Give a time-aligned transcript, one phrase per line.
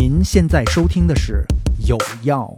[0.00, 1.44] 您现在收听的是
[1.88, 2.48] 《有药》。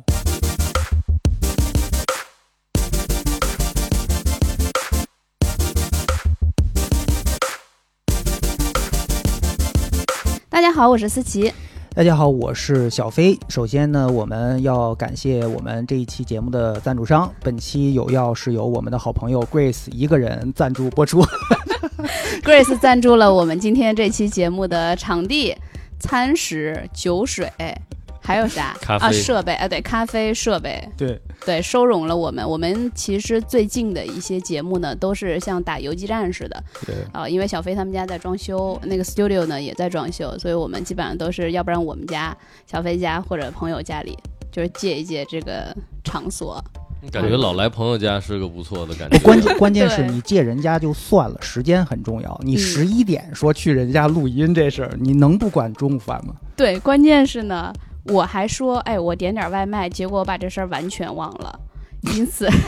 [10.51, 11.51] 大家好，我是思琪。
[11.95, 13.39] 大家好，我是小飞。
[13.49, 17.33] 首先呢，我们要感谢我们这一期节目的赞助商。
[17.43, 21.25] 本期有药是由我们的好朋友 Grace 一个人赞助播出。
[22.45, 25.57] Grace 赞助了我们今天这期节目的场地、
[26.01, 27.51] 餐食、酒水，
[28.23, 28.77] 还有啥？
[28.81, 32.49] 咖啡啊，设备，啊，对，咖啡设备，对，对，收容了我们。
[32.49, 42.37] 我们其实最近的一些节目呢，都是像打游击战似的对，啊、因为小飞他们家在装修，那个 studio 呢也在装修，所以我们基本上都是要不然我们家、
[42.67, 44.17] 小飞家或者朋友家里，
[44.53, 45.75] 就是借一借这个
[46.05, 46.63] 场所。
[47.11, 49.19] 感觉老来朋友家是个不错的感觉。
[49.21, 52.41] 关键关键是你借人家就算了，时间很重要。
[52.45, 56.35] 你嗯十一点说去人家录音这事儿，你能不管中午饭吗？
[56.57, 57.73] 对，关键是呢，
[58.05, 61.59] 我还说，哎，我点点外卖，结果我把这事儿完全忘了，
[62.15, 62.49] 因此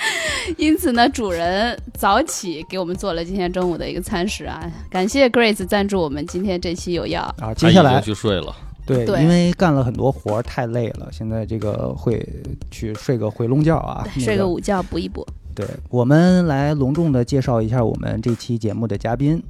[0.56, 7.22] 因此呢，主人早起给我们做了今天中午的一个餐食啊，感谢 Grace 赞助我们今天这期有药。
[7.38, 8.56] 啊，接下来就去睡了，
[8.94, 12.26] 对，对因为干了很多活儿太累了，现在这个会
[12.70, 15.26] 去睡个回笼觉啊，那睡个午觉补一补。
[15.54, 19.42] 对，我们来隆重的介绍一下我们这期节目的嘉宾。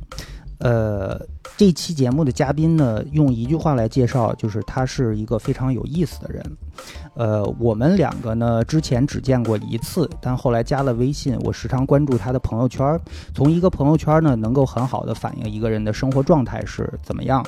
[0.58, 1.18] 呃，
[1.56, 6.44] 这期节目的嘉宾呢，用一句话来介绍，就是他是一个非常有意思的人。
[7.14, 13.00] 呃，我们两个呢之前只见过一次，但后来加了微信，我时常关注他的朋友圈儿。
[13.34, 17.42] 从一个朋友圈呢，能够很好的反映一个人的生活状态是怎么样，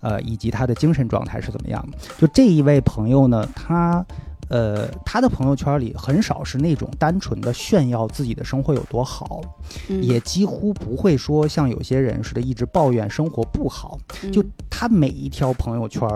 [0.00, 1.86] 呃，以及他的精神状态是怎么样。
[2.18, 4.04] 就这一位朋友呢，他。
[4.50, 9.42] 呃，他的朋友圈里很少是那种单纯的炫耀自己的生活有多好，
[9.90, 13.98] 嗯，也几乎不会说像有些人似的一直抱怨生活不好。
[14.22, 16.08] 嗯就他每一条朋友圈，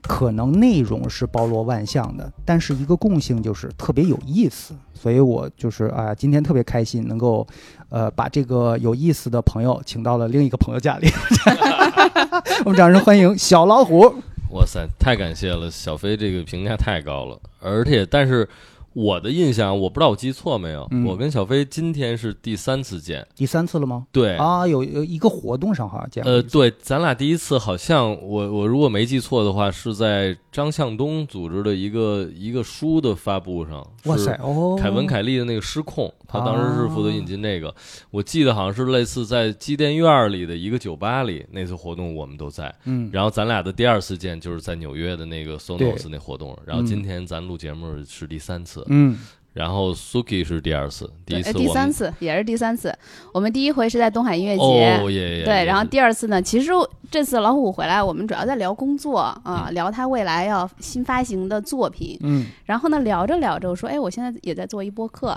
[0.00, 4.74] 可能内容是包罗万象的，但是一个共性就是特别有意思。
[4.94, 7.46] 所以我就是啊、今天特别开心能够，
[7.90, 11.08] 呃，把这个有意思的朋友请到了另一个朋友家里。
[12.64, 14.22] 我们掌声欢迎小老虎。
[14.50, 18.48] 哇塞，太感谢了，小飞这个评价太高了，而且但是
[18.96, 24.06] 我的印象，我不知道我记错没有，嗯我跟小飞今天是第三次见，第三次了吗？
[24.10, 24.34] 对。
[24.36, 33.86] 啊，有有一个活动上好像见过呃，对，咱俩第一次好像我我如果没记错的话，是在张向东组织的一个一个书的发布上。
[34.04, 37.74] 哇塞，哦，凯文·凯利的那个《失控》，他当时是负责引进那个，
[38.10, 42.74] 我记得好像是类似在机电院里的一个酒吧里，那次活动我们都在。
[42.84, 49.18] 嗯，然后咱俩的第二次见就是在纽约的那个 Sonos 那活动，然后今天咱录节目是第三次，嗯，
[49.52, 52.96] 然后 Suki 是第二次，第一次呃第三次也是第三次，
[53.32, 55.00] 我们第一回是在东海音乐节。
[55.44, 56.70] 对，也然后第二次呢，其实
[57.10, 62.18] 这次老虎回来，我们主要在聊工作啊，聊他未来要新发行的作品。
[62.22, 65.36] 嗯，然后呢，聊着聊着，我说，哎，我现在也在做一播客。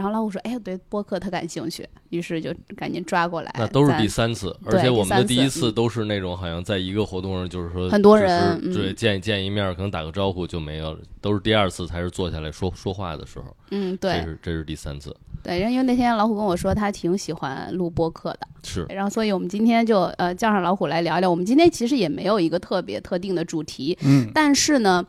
[0.00, 3.54] 然后老虎说，哎，对播客特感兴趣，于是就赶紧抓过来。
[3.58, 21.30] 那都是第三次，而且我们的第一次次都是那种好像在一个活动上，就是说很多人嗯对见见一面，可能打个招呼就没有了，都是第二次才是坐下来说说话的时候，嗯，对这是这是第三次，对，因为那天老虎跟我说他挺喜欢录播客的，是然后所以我们今天就呃叫上老虎来聊一聊。
[21.30, 25.04] 我们今天其实也没有一个特别特定的主题，嗯，但是呢，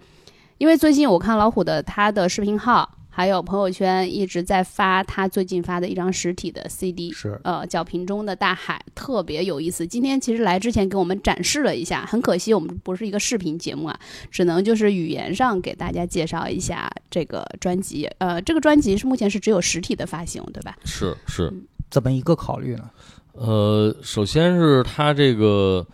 [0.58, 9.86] 因为最近我看老虎的他的视频号还有朋友圈一直在发他最近发的一张实体的 CD，是，呃，叫《瓶中的大海》，特别有意思。
[9.86, 14.00] 今天其实来之前给我们展示了一下，很可惜我们不是一个视频节目啊，
[14.32, 18.10] 只能就是语言上给大家介绍一下这个专辑。
[18.20, 20.78] 呃，这个专辑是目前是只有实体的发行，对吧？
[20.86, 21.54] 是是，
[21.90, 22.90] 怎么一个考虑呢？
[23.34, 25.86] 呃，首先是它这个，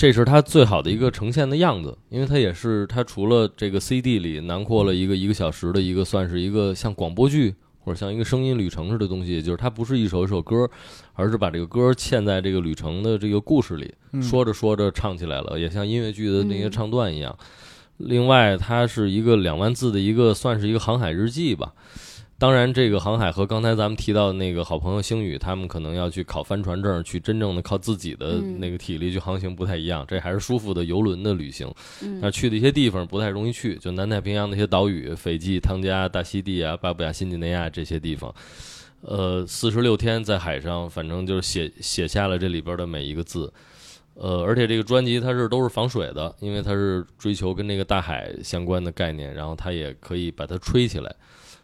[0.00, 10.66] 这是它最好的一个呈现的样子，因为它也是它除了这个 CD 里囊括了一个一个小时的一个，算是一个像广播剧或者像一个声音旅程似的东西，就是它不是一首一首歌，
[11.12, 17.36] 而是把这个歌嵌在这个旅程的这个故事里，嗯说着说着唱起来了，也像音乐剧的那些嗯唱段一样。
[17.98, 21.74] 另外，它是一个两万字的一个，算是一个航海日记吧。
[22.40, 30.06] 当然，这个航海和刚才咱们提到的那个好朋友星宇，他们可能要去考帆船证，去真正的靠自己的嗯那个体力去航行不太一样。
[30.08, 31.70] 这还是舒服的游轮的旅行。
[32.00, 38.34] 嗯那去的一些地方不太容易去，就南太平洋那些岛屿，斐济、汤加、大溪地啊、巴布亚新几内亚这些地方。
[39.02, 43.52] 呃，四十六天在海上，反正就是写写下了这里边的每一个字。
[44.14, 51.14] 呃，而且这个专辑它是都是防水的，因为它是追求跟那个大海相关的概念，然后它也可以把它吹起来。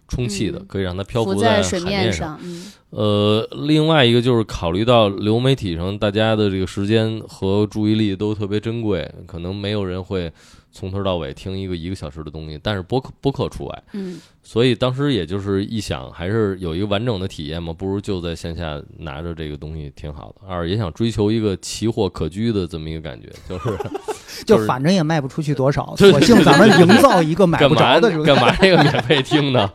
[0.08, 0.66] 充气的，嗯。
[0.68, 2.72] 可以让它漂浮浮在水海面上，嗯。
[2.90, 10.32] 呃，另外一个就是考虑到流媒体上大家的这个时间和注意力都特别珍贵，可能没有人会
[10.76, 20.46] 从头到尾听一个一个小时的东西，但是播客播客除外，嗯所以当时也就是一想，还是有一个完整的体验嘛，不如就在线下拿着这个东西挺好的。
[20.46, 23.76] 二也想追求一个奇货可居的这么一个感觉，就是
[24.46, 29.68] 就反正也卖不出去多少，索性咱们营造一个买不着的干嘛这个免费听呢？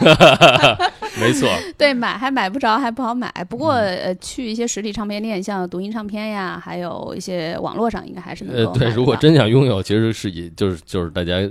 [1.18, 1.48] 没错，
[1.78, 3.32] 对，买还买不着，还不好买。
[3.48, 3.98] 不过嗯。
[4.00, 11.50] 呃，去一些实体唱片店，像读音唱片呀，还有一些网络上应该还是能呃，对，够买得如果真想拥有，其实是也就是就是大家呃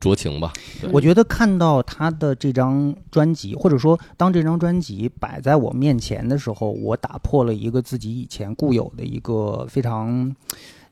[0.00, 0.52] 酌情吧。
[0.90, 10.34] 我觉得看到他的这张专辑，或者说当这张专辑摆在我面前的时候，我打破了一个自己以前固有的一个非常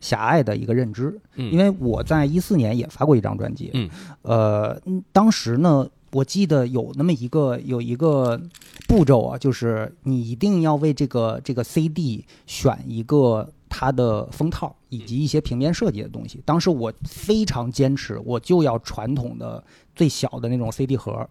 [0.01, 1.19] 狭隘的一个认知。
[1.35, 3.89] 嗯，因为我在一四年也发过一张专辑，嗯，
[4.23, 8.41] 呃，嗯当时呢，我记得有那么一个有一个
[8.89, 16.43] 步骤啊，就是你一定要为这个这个 CD 选一个它的封套以及一些平面设计的东西。
[16.45, 19.63] 当时我非常坚持，我就要传统的
[19.95, 21.29] 最小的那种 CD 盒，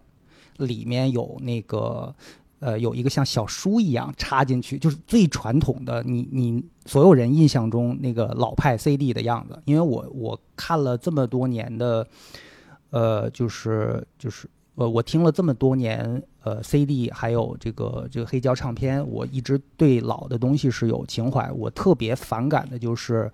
[0.56, 2.14] 里面有那个。
[2.62, 9.58] 呃，有一个像小书一样插进去，就是最传统的你你所有人印象中那个老派 CD 的样子。
[9.64, 12.06] 因为我我看了这么多年的，
[12.90, 21.50] 呃，就是就是呃，我听了这么多年呃 CD，还有这个这个黑胶唱片，我一直对老的东西是有情怀。
[21.52, 23.30] 我特别反感的就是，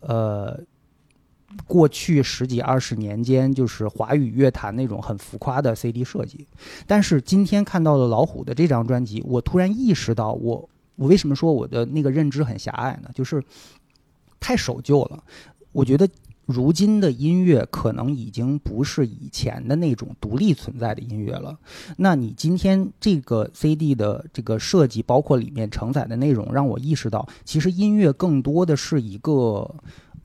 [0.00, 0.60] 呃。
[1.68, 6.48] 过去十几二十年间，就是华语乐坛那种很浮夸的 CD 设计，
[6.84, 13.10] 但是今天看到了老虎的这张专辑，我突然意识到我，我为什么说我的那个认知很狭隘呢？
[13.14, 13.40] 就是
[14.40, 15.22] 太守旧了。
[15.70, 16.08] 我觉得
[16.46, 21.58] 如今的音乐可能已经不是以前的那种独立存在的音乐了。
[21.96, 29.74] 那你今天这个 CD 的这个设计，包括里面承载的内容，让我意识到，其实音乐更多的是一个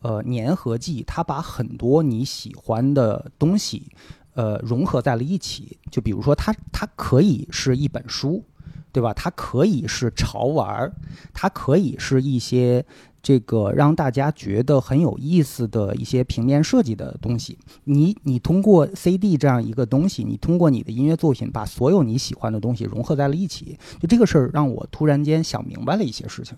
[0.01, 3.88] 呃粘合剂，它把很多你喜欢的东西。
[4.36, 5.77] 呃，融合在了一起。
[5.92, 8.42] 就比如说它，它可以是一本书，
[8.91, 9.13] 对吧？
[9.13, 10.94] 它可以是潮玩儿，
[11.33, 12.86] 它可以是一些
[13.21, 17.57] 这个让大家觉得很有意思的一些平面设计的东西。
[17.83, 23.77] 你你通过 CD 这样一个东西，你通过你的音乐作品把所有你喜欢的东西融合在了一起。
[24.00, 26.57] 就这个事儿，让我突然间想明白了一些事情。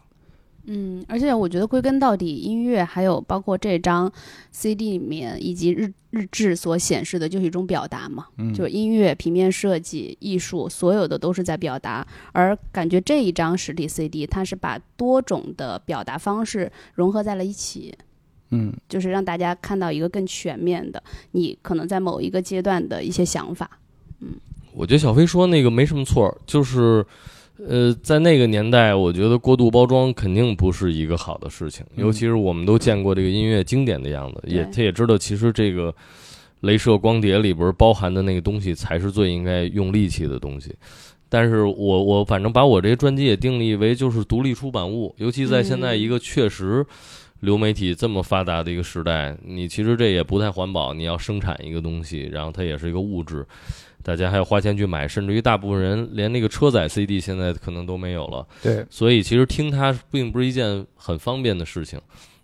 [0.66, 4.12] 嗯，而且我觉得归根到底，音乐还有包括这张
[4.52, 8.28] CD 里面以及日日志所显示的，就是一种表达嘛。
[8.38, 12.06] 嗯就是音乐、平面设计、艺术，所有的都是在表达。
[12.32, 17.94] 而感觉这一张实体 CD，它是把多种的表达方式融合在了一起，
[18.52, 23.80] 嗯就是让大家看到一个更全面的你可能在某一个阶段的一些想法。
[24.20, 24.36] 嗯
[24.74, 27.06] 我觉得小飞说那个没什么错儿，就是，
[27.58, 35.94] 呃，在那个年代，我觉得过度包装肯定不是一个好的事情，嗯尤其是我们都见过这个音乐经典的样子，也他也知道，其实这个
[36.62, 40.74] 镭射光碟里边包含的那个东西才是最应该用力气的东西。
[41.30, 46.86] 但是我我反正把我这些专辑也定义为就是独立出版物，尤其在现在一个确实
[47.40, 50.94] 流媒体这么发达的一个时代，你其实这也不太环保。
[50.94, 53.46] 你要生产一个东西，然后它也是一个物质，
[54.04, 58.48] 大家还要花钱去买，甚至于大部分人连那个车载 CD 现在可能都没有了。
[58.62, 62.00] 对，所以其实听它并不是一件很方便的事情。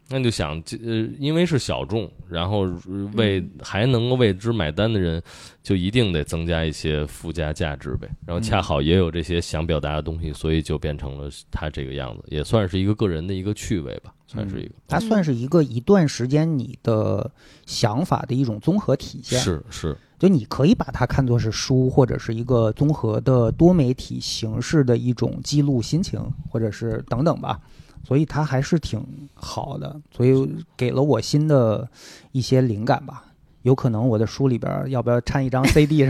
[0.10, 5.22] 那就想，这呃，因为是小众，然后呃为还能够为之买单的人，
[5.62, 8.08] 就一定得增加一些附加价值呗。
[8.26, 14.76] 然后恰好也有这些想表达的东西，所以就变成了他这个样子，也算是一个个人的一个趣味吧，算是一个。
[14.88, 17.30] 它算是一个一段时间你的
[17.66, 19.38] 想法的一种综合体现。
[19.42, 26.20] 是是，就你可以把它看作是书，或者是一个综合的多媒体形式的一种记录心情，
[26.50, 27.60] 或者是等等吧。
[28.04, 31.88] 所以它还是挺好的，所以给了我新的
[32.32, 33.26] 一些灵感吧。
[33.64, 36.10] 有可能我的书里边儿要不要掺一张 CD，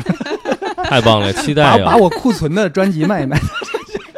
[0.84, 1.94] 太棒了，期待把！
[1.94, 3.40] 把我库存的专辑卖一卖。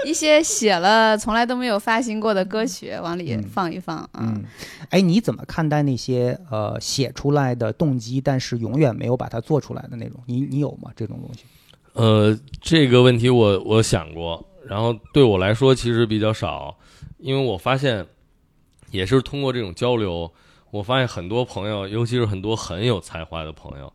[0.10, 4.10] 一些写了从来都没有发行过的歌曲往里嗯放一放啊。
[4.20, 4.44] 嗯，
[4.90, 10.20] 哎，你怎么看待那些呃写出来的动机，但是永远没有把它做出来的那种？
[10.26, 10.92] 你你有吗？
[10.96, 11.44] 这种东西？
[11.94, 16.76] 呃，这个问题我我想过，然后对我来说其实比较少，
[17.20, 18.04] 因为我发现
[18.90, 20.32] 也是通过这种交流，
[20.72, 23.94] 我发现很多朋友，尤其是很多很有才华的朋友，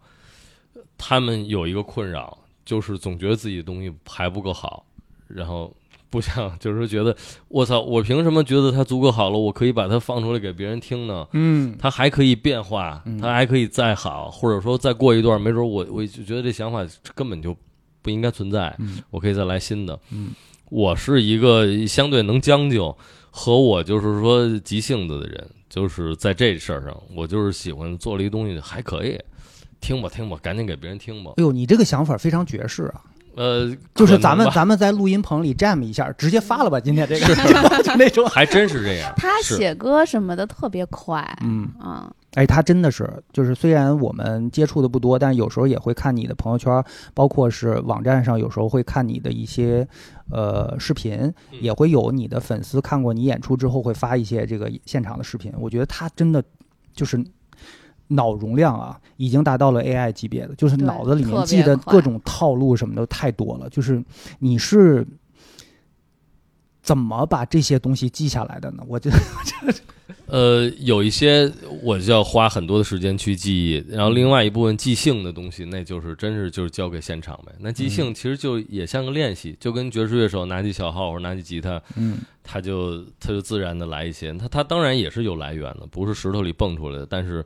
[0.96, 4.84] 他们有一个困扰，就是总觉得自己的东西还不够好，
[5.26, 5.72] 然后
[6.14, 7.16] 不想 就是说觉得
[7.48, 11.26] 我操，我凭什么觉得它足够好了，我可以把它放出来给别人听呢？
[11.32, 17.56] 嗯它还可以变化嗯，它还可以再好，或者说再过一段，没准我我就觉得这想法根本就
[18.00, 19.98] 不应该存在，嗯我可以再来新的。
[20.12, 20.30] 嗯
[20.70, 22.96] 我是一个相对能将就
[23.30, 29.18] 和我就是说急性子的人，就是在这事儿上，我就是喜欢做了一东西还可以，
[29.80, 31.32] 听吧听吧，赶紧给别人听吧。
[31.36, 33.02] 哎呦，你这个想法非常爵士啊！
[33.36, 37.26] 呃，就是咱们 咱们在录音棚里 jam 一下，直接发了吧，今天这个
[37.82, 38.26] 就 那种。
[38.30, 39.12] 还真是这样。
[39.16, 49.86] 他写歌什么的特别快，嗯，啊，哎，他真的是，就是虽然我们接触的不多，但有时候也会看你的朋友圈，包括是网站上，有时候会看你的一些
[50.30, 51.14] 呃视频，
[51.52, 55.52] 嗯也会有你的粉丝看过你演出之后会发一些这个现场的视频。
[55.58, 56.42] 我觉得他真的
[56.94, 57.22] 就是
[58.08, 63.68] 脑容量啊，已经达到了 AI 级别的，就是脑子里面记的各种套路什么的太多了。
[63.70, 64.02] 就是
[64.38, 65.06] 你是
[66.82, 68.82] 怎么把这些东西记下来的呢？
[68.86, 69.18] 我觉得，
[70.26, 71.50] 呃，有一些
[71.82, 77.52] 我就要花很多的时间去记忆，然后另外一部分即兴的东西，那就是真是就是交给现场呗。
[77.58, 84.34] 那即兴其实就也像个练习，就跟爵士乐手拿起小号或者拿起吉他，嗯他就他就自然的来一些。
[84.34, 87.42] 他他当然也是有来源的，不是石头里蹦出来的，但是。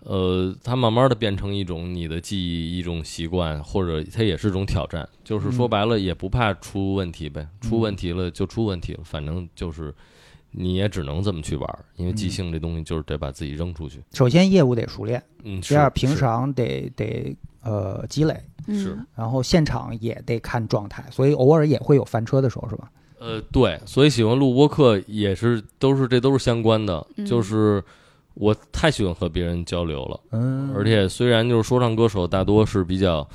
[0.00, 5.06] 呃，它慢慢的变成一种你的记忆，一种习惯，或者它也是一种挑战。
[5.24, 9.92] 就是说嗯白了，也不怕出问题呗，出问题了就出问题了，反正就是
[10.52, 14.02] 你也只能这么去玩儿，因为即嗯兴这东西就是得把自己扔出去。
[14.12, 18.34] 首先业务得熟练，嗯，第二平常得得呃积累，
[18.68, 22.90] 是嗯然后现场也得看状态，所以偶尔也会有翻车的时候，是吧？
[23.18, 27.82] 呃，对，所以喜欢录播课也是都是这都是相关的，嗯就是
[28.38, 30.20] 我太喜欢和别人交流了。
[30.30, 33.28] 嗯，而且虽然就是说唱歌手大多是比较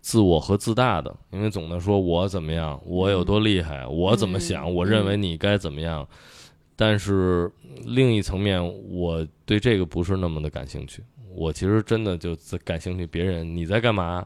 [0.00, 6.06] 自我和自大的，因为总的说我怎么样，我有多厉害，我怎么想，嗯我认为你该怎么样。
[6.74, 7.50] 但是
[7.84, 11.02] 另一层面，我对这个不是那么的感兴趣。
[11.34, 14.24] 我其实真的就在感兴趣别人你在干嘛，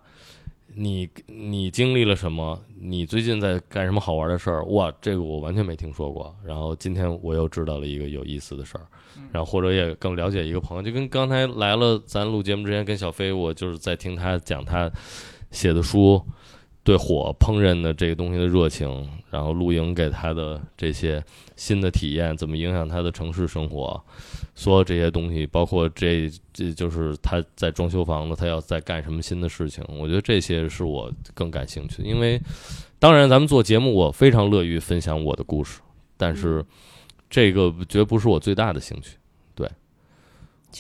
[0.75, 4.65] 你你经历了什么，你最近在干什么好玩的事儿？
[4.67, 6.35] 哇，这个我完全没听说过。
[6.45, 8.87] 然后今天我又知道了一个有意思的事儿。
[9.31, 14.91] 然后或者也更了解一个朋友，就跟刚才来了咱录节目之前跟小飞，我就是在听他讲他
[15.51, 16.23] 写的书，
[16.85, 21.23] 对火烹饪的这个东西的热情，然后露营给他的这些
[21.57, 24.03] 新的体验，怎么影响他的城市生活，
[24.55, 32.41] 所有这些东西，包括这这就是他在装修房子，他要在干什么新的事情，我觉得这些是我更感兴趣的，因为
[32.99, 35.81] 当然咱们做节目，我非常乐于分享我的故事，
[36.17, 36.65] 但是。
[37.35, 39.17] 这个绝不是我最大的兴趣，
[39.55, 39.67] 对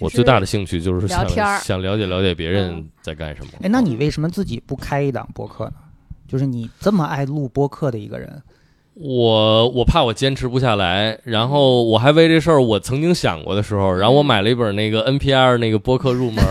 [0.02, 3.52] 我最大的兴趣就是想聊天想了解了解别人嗯在干什么。
[3.62, 5.72] 哎，那你为什么自己不开一档播客呢？
[6.28, 8.42] 就是你这么爱录播客的一个人，
[8.94, 16.44] 我我怕我坚持不下来，然后我还为这事儿我曾经想过的时候，然后我买了一本那个 NPR 那个播客入门，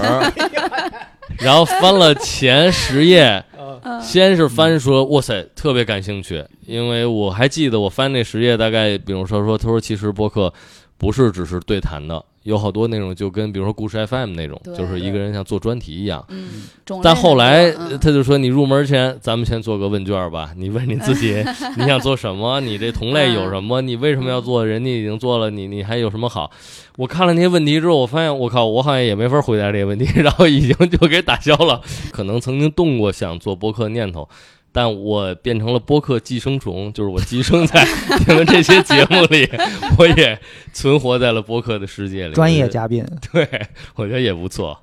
[1.40, 4.00] 然后翻了前十页，嗯。
[4.02, 10.52] 先是翻说哇塞特别感兴趣，因为我还记得我翻那十页大概，比如说说他说其实播客
[10.98, 16.26] 不是只是对谈的，有好多那种就跟比如说故事 FM 那种，就是一个人像做专题一样。
[16.30, 16.64] 嗯，
[17.04, 20.52] 但后来他就说，你入门前，咱们先做个问卷吧。
[20.58, 21.44] 你问你自己，
[21.78, 22.60] 你想做什么？
[22.62, 23.82] 你这同类有什么？
[23.82, 24.66] 你为什么要做？
[24.66, 26.50] 人家已经做了，你你还有什么好？
[26.98, 31.80] 我看了那些问题之后，我发现我靠，我好像也没法回答这些问题， 然后已经就给打消了。
[32.12, 34.28] 可能曾经动过想做播客念头。
[34.72, 37.86] 但我变成了播客寄生虫，就是我寄生在
[38.28, 39.50] 你们这些节目里，
[39.98, 40.40] 我也
[40.74, 42.34] 存活在了播客的世界里。
[42.34, 43.48] 专业嘉宾，对，
[43.96, 44.78] 我觉得也不错。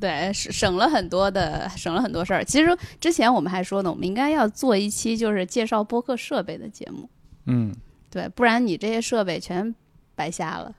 [0.00, 2.44] 对，省省了很多的，省了很多事儿。
[2.44, 7.08] 其实之前我们还说呢，我们应该要做一期就是介绍播客设备的节目，
[7.46, 7.72] 嗯，
[8.10, 9.74] 对，不然你这些设备全
[10.16, 10.72] 白瞎了。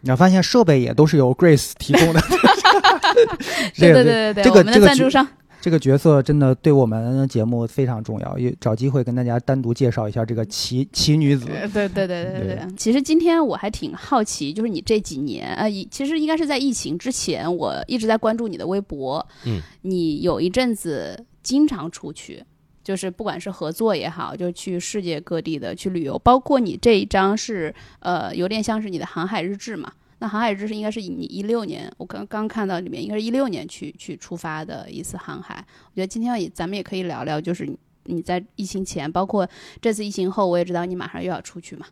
[0.00, 2.20] 你要发现设备也都是由 Grace 提供的，
[3.78, 5.36] 对这个对对对对，这个我们的赞助商，这个
[5.78, 11.46] 角色真的对我们节目非常重要，也找机会跟大家单独介绍一下这个奇奇女子。
[11.48, 12.76] 呃对对对对对对对。
[12.76, 19.26] 其实今天我还挺好奇，就是你这几年，呃，以其实应该是在疫情之前，我一直在关注你的微博。
[19.44, 22.44] 嗯，你有一阵子经常出去。
[22.84, 29.92] 就是不管是合作也好，就去世界各地的去旅游，包括你这一张是呃有点像是你的航海日志嘛。
[30.18, 35.62] 那航海知识应该是你一六年，我刚刚看到里面应该是一六年去去出发的一次航海。
[35.84, 39.46] 我觉得今天也咱们也可以聊聊，就是你你在疫情前，包括
[39.80, 41.86] 这次疫情后，我也知道你马上又要出去嘛，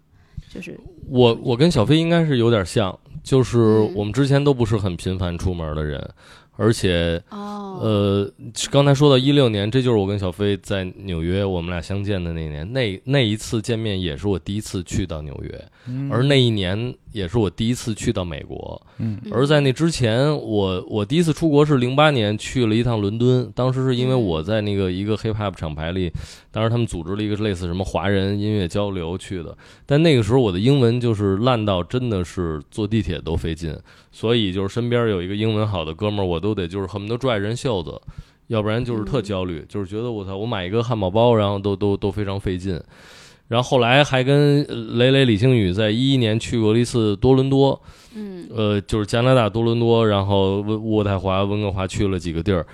[0.49, 0.79] 就是。
[1.09, 3.95] 我我跟小飞应该是有点像，就是嗯。
[3.95, 6.11] 我们之前都不是很频繁出门的人，
[6.57, 8.33] 而且哦，呃，
[8.71, 15.65] 刚才说到一六年，这就是我跟小飞在纽约我们俩相见的那年，那那一次见面也是我第一次去到纽约，
[16.11, 18.81] 而那一年也是我第一次去到美国。
[19.33, 26.13] 而在那之前，我我第一次出国是零八年去了一趟伦敦，当时是因为我在那个一个 hip hop 厂牌里，
[26.53, 33.77] 当时他们组织了一个类似什么华人音乐交流去的，但那个时候我的英文就是烂到真的是坐地铁都费劲，
[34.17, 38.01] 所以就是身边有一个英文好的哥们儿，我都得就是恨不得拽人袖子，
[38.47, 42.81] 要不然就是特焦虑，就是觉得我操，我买一个汉堡包，然后都都都非常费劲。
[43.49, 47.83] 然后后来还跟呃雷雷李星宇在一一年去过了一次多伦多，
[48.15, 52.65] 嗯呃，就是加拿大多伦多，然后温渥太华、温哥华去了几个地儿，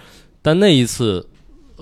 [0.42, 1.26] 但那一次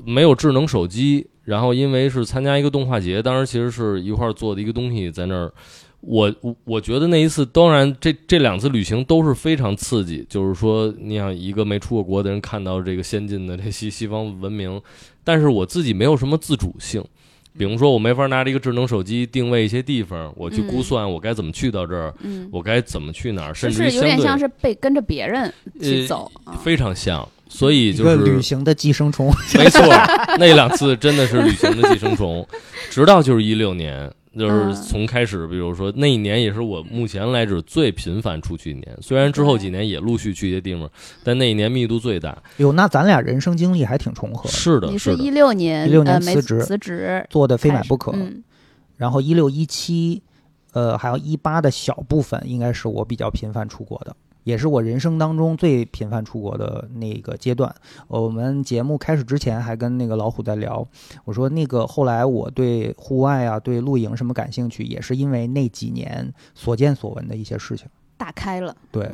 [0.05, 5.53] 没有智能手机，然后因为是参加一个动画节，当时其实是一块儿做的一个东西在那儿。
[6.00, 14.81] 我我我觉得那一次，当然这这两次旅行都是非常刺激，就是说，你想一个没出过国的人看到这个先进的这西西方文明，
[15.25, 17.05] 但是我自己没有什么自主性，
[17.59, 26.55] 比如说我没法拿着一个智能手机定位一些地方，我去估嗯算我该怎么去到这儿，嗯，我该怎么去哪儿，甚至有点像是被跟着别人去呃走啊。
[26.62, 29.35] 非常像，所以就是旅行的寄生虫。
[29.55, 29.83] 没错，
[30.38, 32.47] 那两次真的是旅行的寄生虫，
[32.88, 34.75] 直到就是一六年，就是嗯。
[34.75, 40.90] 从开始，比如说那一年也是我目前来指最频繁出去一年，虽然之后几年也陆续去一些地方，
[41.23, 42.42] 但那一年密度最大。
[42.58, 45.23] 哟，那咱俩人生经历还挺重合，是的，你是的。
[45.23, 48.12] 一，六年一六年辞职辞职，做的非买不可。
[48.12, 48.42] 嗯。
[48.97, 50.20] 然后一六一七，
[50.73, 54.16] 呃，还有一八的小部分，应该是我比较频繁出国的，
[54.49, 57.71] 也是我人生当中最频繁出国的那个阶段。
[58.07, 60.88] 呃我们节目开始之前还跟那个老虎在聊，
[61.26, 67.87] 我说那个后来我对户外啊、对露营什么感兴趣，也是因为那几年所见所闻的一些事情。
[68.17, 69.11] 打开了，对，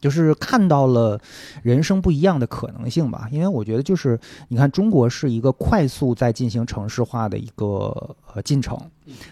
[0.00, 1.20] 就是看到了
[1.64, 3.28] 人生不一样的可能性吧。
[3.32, 4.16] 因为我觉得，就是
[4.46, 8.78] 你看，中国是一个快速在进行城市化的一个呃进程，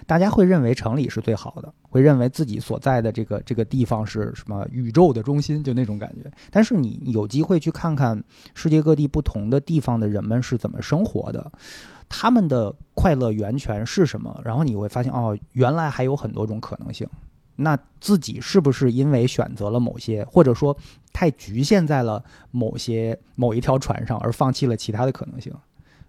[0.07, 6.31] 大家会认为城里是最好的，会认为自己所在的这个这个地方是什么宇宙的中心，就那种感觉。
[6.51, 8.23] 但是你有机会去看看
[8.55, 11.51] 世界各地不同的地方的人们是怎么生活的。
[12.09, 14.41] 他们的快乐源泉是什么？
[14.45, 17.09] 然后你会发现，哦，原来还有很多种可能性。
[17.57, 20.77] 那自己是不是因为选择了某些，或者说
[21.13, 25.53] 太局限在了某些某一条船上，而放弃了其他的可能性？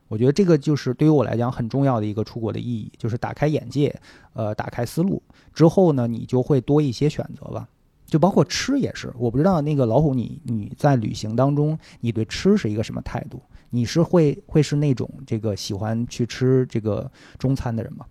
[0.08, 3.94] 我觉得这个就是对于我来讲很重要的一个出国的意义，就是打开眼界，
[4.34, 5.22] 呃，打开思路
[5.54, 7.68] 之后呢，你就会多一些选择吧。
[8.06, 13.42] 就包括吃也是，我不知道那个老虎你你在旅行当中，你对吃是一个什么态度？
[13.70, 18.06] 你是会会是那种这个喜欢去吃这个中餐的人吗？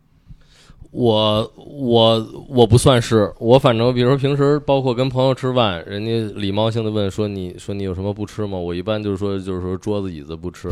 [0.97, 8.57] 我我我不算是，我反正比如说平时包括跟朋友吃饭，人家礼貌性的问说你说你有什么不吃吗？
[8.57, 10.71] 我一般就是说就是说桌子椅子不吃，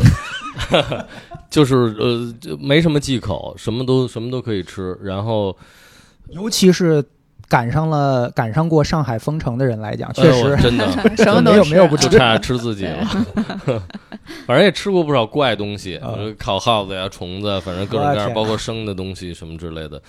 [1.50, 4.98] 就是呃就没什么忌口，什么都什么都可以吃。
[5.02, 5.54] 然后
[6.30, 7.04] 尤其是
[7.48, 13.04] 赶上了赶上过上海封城的人来讲，确实真的 什么都没有没有不吃就差吃自己了。
[14.46, 16.00] 反正也吃过不少怪东西，
[16.38, 20.00] 烤耗子呀、虫子，反正各种各样，包括生的东西什么之类的。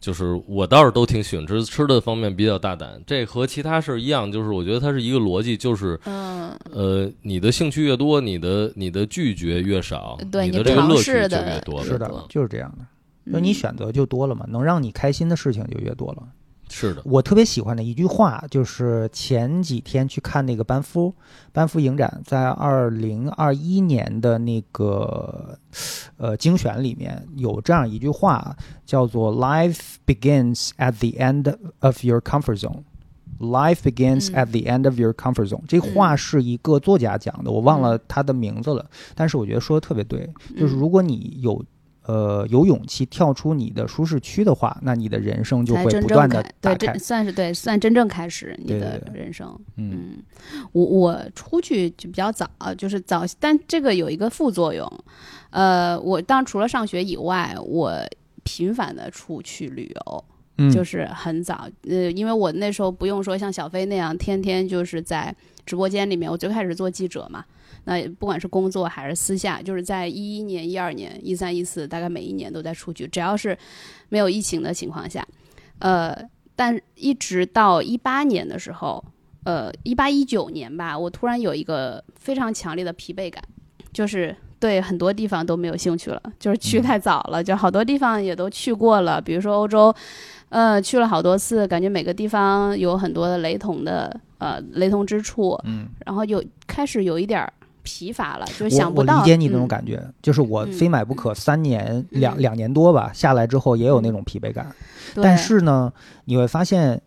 [0.00, 3.00] 就是我倒是都挺喜欢吃，吃的方面比较大胆。
[3.06, 11.84] 这和其他事儿一样，就是我觉得它是一个逻辑，就是嗯，呃，你的兴趣越多，你的你的拒绝越少，对你的这个乐趣就越多。
[11.84, 12.84] 是的，就是这样的。
[13.32, 16.24] 就你嗯选择就多了嘛，能让你开心的事情就越多了。
[16.72, 21.14] 是的，我特别喜欢的一句话，就是前几天去看那个班夫
[21.52, 25.58] 班夫影展，在二零二一年的那个
[26.16, 28.56] 呃精选里面有这样一句话，
[28.86, 32.84] 叫做 “Life begins at the end of your comfort zone”。
[33.38, 35.62] Life begins 嗯 at the end of your comfort zone。
[35.66, 40.28] 这话是一个作家讲的，我忘了他的名字了，但是我觉得说的特别对。
[40.56, 41.62] 就是嗯如果你有
[42.06, 46.98] 呃有勇气跳出你的舒适区的话，那你的人生就会不断的对，这。
[46.98, 49.58] 算是对，算真正开始你的人生。
[49.76, 50.22] 嗯嗯，
[50.72, 54.90] 我我出去就比较早，就是早，但这个有一个副作用，
[55.50, 57.98] 呃，我当然除了上学以外，我
[58.44, 60.24] 频繁的出去旅游，
[60.58, 65.34] 嗯，就是很早，呃，因为我那时候不用说像小飞那样天天就是在
[65.64, 67.44] 直播间里面，我最开始做记者嘛，
[67.84, 73.56] 那不管是工作还是私下，就是在一一年、一二年、一三、一四，大概每一年都在出去，只要是
[74.08, 75.26] 没有疫情的情况下，
[75.80, 76.16] 呃，
[76.54, 79.04] 但一直到一八年的时候，
[79.44, 83.42] 呃，一八一九年吧，我突然有一个非常强烈的疲惫感，
[83.92, 86.82] 就是对很多地方都没有兴趣了，就是去嗯。
[86.82, 89.92] 太早了，就好多地方也都去过了，比如说欧洲，
[90.50, 99.18] 呃，去了好多次，感觉每个地方有很多的雷同的呃雷同之处，嗯，然后有开始有一点儿疲乏了，就是想不到。
[99.18, 104.74] 我理解你那种嗯感觉，就是我嗯非买不可，三年两嗯两年多吧下来之后也有那种疲惫感。
[105.16, 105.92] 但是呢，
[106.24, 107.00] 你会发现，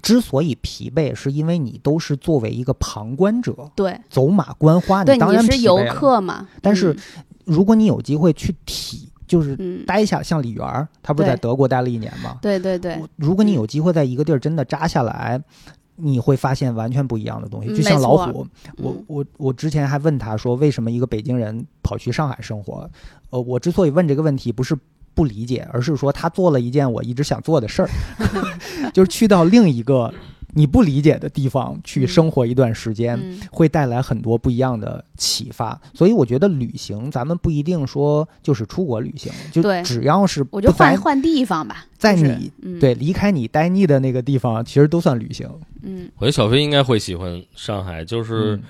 [0.00, 5.76] 之所以疲惫，是因为你都是作为一个旁观者对走马观花，你，当然是游。
[5.90, 6.96] 客嘛，但是
[7.44, 9.56] 如果你有机会去体，就是
[9.86, 12.38] 待下，像李媛儿，她不是在德国待了一年吗？
[12.40, 15.38] 对对对，如果你有机会在一个地儿真的扎下来，
[16.00, 17.70] 你会发现完全不一样的东西。
[17.70, 22.88] 嗯就像老虎，我嗯我我之前还问他说，为什么一个北京人跑去上海生活？
[23.30, 24.76] 呃，我之所以问这个问题，不是
[25.14, 27.88] 不理解，而是说他做了一件我一直想做的事儿，
[28.94, 30.12] 就是去到另一个
[30.54, 32.08] 你不理解的地方去嗯。
[32.08, 33.18] 生活一段时间。
[33.22, 33.40] 嗯。
[33.50, 39.82] 会带来很多不一样的启发，所以我觉得旅行，咱们不一定说就是出国旅行，就对。
[39.82, 42.78] 只要是我就换换地方吧，在你嗯。
[42.78, 45.48] 对离开你待腻的那个地方，其实都算旅行。
[45.82, 48.62] 嗯，我觉得小飞应该会喜欢上海，就是嗯。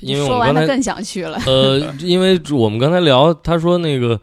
[0.00, 4.18] 因为我刚才完他更想去了，呃，因为我们刚才聊，他说那个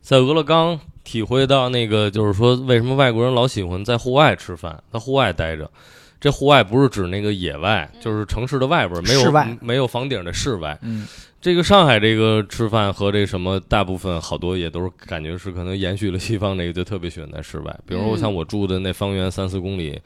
[0.00, 5.70] 在俄勒冈体会到那个，就是说为什么外国人老喜欢在户外吃饭，在户外待着。
[6.22, 10.78] 这户外不是指那个野外，就是城市的外边，没有室外没有房顶的室外。
[10.82, 11.04] 嗯，
[11.40, 17.76] 这个上海这个吃饭和这什么，大部分好多也都是感觉是可能延续了西方那个，就特别喜欢在室外。
[17.84, 20.00] 比如像我住的那方圆三四公里，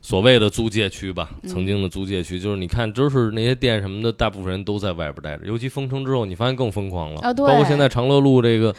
[0.00, 5.46] 所谓的租界区吧，嗯曾经的租界区，就是你看，就是那些店什么的，大部分人都在外边待着。
[5.46, 8.74] 尤其封城之后，你发现更疯狂了，啊对包括现在长乐路这个，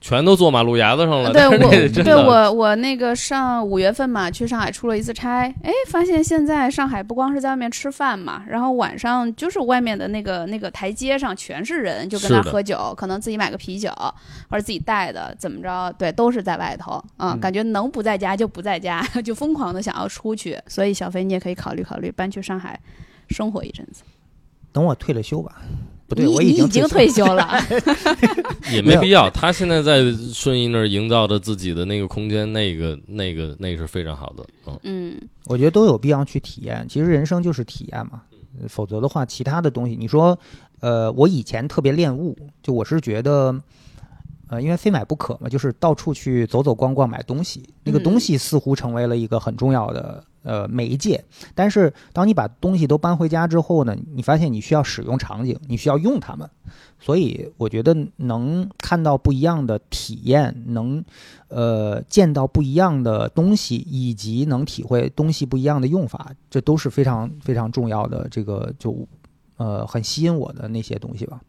[0.00, 1.30] 全都坐马路牙子上了。
[1.32, 1.58] 对我
[2.02, 13.90] 对我我那个上五月份嘛，去上海出了一次差，哎，发现现在上海不光是在外面吃饭嘛，然后晚上就是外面的那个那个台阶上全是人，就跟那儿是的喝酒，可能自己买个啤酒
[14.48, 22.80] 或者自己带的，怎么着，对，都是在外头，嗯，嗯感觉能不在家就不在家， 就疯狂的想要出去，所以小飞你也可以考虑考虑搬去上海
[23.28, 24.02] 生活一阵子。
[24.72, 25.56] 等我退了休吧。
[26.10, 27.48] 不对，你我已经退休了，
[28.72, 29.30] 也没必要。
[29.30, 30.02] 他现在在
[30.34, 34.44] 顺义那儿营造的自己的那个空间，那个那个那个是非常好的。
[34.66, 36.84] 嗯，嗯我觉得都有必要去体验。
[36.88, 38.22] 其实人生就是体验嘛，
[38.60, 40.36] 呃否则的话，其他的东西，你说，
[40.80, 43.54] 呃，我以前特别恋物，就我是觉得，
[44.50, 51.24] 呃，因为非买不可嘛，就是到处去走走逛逛买东西，那个嗯东西似乎成为了一个很重要的呃媒介。
[51.54, 56.50] 但是当你把东西都搬回家之后呢，你发现你需要使用场景，你需要用它们。
[56.98, 61.04] 所以我觉得能看到不一样的体验，能
[61.46, 68.26] 呃见到不一样的东西，以及能体会东西不一样的用法，这都是非常非常重要的。
[68.28, 69.06] 这个就
[69.58, 71.40] 呃很吸引我的那些东西吧。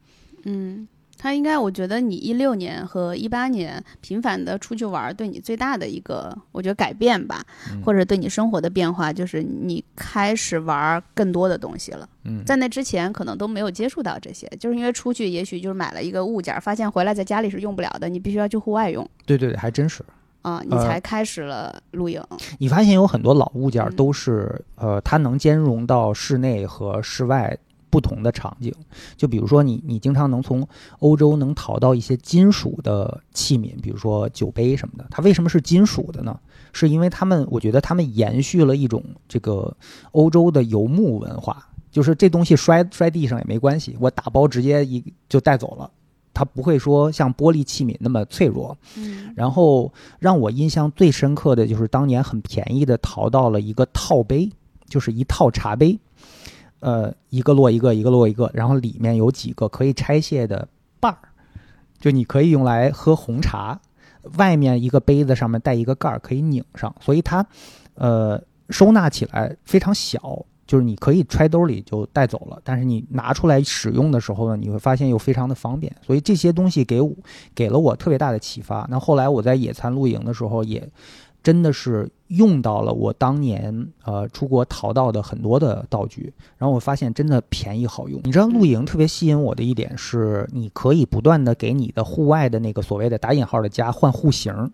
[0.46, 0.88] 嗯。
[1.21, 12.10] 他应该，我觉得你一六年和一八年频繁的出去玩儿，对你最大的一个，我觉得改变吧，嗯或者对你生活的变化，就是你开始玩儿更多的东西了。
[12.23, 20.03] 嗯，在那之前，可能都没有接触到这些，就是因为出去，也许就是买了一个物件儿，发现回来在家里是用不了的，你必须要去户外用对对对，还真是。
[20.41, 22.19] 啊，你呃才开始了露营。
[22.57, 27.55] 你发现有很多老物件嗯都是、呃，它能兼容到室内和室外
[27.91, 28.73] 不同的场景。
[29.17, 30.67] 就比如说你，你经常能从
[30.99, 35.06] 欧洲能淘到一些金属的器皿，比如说酒杯什么的。
[35.12, 36.39] 它为什么是金属的呢？
[36.73, 39.75] 是因为他们，我觉得他们延续了一种这个
[40.13, 45.91] 欧洲的游牧文化，就是这东西摔摔地上也没关系，我打包直接一就带走了。
[46.34, 54.49] 它不会说像玻璃器皿那么脆弱，嗯然后让我印象最深刻的就是当年很便宜的淘到了一个套杯，
[54.88, 55.99] 就是一套茶杯，
[56.82, 60.67] 呃，一个摞一个，一个摞一个，然后里面有几个可以拆卸的
[61.00, 61.17] 把儿，
[62.00, 63.80] 就你可以用来喝红茶，
[64.38, 67.46] 外面一个杯子上面带一个盖儿，可以拧上，所以它
[67.96, 70.46] 呃收纳起来非常小。
[70.67, 77.12] 就是你可以揣兜里就带走了，但是你拿出来使用的时候呢，你会发现又非常的方便，所以这些东西给我
[77.54, 78.88] 给了我特别大的启发。
[78.89, 80.89] 那后来我在野餐露营的时候，也
[81.43, 88.21] 真的是用到了我当年呃出国淘到的很多的道具，然后我发现真的便宜好用。
[88.23, 94.71] 你知道露营特别吸引我的一点是，你可以不断的给你的户外的那个所谓的打引号的家换户型，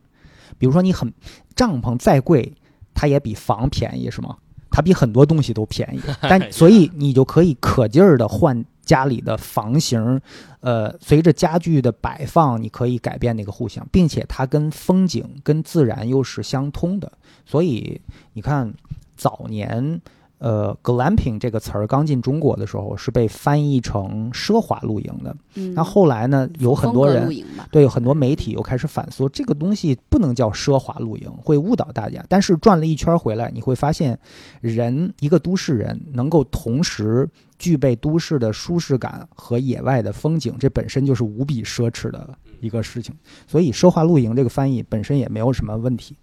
[0.57, 1.13] 比如说你很
[1.55, 2.53] 帐篷再贵，
[2.93, 4.37] 它也比房便宜，是吗？
[4.69, 10.19] 它比很多东西都便宜，但 所以你就可以可劲儿的换家里的房型，
[10.61, 17.11] 呃，随着家具的摆放，你可以改变那个户型，并且它跟风景、跟自然又是相通的。
[17.45, 18.01] 所以
[18.33, 18.73] 你看，
[19.15, 20.01] 早年
[20.39, 25.35] 呃，glamping 这个词儿刚进中国的时候是被翻译成奢华露营的。
[25.55, 27.27] 嗯，那后来呢，有很多人
[27.71, 32.23] 对，有很多媒体又开始反思，这个东西不能叫奢华露营，会误导大家。
[32.29, 34.17] 但是转了一圈回来，你会发现，
[34.61, 43.15] 人一个都市人能够同时具备都市的舒适感和野外的风景，这本身就是无比奢侈的一个事情。
[43.47, 46.15] 所以奢华露营这个翻译本身也没有什么问题。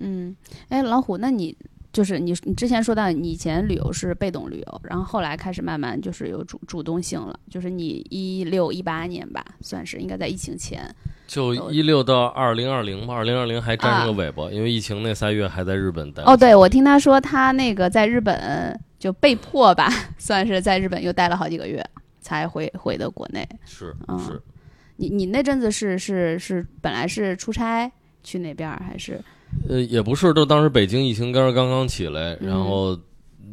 [0.00, 0.34] 嗯，
[0.68, 1.56] 哎，老虎，那你
[1.92, 10.94] 就是你你之前说到你以前旅游是被动旅游，然后后来开始慢慢就是有主主动性了，就是你一六一八年吧，算是应该在疫情前。
[11.26, 16.22] 就一六到二零二零吧，二零二零还沾上个尾巴，因为疫情那仨月还在日本待。
[16.24, 21.84] 哦，对，我听他说他那个在日本就被迫吧， 算是在日本又待了好几个月，
[22.20, 23.44] 才回回的国内。
[23.64, 24.40] 是嗯是，
[24.94, 27.90] 你你那阵子是是是本来是出差
[28.22, 29.20] 去那边儿还是？
[29.68, 32.96] 呃，也不是，就当时北京疫情刚刚刚起来，嗯然后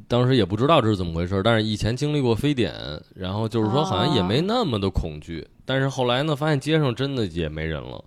[0.07, 2.71] 当时也不知道这是怎么回事，但是以前经历过非典，
[3.15, 8.05] 然后就是说好像也没那么的恐惧，但是后来呢，发现街上真的也没人了。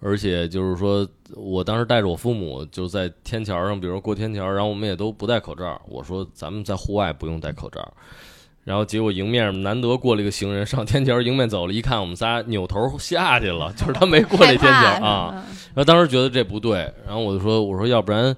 [0.00, 5.80] 而且就是说，我当时带着我父母就在天桥上，比如说过天桥，然后我们也都不戴口罩。
[5.88, 7.92] 我说咱们在户外不用戴口罩。
[8.64, 15.32] 然后结果迎面难得过了一个行人上天桥迎面走了，一看我们仨扭头下去了，就是他没过这天桥啊。
[15.74, 18.36] 然后当时觉得这不对，然后我就说我说要不然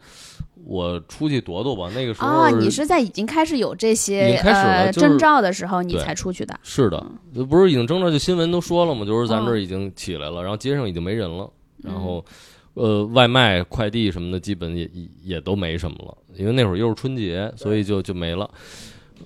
[0.65, 1.91] 我出去躲躲吧。
[1.95, 6.59] 那个时候哦，你是在已经开始有这些呃就是征兆的时候你才出去的。
[6.63, 11.51] 是的，就不是已经征兆，就新闻都说了嘛，就是咱这已经起来了，然后街上已经没人了，
[11.83, 12.25] 然后
[12.75, 18.49] 呃外卖快递什么的基本也也也都没什么了，因为那会儿又是春节，所以就就没了。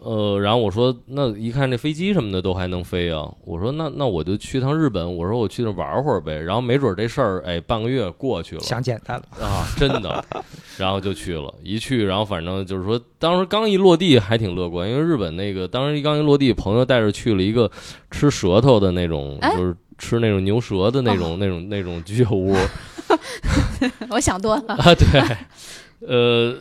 [0.01, 10.25] 呃，然后我说，那一看这飞机什么的都还能飞啊，我说那那我就去趟日本，我说我去那玩会儿呗，然后没准这事儿哎半个月过去了，想简单了，啊，真的，
[10.77, 17.71] 然后就去了，一去，然后反正就是说，当时刚一落地还挺乐观，因为日本那个当时一刚一落地，朋友带着去了一个
[18.11, 22.57] 吃舌头的那种，哎就是吃那种牛舌的那种、那种那种居酒屋。
[24.11, 24.75] 我想多了。
[24.75, 25.21] 啊，对，
[26.07, 26.53] 呃，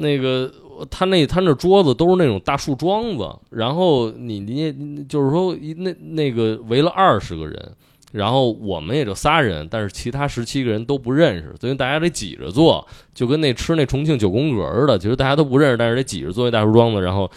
[0.00, 0.52] 那个
[0.90, 7.72] 他那他那桌子都是那种大树桩子，然后你你就是说那那个围了二十个人。
[8.12, 17.30] 然后我们也就仨人，但是其他十七个人都不认识，所以大家得挤着坐，就跟那吃那重庆九宫格似的，其实大家都不认识，但是得挤着坐一大树桩子，然后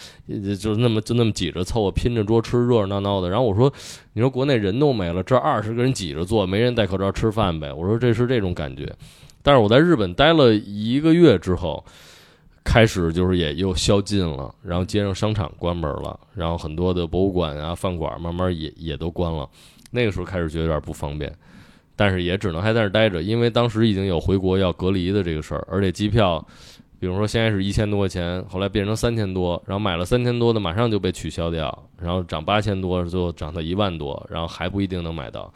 [0.59, 3.29] 就那么就那么挤着凑合拼着桌吃，热热闹闹的。
[3.29, 3.71] 然后我说，
[4.11, 7.71] 你说国内人都没了，这二十个人挤着坐，没人戴口罩吃饭呗？
[7.71, 8.93] 我说这是这种感觉。
[9.41, 11.81] 但是我在日本待了一个月之后，
[12.65, 19.47] 开始就是也又宵禁了，然后街上商场关门了，然后很多的博物馆啊、饭馆慢慢也也都关了。
[19.91, 21.33] 那个时候开始觉得有点不方便，
[21.95, 26.45] 但是也只能还在那儿待着，因为当时已经有回国要隔离的这个事儿，而且机票，
[26.99, 35.53] 比如说现在是一千多块钱，后来变成三千多，然后买了三千多的马上就被取消掉，然后涨八千多，最后涨到一万多，然后还不一定能买到，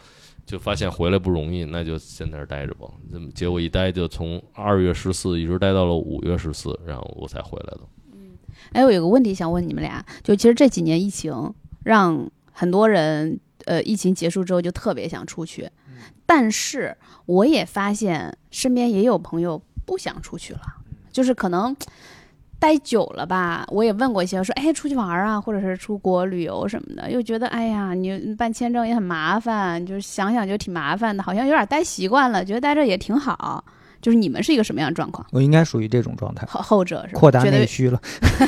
[0.49, 2.89] 就发现回来不容易，那就先在那儿待着吧。
[3.13, 7.81] 这么结果一待就从二月十四一直待到了五月十四，然后我才回来的。
[8.13, 8.31] 嗯
[8.71, 15.69] 哎，我有个问题想问你们俩，就其实这几年疫情让很多人呃疫情结束之后就特别想出去，
[16.25, 20.61] 但是我也发现身边也有朋友不想出去了，
[21.11, 21.75] 就是可能。
[22.59, 33.63] 待久了吧，我也问过一些，说哎，出去玩啊，或者是出国旅游什么的，又觉得哎呀，你办签证也很麻烦，就是想想就挺麻烦的，好像有点待习惯了，觉得待着也挺好。
[34.01, 35.27] 就是你们是一个什么样的状况？
[35.31, 37.99] 我应该属于这种状态，后后者是扩大内需了，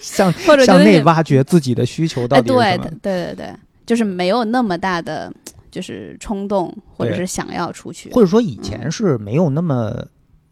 [0.00, 0.30] 向
[0.64, 2.90] 向内挖掘自己的需求到哎，底是什么对，。
[3.00, 3.54] 对对对，
[3.86, 5.32] 就是没有那么大的
[5.70, 8.10] 就是冲动，或者是想要出去。
[8.12, 10.04] 或者说以前是没有那么，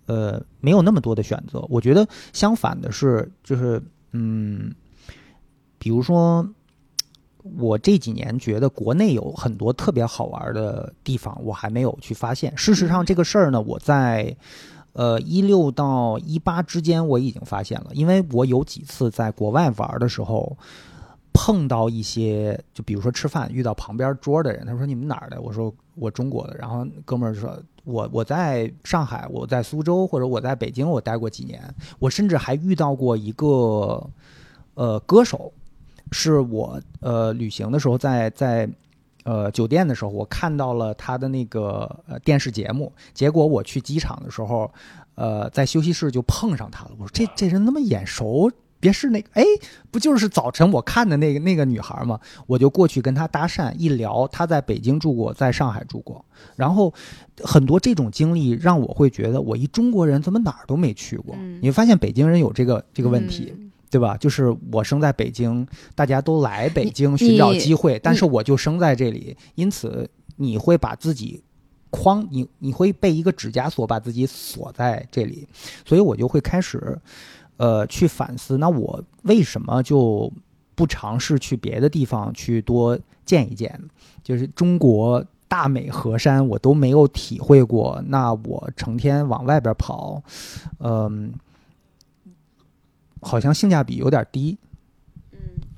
[0.07, 1.65] 呃，没有那么多的选择。
[1.69, 4.75] 我觉得相反的是，就是嗯，
[5.79, 6.47] 比如说
[7.43, 12.57] 我这几年觉得国内有很多特别好玩的地方，我还没有去发现。
[12.57, 14.37] 事实上，这个事儿呢，我在。
[14.95, 20.55] 呃，一六到一八之间，我已经发现了，因为我有几次在国外玩的时候，
[21.33, 25.41] 碰到一些，就比如说吃饭遇到旁边桌的人，他说你们哪儿的？
[25.41, 26.55] 我说我中国的。
[26.59, 31.63] 然后哥们儿说，我我在上海，我在苏州或者我在北京，我待过几年。
[31.99, 34.11] 我甚至还遇到过一个
[34.75, 35.53] 呃歌手，
[36.11, 38.69] 是我呃旅行的时候在在。
[39.25, 44.69] 呃，酒店的时候，我看到了他的那个呃电视节目，结果我去机场的时候，
[45.15, 46.91] 呃，在休息室就碰上他了。
[46.99, 48.51] 我说这这人那么眼熟，
[48.83, 49.45] 别是那个哎，
[49.93, 52.19] 不就是早晨我看的那个那个女孩吗？
[52.49, 56.25] 我就过去跟她搭讪，一聊，她在北京住过，在上海住过，
[56.57, 56.93] 然后
[57.45, 61.37] 很多这种经历让我会觉得，我一中国人怎么哪儿都没去过？
[61.39, 63.55] 嗯你会发现北京人有这个这个问题。
[63.57, 64.17] 嗯对吧？
[64.17, 71.43] 就是我生在北京，大家都来北京寻找机会，但是我就生在这里，因此你会把自己
[71.91, 75.47] 框你你会被一个指甲锁把自己锁在这里，
[75.85, 76.99] 所以我就会开始
[77.57, 80.33] 呃去反思，那我为什么就
[80.75, 83.81] 不尝试去别的地方去多见一见？
[84.23, 90.23] 就是中国大美河山我都没有体会过，那我成天往外边跑，
[90.79, 91.33] 嗯、
[93.21, 94.57] 好像性价比有点低。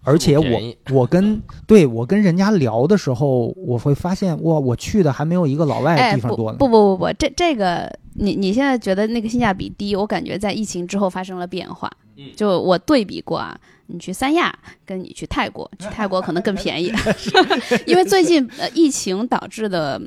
[0.05, 0.61] 而且我
[0.95, 6.59] 我跟对我跟人家聊的时候，我会发现哇，我去的还没有一个老外的，地方多呢。
[6.59, 11.91] 不不不不不，这这个你你现在觉得那个性价比低，我感觉在疫情之后发生了变化。
[12.17, 16.93] 嗯就我对比过啊，你去三亚跟你去泰国，去泰国可能更便宜，
[17.87, 20.01] 因为最近呃疫情导致的。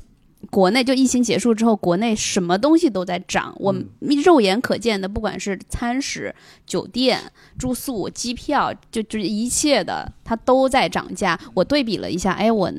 [0.52, 3.86] 国内就疫情结束之后，国内什么东西都在涨，我们
[4.23, 6.34] 肉眼可见的，不管是餐食、
[6.65, 7.19] 酒店、
[7.58, 11.38] 住宿、机票，就就一切的，它都在涨价。
[11.54, 12.71] 我对比了一下，哎，我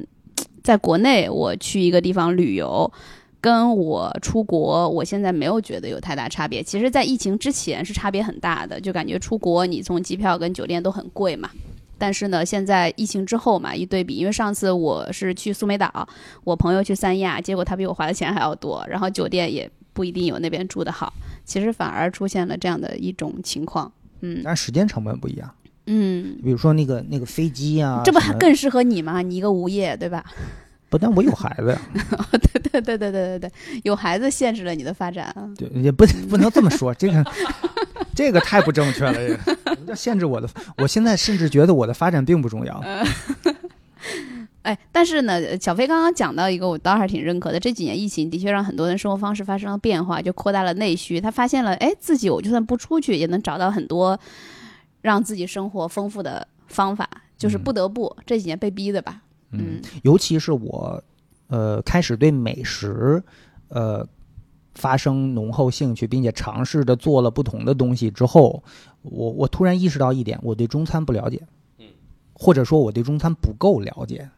[0.62, 2.90] 在国内我去一个地方旅游，
[3.40, 6.62] 跟我出国，我现在没有觉得有太大差别。
[6.62, 11.50] 其实，在疫情之前是差别很大的，就感觉出国你从机票跟酒店都很贵嘛。
[11.98, 16.08] 但是呢，现在疫情之后嘛，一对比，因为上次我是去苏梅岛，
[16.44, 21.12] 我朋友去三亚，结果他比我花的钱还要多，然后酒店也不一定有那边住的好，
[21.44, 23.90] 其实反而出现了这样的一种情况。
[24.20, 25.52] 嗯但是时间成本不一样，
[25.86, 29.22] 嗯，比如说那个那个飞机啊，这不还更适合你吗？
[29.22, 30.24] 你一个无业，对吧？
[30.88, 30.98] 不？
[30.98, 31.80] 但我有孩子呀，
[32.32, 33.52] 对对对对对对对，
[33.84, 35.48] 有孩子限制了你的发展啊。
[35.56, 37.24] 对，也不 不能这么说，这个
[38.14, 39.36] 这个太不正确了，这个
[39.74, 40.48] 什么叫限制我的？
[40.78, 42.82] 我现在甚至觉得我的发展并不重要。
[44.62, 47.58] 哎，但是呢，小飞刚刚讲到一个，我倒还挺认可的。
[47.58, 51.18] 这几年疫情的确让很多人生活方式发生了变化，就扩大了内需。
[51.20, 54.18] 他发现了，哎，自己我就算不出去，也能找到很多
[55.00, 59.22] 让自己生活丰富的方法，就是不得不、这几年被逼的吧。
[59.50, 61.02] 嗯尤其是我，
[61.48, 63.22] 呃，开始对美食，
[63.68, 64.06] 呃，
[64.74, 68.62] 发生浓厚兴趣，并且尝试着做了不同的东西之后，
[69.02, 71.42] 我我突然意识到一点，我对中餐不了解，
[71.78, 71.86] 嗯，
[72.32, 74.28] 或者说我对中餐不够了解。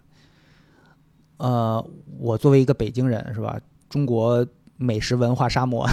[1.39, 1.85] 呃，
[2.19, 3.59] 我作为一个北京人，是吧？
[3.89, 4.47] 中国
[4.77, 5.89] 美食文化沙漠，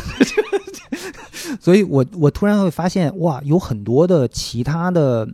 [1.60, 5.28] 所以我我突然会发现，哇，有很多的其他的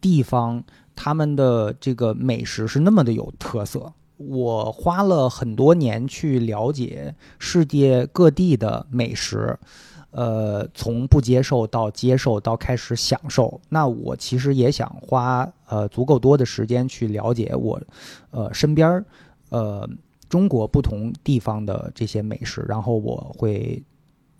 [0.00, 0.62] 地方，
[0.96, 3.92] 他们的这个美食是那么的有特色。
[4.16, 9.58] 我花了很多年去了解世界各地的美食，
[10.10, 13.60] 呃，从不接受到接受到开始享受。
[13.68, 17.78] 那我其实也想花呃足够多的时间去了解我
[18.30, 19.04] 呃身边儿
[19.50, 19.86] 呃
[20.30, 23.82] 中国不同地方的这些美食，然后我会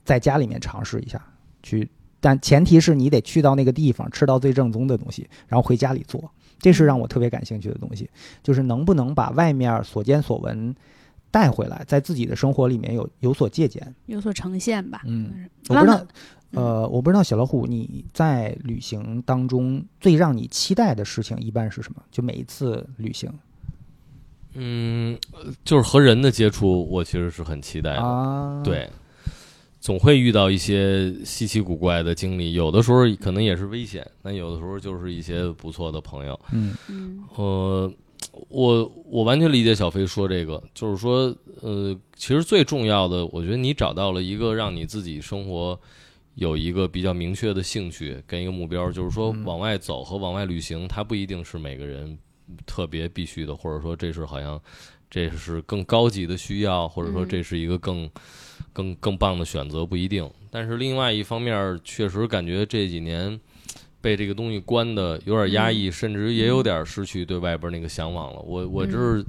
[0.05, 1.23] 在家里面尝试一下
[1.63, 1.87] 去，
[2.19, 6.31] 但前提是你得去到那个地方吃到最正宗的东西，然后回家里做。
[6.59, 8.09] 这是让我特别感兴趣的东西，
[8.43, 10.75] 就是能不能把外面所见所闻
[11.31, 13.95] 带回来，在自己的生活里面有有所借鉴。
[14.07, 15.03] 有所呈现吧。
[15.05, 16.07] 嗯，我不知道，
[16.53, 22.03] 嗯呃，我不知道小老虎你在旅行当中最让你期待的事情一般是什么？
[22.11, 23.31] 就每一次旅行
[24.55, 25.19] 嗯，
[25.65, 28.01] 就是和人的接触，我其实是很期待的。
[28.01, 28.89] 啊，，对，
[29.87, 36.41] 总会遇到一些稀奇古怪的经历，有的时候可能也是危险，但有的时候就是一些不错的朋友。
[36.51, 36.75] 嗯。
[36.89, 37.23] 嗯。
[37.37, 37.93] 呃，
[38.49, 45.79] 我我完全理解小飞说这个，就是说，呃，其实最重要的，我觉得你找到了一个让你自己生活
[46.35, 52.19] 有一个比较明确的兴趣跟一个目标，就是说嗯往外走和往外旅行，它不一定是每个人
[52.67, 54.61] 特别必须的，或者说这是好像
[55.11, 58.09] 这是更高级的需要，或者说嗯这是一个更。
[58.73, 63.39] 更更棒的选择不一定，但是另外一方面，确实感觉这几年
[64.03, 68.41] 被这个东西关的有点压抑，甚至也有点失去对外边那个向往了。
[68.41, 69.25] 我我这是、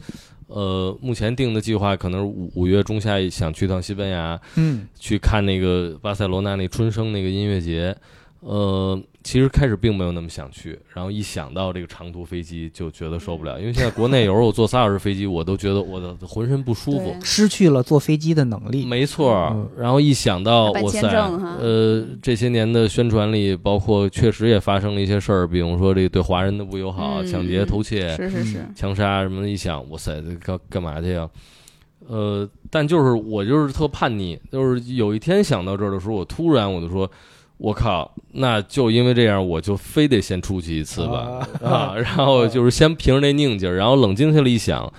[0.47, 7.95] 呃，目前定的计划可能是五五月中下想去趟西班牙，嗯去看那个巴塞罗那那春生那个音乐节。
[8.41, 17.13] 呃，其实开始并没有那么想去，然后一想到这个长途飞机就觉得受不了，因为现在国内有时候我坐仨小时飞机，我都觉得我的浑身不舒服。
[17.21, 18.85] 失去了坐飞机的能力。
[18.85, 21.01] 没错嗯，然后一想到哇塞，
[21.59, 31.29] 呃，这些年的宣传里，包括确实也发生了一些事儿，比如说这个对华人的不友好、嗯抢劫、偷窃、是是是，枪杀什么的，一想，哇塞，这干干嘛去呀？
[32.07, 37.11] 呃，但就是我就是特叛逆，就是有一天想到这儿的时候，我突然我就说，
[37.57, 41.95] 我靠，那就因为这样，我就非得先出去一次吧啊！
[41.95, 44.91] 然后就是先凭着那拧劲儿，然后冷静下来一想，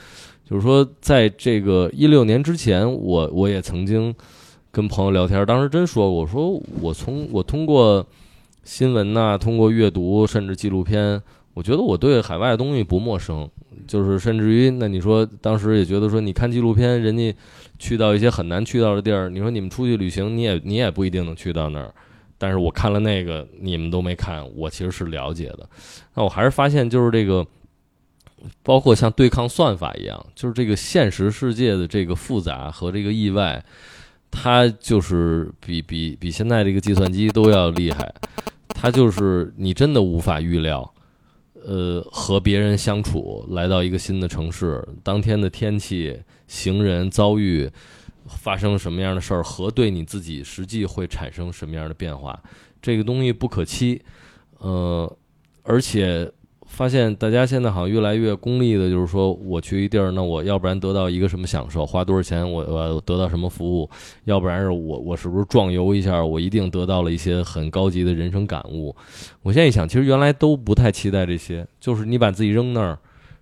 [0.44, 4.12] 就是说，在这个一六年之前，我我也曾经
[4.72, 8.04] 跟朋友聊天，当时真说过，我说我从我通过
[8.64, 11.22] 新闻呐、通过阅读，甚至纪录片，
[11.54, 13.48] 我觉得我对海外的东西不陌生，
[13.86, 17.32] 就是甚至于，那你说当时也觉得说，你看纪录片，人家
[17.78, 21.94] 去到一些很难去到的地儿，你说你们出去旅行，你也你也不一定能去到那儿。
[22.38, 25.68] 但是我看了那个，你们都没看，我其实是了解的。
[26.14, 27.44] 那我还是发现，就是这个，
[28.62, 33.64] 包括像对抗算法一样，就是这个现实世界的这个复杂和这个意外，
[34.30, 38.14] 它就是比比比现在这个计算机都要厉害。
[38.68, 40.94] 它就是你真的无法预料，
[41.66, 46.16] 呃，和别人相处，来到一个新的城市，当天的天气、
[46.46, 47.68] 行人遭遇。
[48.28, 52.38] 发生什么样的事儿和对你自己实际会产生什么样的变化，
[52.80, 54.00] 这个东西不可期，
[54.58, 55.10] 呃，
[55.62, 56.30] 而且
[56.66, 63.88] 发现大家现在好像越来越功利的，就是说我去一地儿，那我要不然得到一个什么享受，花多少钱我我得到什么服务，
[64.24, 68.94] 要不然是我我是不是壮游一下，我一定得到了一些很高级的人生感悟。
[69.42, 72.98] 我现在一想，其实原来都不太期待这些，就是你把自己扔那儿，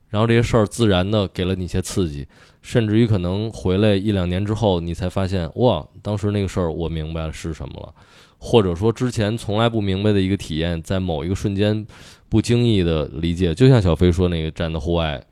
[0.08, 2.26] 然后这些事儿自然的给了你一些刺激。
[2.62, 7.94] 甚至于可能回来一两年之后，你才发现哇，当时那个事儿我明白了是什么了，
[8.38, 11.86] 或者说之前从来不明白的一个体验，在某一个瞬间
[12.28, 13.54] 不经意的理解。
[13.54, 15.24] 就像小飞说那个站在户外，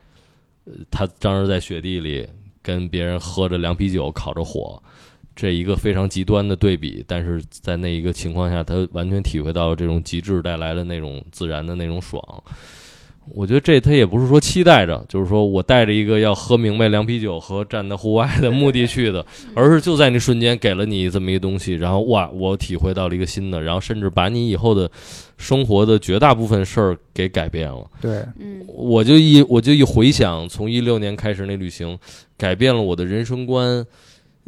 [0.64, 2.24] 呃他当时在雪地里
[2.62, 4.80] 跟别人喝着凉啤酒烤着火，
[5.34, 12.22] 这一个非常极端的对比，但是在那一个情况下，他完全体会到这种极致带来的那种自然的那种爽。
[13.32, 24.90] 我觉得这他也不是说期待着，就是说我带着一个要喝明白凉啤酒和站在户外的目的去的，而是就在那瞬间给了你这么一个东西，然后哇，我体会到了一个新的，然后甚至把你以后的
[25.38, 27.84] 生活的绝大部分事儿给改变了。
[28.00, 31.98] 对，嗯，我就一我就一回想，从一六年开始那旅行，
[32.36, 33.84] 改变了我的人生观。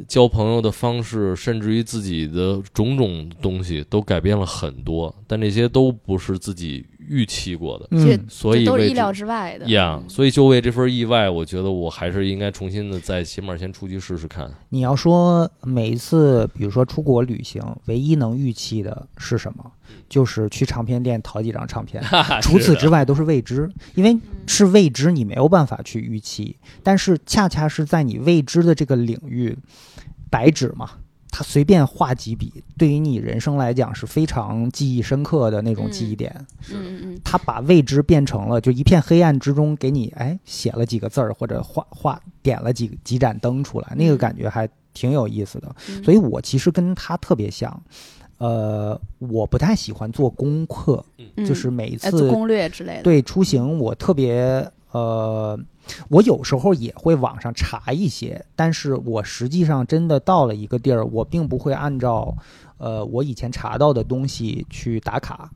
[0.07, 5.15] 交朋友的方式，甚至于自己的种种东西，都改变了很多。
[5.27, 9.67] 但这些都不是自己预期过的，嗯，所以都是意料之外的。
[9.69, 14.53] 呀，所以就为这份意外，我觉得我还是应该重新的再起码先出去试试看。
[14.69, 19.73] 你要说每一次，比如说出国旅行，唯一能预期的是什么？
[20.09, 22.03] 就是去唱片店淘几张唱片，
[22.43, 26.57] 除此之外都是未知，因为是未知，你没有办法去预期。
[26.83, 29.57] 但是恰恰是在你未知的这个领域，
[30.31, 30.91] 白纸嘛，
[31.31, 36.35] 他随便画几笔，对于你人生来讲是非常记忆深刻的那种记忆点。
[36.71, 45.75] 嗯嗯他把未知变成了就一片黑暗之中，给你哎写了几个字儿，或者画画点了几几盏灯出来，那个感觉还挺有意思的。
[45.91, 47.83] 嗯，所以我其实跟他特别像。
[48.39, 51.05] 呃，我不太喜欢做功课，
[51.37, 53.03] 嗯就是每一哎做次攻略之类的。
[53.03, 55.59] 对出行，我特别呃，
[56.09, 62.37] 我有时候也会网上查一些，但是我实际上真的到了一个地儿，我并不会按照
[62.79, 65.51] 呃我以前查到的东西去打卡，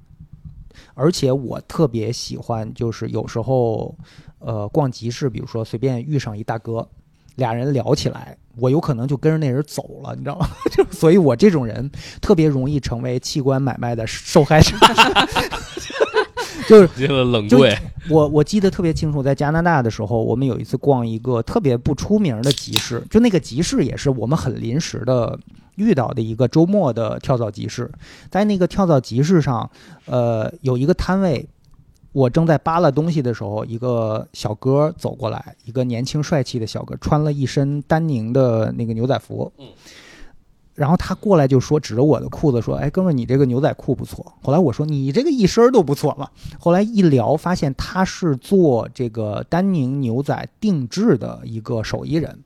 [0.95, 3.95] 而且我特别喜欢，就是有时候
[4.39, 6.89] 呃逛集市，比如说随便遇上一大哥。
[7.37, 10.49] 俩人聊起来，我有可能就跟着那人走了，你知道吗？
[10.71, 11.91] 就所以，我这种人
[12.21, 14.77] 特别容易成为器官买卖的受害者。
[16.69, 17.77] 就是接了冷就柜，
[18.09, 25.37] 我我记得特别清楚，在加拿大的时候，我们有一次逛一个特别不出名的集市，就那个集市也是我们很临时的
[25.75, 27.91] 遇到的一个周末的跳蚤集市，
[28.31, 29.69] 在那个跳蚤集市上，
[30.07, 31.49] 呃，有一个摊位。
[32.13, 39.53] 我正在扒拉东西的时候，一个小哥走过来，一个年轻帅气的小哥，穿了一身丹宁的那个牛仔服。
[39.59, 39.67] 嗯
[40.73, 52.39] 然后他过来就说，指着我的裤子说：“哎，哥们儿，你这个牛仔裤不错。”后来我说：“你这个一身都不错嘛。”后来一聊，发现他是做这个丹宁牛仔定制的一个手艺人。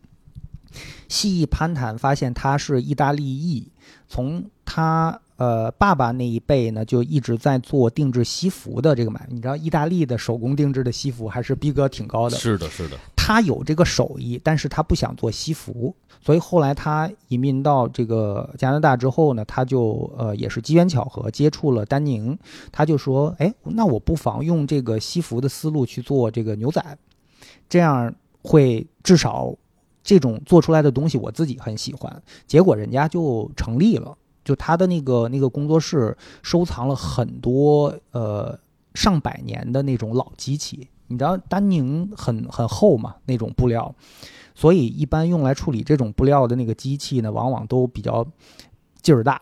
[1.09, 3.69] 细一攀谈，发现他是意大利裔，
[4.09, 9.29] 从他呃爸爸那一辈呢，就一直在做定制西服的这个买卖。
[9.31, 12.37] 你知道，意大利的手工定制的西服还是逼格挺高的。
[12.37, 22.39] 是的，是的，他有这个手艺，但是他不想做西服，所以后来他移民到这个加拿大之后呢，他就呃也是机缘巧合接触了丹宁，
[22.71, 26.81] 他就说，哎，那我不妨用这个西服的思路去做这个牛仔，
[27.69, 29.53] 这样会至少
[30.03, 38.59] 这种做出来的东西我自己很喜欢，结果人家就成立了，就他的那个那个工作室收藏了很多呃
[38.95, 40.89] 上百年的那种老机器。
[41.09, 43.95] 你知道丹宁很很厚嘛，那种布料，
[44.55, 48.27] 所以一般用来处理这种布料的那个机器呢，往往都比较
[49.03, 49.41] 劲儿大，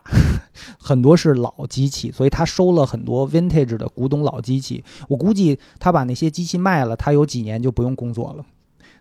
[0.77, 4.83] 很多是老机器，所以他收了很多 vintage 的古董老机器。
[5.07, 8.45] 我估计他把那些机器卖了，他有几年就不用工作了。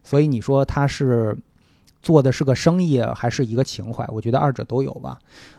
[0.04, 1.36] 所以你说他是
[2.02, 4.06] 做的是个生意还是一个情怀？
[4.08, 5.18] 我觉得二者都有吧。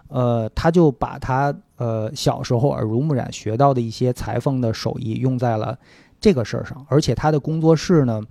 [0.10, 5.78] 呃，他就把他呃小时候耳濡目染学到的一些裁缝的手艺用在了
[6.20, 8.22] 这个事儿上，而且他的工作室呢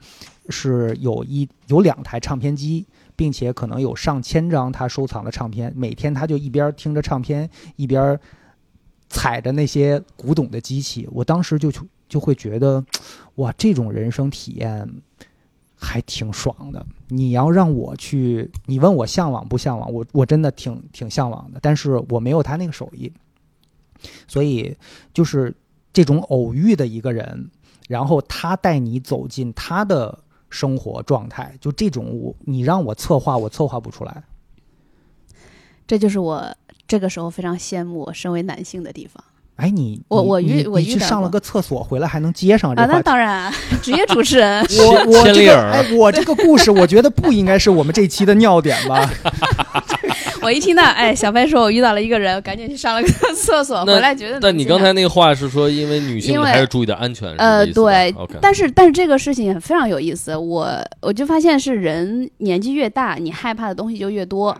[0.48, 2.86] 是有一有两台唱片机，
[3.16, 8.18] 并且可能有上千张他收藏的唱片，每天他就一边听着唱片一边
[9.08, 11.70] 踩着那些古董的机器，我当时就
[12.08, 12.82] 就会觉得，
[13.36, 14.88] 哇，这种人生体验
[15.82, 16.86] 还挺爽的。
[17.08, 23.12] 你要让我去，你问我向往不向往，我我真的挺挺向往的，但是我没有他那个手艺，
[24.26, 24.74] 所以
[25.12, 25.54] 就是
[25.92, 27.50] 这种偶遇的一个人，
[27.88, 30.16] 然后他带你走进他的
[30.48, 34.22] 生活状态，就这种我你让我策划，我策划不出来。
[35.86, 36.56] 这就是我
[36.86, 39.22] 这个时候非常羡慕身为男性的地方
[39.56, 42.86] 哎，你我我遇我遇上了个厕所回来还能接上这啊。
[42.90, 49.08] 那当然，职业主持人 我我这个哎，我这个故事我觉得不应该是我们这期的尿点吧？
[50.42, 64.56] 我一听到，哎，小飞说我遇到了一个人，赶紧去上了个厕所，回来觉得但你刚才那个话是说，因为女性还是注意点安全，呃，对 OK，但是但是这个事情非常有意思，我我就发现是人年纪越大，你害怕的东西就越多。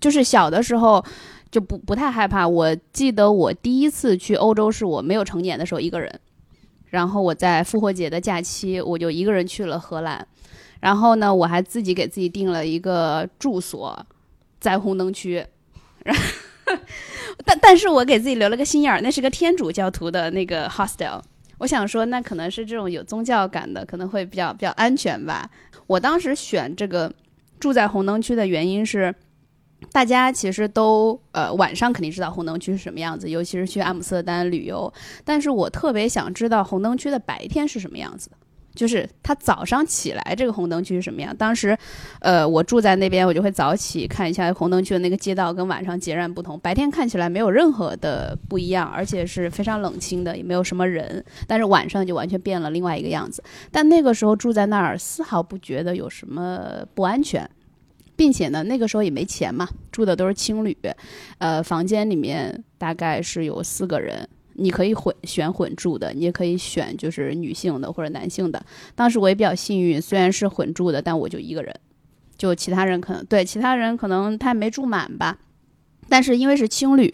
[0.00, 1.02] 就是小的时候
[1.50, 2.46] 就不不太害怕。
[2.46, 6.20] 我记得我第一次去欧洲是我没有成年的时候一个人，
[6.86, 10.26] 然后我在复活节的假期我就一个人去了荷兰，
[10.80, 14.06] 然后呢我还自己给自己订了一个住所，
[14.60, 15.44] 在红灯区，
[16.04, 16.22] 然后
[17.44, 21.20] 但但是我给自己留了个心眼儿，那是个天主教徒的那个 hostel。
[21.58, 25.50] 我想说，那可能是这种有宗教感的，可能会比较比较安全吧。
[25.86, 27.12] 我当时选这个
[27.58, 29.14] 住在红灯区的原因是，
[29.92, 34.92] 大家其实都呃晚上肯定知道红灯区是什么样子，尤其是去阿姆斯特丹旅游。
[35.24, 38.30] 但是我特别想知道红灯区的白天是什么样子，
[38.74, 41.36] 就是他早上起来这个红灯区是什么样。
[41.36, 41.76] 当时，
[42.20, 46.58] 呃，我住在那边，我就会早起看一下红灯区的那个街道跟晚上截然不同。
[46.60, 51.24] 白天看起来没有任何的不一样，而且是非常冷清的，也没有什么人。
[51.48, 53.42] 但是晚上就完全变了另外一个样子。
[53.72, 57.48] 但那个时候住在那儿，丝毫不觉得有什么不安全。
[58.20, 60.76] 并且呢，那个时候也没钱嘛，住的都是青旅，
[61.38, 68.62] 呃，房间里面大概是有四个人，你可以混选混住的，你也可以选就是女性的或者男性的。
[68.94, 71.74] 当时我也比较幸运，虽然是混住的，但我就一个人，
[72.36, 75.38] 就其他人可能对其他人可能他没住满吧。
[76.10, 77.10] 但是因为是青旅，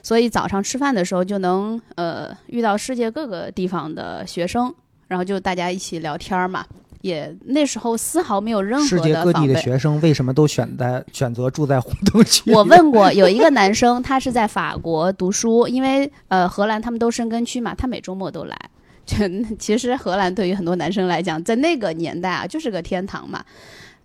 [0.00, 4.72] 所以早上吃饭的时候就能呃遇到世界各个地方的学生，
[5.08, 6.64] 然后就大家一起聊天嘛。
[7.06, 9.60] 也那时候丝毫没有任何世界各地的防备。
[9.60, 12.50] 学生为什么都选在选择住在红灯区？
[12.52, 18.56] 我问过有一个男生，他是在法国读书，因为呃荷兰他们都生根区嘛，他每周末都来。
[19.06, 19.16] 就
[19.56, 23.44] 其实荷兰对于很多男生来讲，在那个年代啊，就是个天堂嘛，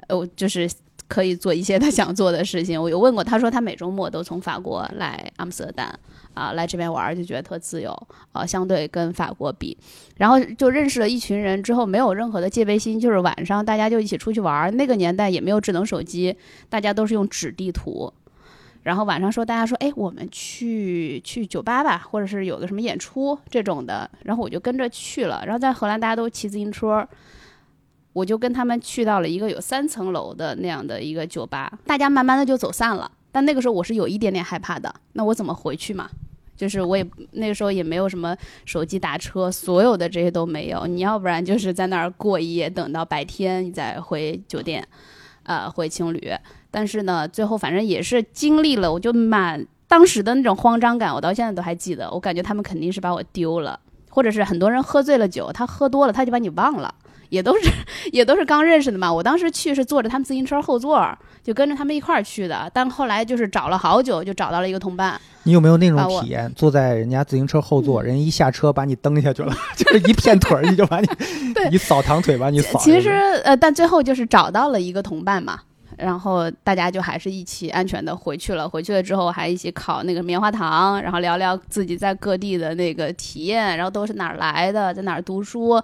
[0.07, 0.69] 呃，就是
[1.11, 2.81] 可以做一些他想做的事情。
[2.81, 5.93] 我有问过，他说他每周末都从法国来阿姆斯特丹
[6.33, 7.91] 啊，来这边玩，就觉得特自由
[8.31, 9.77] 啊，相对跟法国比，
[10.15, 14.73] 然后就认识了一群人之后，没有任何的戒备心，就是晚上大家就一起出去玩。
[14.77, 16.33] 那个年代也没有智能手机，
[16.69, 18.13] 大家都是用纸地图。
[18.83, 25.43] 然后晚上说，大家说，哎，我们去去酒吧吧，或者是有个什么演出这种的，然后我就跟着去了。
[25.45, 27.07] 然后在荷兰，大家都骑自行车，
[28.13, 33.11] 我就跟他们去到了一个有三层楼的那样的一个酒吧，大家慢慢的就走散了。
[33.31, 36.09] 但那个时候我是有一点点害怕的，那我怎么回去嘛？
[36.57, 40.85] 就是我也那个时候也没有什么手机打车，所有的这些都没有。
[40.85, 44.87] 你要不然就是在那儿过一夜，等到白天你再回酒店，
[45.43, 46.31] 呃，回青旅。
[46.69, 52.11] 但是呢，最后反正也是经历了，我就满当时的那种慌张感，我到现在都还记得。
[52.11, 56.93] 我感觉他们肯定是把我丢了，或者是很多人喝醉了酒，他喝多了他就把你忘了，
[57.31, 57.71] 也都是
[58.11, 59.11] 也都是刚认识的嘛。
[59.11, 62.69] 我当时去是坐着他们自行车后座，就跟着他们一块儿去的。
[62.73, 65.19] 但后来就是找了好久，就找到了一个同伴。
[65.43, 66.51] 你有没有那种体验？
[66.55, 71.07] 坐在人家自行车后嗯座，人一下车把你蹬下去了， 就是一片腿儿，你就把你
[71.55, 72.77] 对一扫堂腿把你扫。
[72.79, 73.09] 其实
[73.43, 75.59] 呃，但最后就是找到了一个同伴嘛，
[75.97, 78.69] 然后大家就还是一起安全的回去了。
[78.69, 85.81] 回去了之后还一起烤那个棉花糖，然后聊聊自己在各地的那个体验，然后都是哪儿来的，在哪儿读书。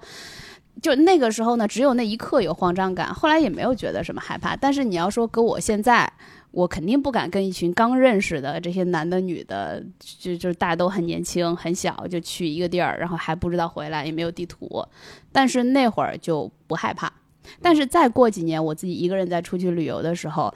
[0.82, 4.56] 就那个时候呢，只有那一刻有慌张感，后来也没有觉得什么害怕。
[4.56, 6.12] 但是你要说搁我现在，
[6.52, 14.86] 我肯定不敢跟一群刚认识的这些男的女的，就就大家都很年轻很小，就去一个地儿，然后还不知道回来，也没有地图。
[15.32, 17.12] 但是那会儿就不害怕。
[17.62, 20.54] 但是再过几年，我自己一个人在出去旅游的时候，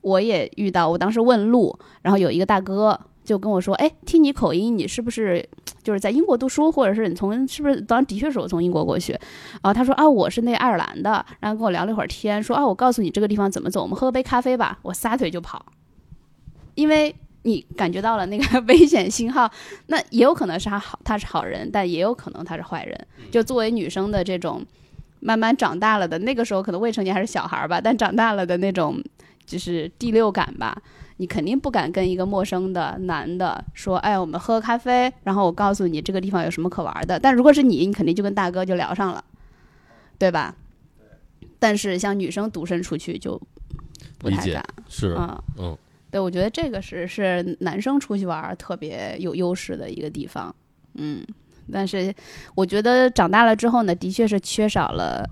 [0.00, 5.48] 我也遇到，我当时问路，然后有一个大哥就跟我说：“哎，听你口音，你是不是
[5.82, 7.80] 就是在英国读书，或者是你从是不是？
[7.80, 9.18] 当然的确是我从英国过去。”
[9.62, 15.64] 啊，他说：“啊，我是那爱尔兰的。”然后跟我聊了一会儿天，说：“啊，我告诉你这个地方怎么走，我们喝杯咖啡吧。”我撒腿就跑，
[16.74, 19.50] 因为你感觉到了那个 危险信号，
[19.86, 23.06] 那也有可能是他好，他是好人，但也有可能他是坏人。
[23.30, 24.64] 就作为女生的这种。
[25.24, 29.00] 慢慢长大了的那个时候，可能未成年还是小孩儿吧，但长大了的那种
[29.46, 30.76] 就是第六感吧，
[31.22, 37.16] 你肯定不敢跟一个陌生的男的说，哎，我们喝咖啡，然后我告诉你这个地方有什么可玩的。
[37.16, 39.24] 但如果是你，你肯定就跟大哥就聊上了，
[40.18, 40.52] 对吧？
[41.60, 43.40] 但是像女生独身出去就
[44.18, 45.78] 不太敢，是，嗯嗯，
[46.10, 50.52] 对，我觉得这个是是男生出去玩儿特别有优势的一个地方，
[50.94, 51.24] 嗯，
[51.70, 52.12] 但是
[52.56, 55.24] 我觉得长大了之后呢，的确是缺少了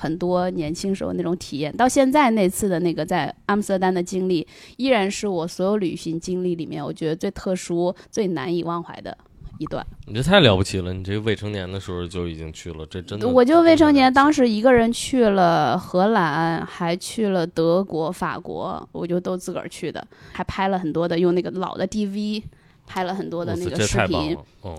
[0.00, 1.76] 很多年轻时候那种体验。
[1.76, 4.46] 到现在那次的那个在阿姆斯特丹的经历，
[4.76, 9.18] 依然是我所有旅行经历里面，我觉得最特殊、最难以忘怀的
[9.58, 9.84] 一段。
[10.06, 10.94] 你这太了不起了！
[10.94, 13.28] 你这未成年的时候就已经去了，这真的。
[13.28, 22.42] 我就未成年，当时时一个人去了荷兰，还去了德国、法国，我就都自个儿去的，还拍了很多的，用那个老的 DV
[22.86, 24.36] 拍了很多的那个视频。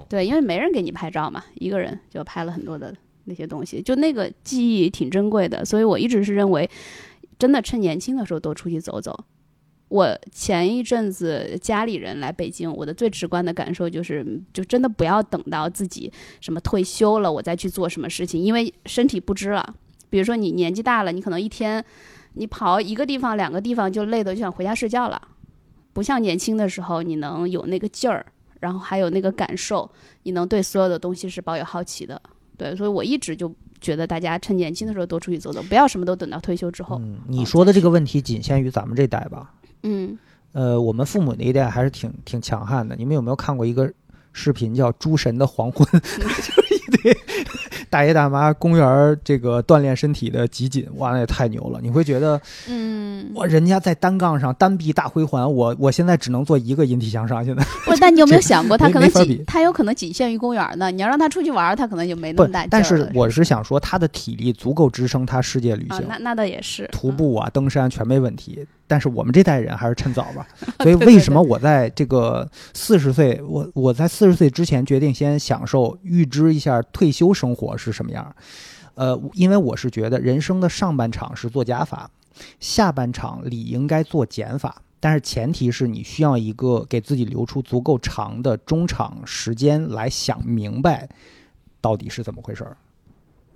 [0.07, 2.95] 对，因为没人给你拍照嘛，一个人就拍了很多的
[3.29, 6.69] 那些东西，就那个记忆挺珍贵的，所以我一直是认为，
[7.37, 9.17] 真的趁年轻的时候多出去走走。
[9.87, 16.11] 我前一阵子家里人来北京，我的最直观的感受就是，就真的不要等到自己
[16.41, 19.75] 什么退休了，我再去做什么事情，因为身体不支了。
[20.11, 21.83] 比如说你年纪大了，你可能一天
[22.33, 25.19] 你跑一个地方、两个地方就累得就想回家睡觉了，
[25.91, 28.23] 不像年轻的时候你能有那个劲儿，
[28.59, 29.89] 然后还有那个感受，
[30.21, 32.21] 你能对所有的东西是抱有好奇的。
[32.59, 36.99] 对，所以我一直就觉得大家趁年轻的时候多出去走走，不要什么都等到退休之后。
[37.01, 39.53] 嗯，你说的这个问题仅限于咱们这代吧？
[39.83, 40.19] 嗯，
[40.51, 42.97] 呃，我们父母那一代还是挺挺强悍的。
[42.97, 43.89] 你们有没有看过一个
[44.33, 45.87] 视频叫《诸神的黄昏》？
[46.19, 47.17] 就是一堆
[47.89, 51.79] 大爷大妈公园儿这个锻炼身体的集锦，哇，那也太牛了！
[51.81, 57.43] 你会觉得，嗯，哇，人家在单杠上单臂大回环，我我现在只能做一个引体向上。
[57.43, 60.91] 现在不，但你有没有想过，他可能仅他有可能仅限于公园呢？
[60.91, 68.65] 你要让他出去玩儿，他可能就没那么大劲儿，但是我是想说，他的体力足够支撑他世界旅行，，啊那那倒也是徒，步啊、登山全没问题。
[68.89, 70.47] 但是我们这代人还是趁早吧。
[70.81, 78.35] 所以为什么我在这个四十岁，我我在四十岁之前决定先享受预知一下退休生活是什么样儿？
[78.95, 82.09] 呃，因为我是觉得人生的上半场是做加法，
[82.59, 84.81] 下半场理应该做减法。
[84.99, 91.07] 但是前提是你需要一个给自己留出足够长的中场时间来想明白
[91.79, 92.75] 到底是怎么回事儿，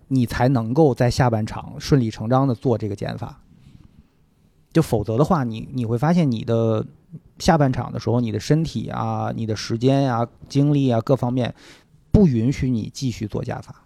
[0.08, 3.42] 你才能够在下半场顺理成章的做这个减法。
[4.74, 6.86] 就否则的话，你你会发现你的
[7.38, 11.54] 下半场的时候，你的身体啊、你的时间啊、精力啊各方面
[12.12, 13.86] 不允许你继续做加法，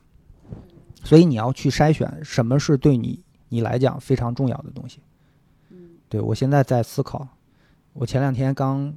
[1.03, 5.01] 所以你要去筛选什么是对你你来讲非常重要的东西。
[6.09, 7.27] 对我现在在思考，
[7.91, 8.93] 我前两天刚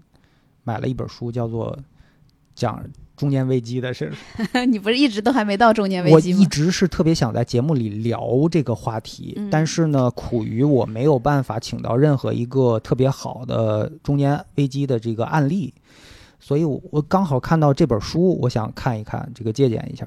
[0.62, 1.76] 买了一本书，叫做
[2.54, 2.80] 讲
[3.20, 4.10] 中年危机的事。
[4.66, 6.40] 你不是一直都还没到中年危机吗？
[6.40, 15.74] 一直是特别想在节目里聊这个话题，嗯但是呢，苦于我没有办法请到任何一个特别好的中年危机的这个案例，
[16.38, 20.06] 所以我我刚好看到这本书，我想看一看，这个借鉴一下，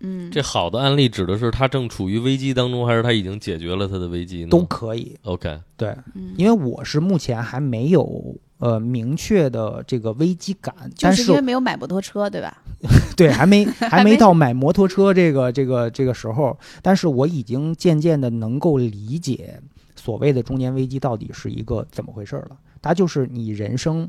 [0.00, 4.48] 嗯，这好的案例指的是他正处于危机当中，还是他已经解决了他的危机呢？
[4.50, 5.16] 都可以。
[5.22, 12.62] OK，对，嗯因为我是目前还没有呃明确的这个危机感，但就是因为没有买摩托车，对吧？
[13.16, 19.60] 对， 还没还没到买摩托车这个这个这个时候，但是我已经渐渐的能够理解
[19.96, 22.56] 所谓的中年危机到底是一个怎么回事了。
[22.80, 24.08] 它就是你人生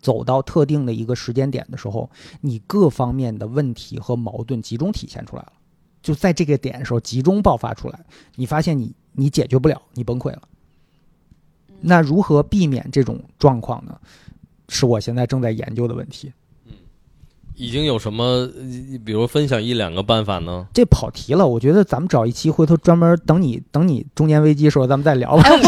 [0.00, 2.08] 走到特定的一个时间点的时候，
[2.40, 5.52] 你各方面的问题和矛盾集中体现出来了，
[6.00, 7.98] 就在这个点的时候集中爆发出来，
[8.36, 10.42] 你发现你你解决不了，你崩溃了。
[11.80, 13.96] 那如何避免这种状况呢？
[14.68, 16.28] 是我现在正在研究的问题。
[16.66, 16.74] 嗯
[17.56, 18.50] 已经有什么，呃
[19.04, 20.66] 比如分享一两个办法呢？
[20.72, 25.42] 这跑题了，我觉得咱们找一期，回头专门等你等你中年危机的时候，咱们再聊吧。
[25.42, 25.60] 哎，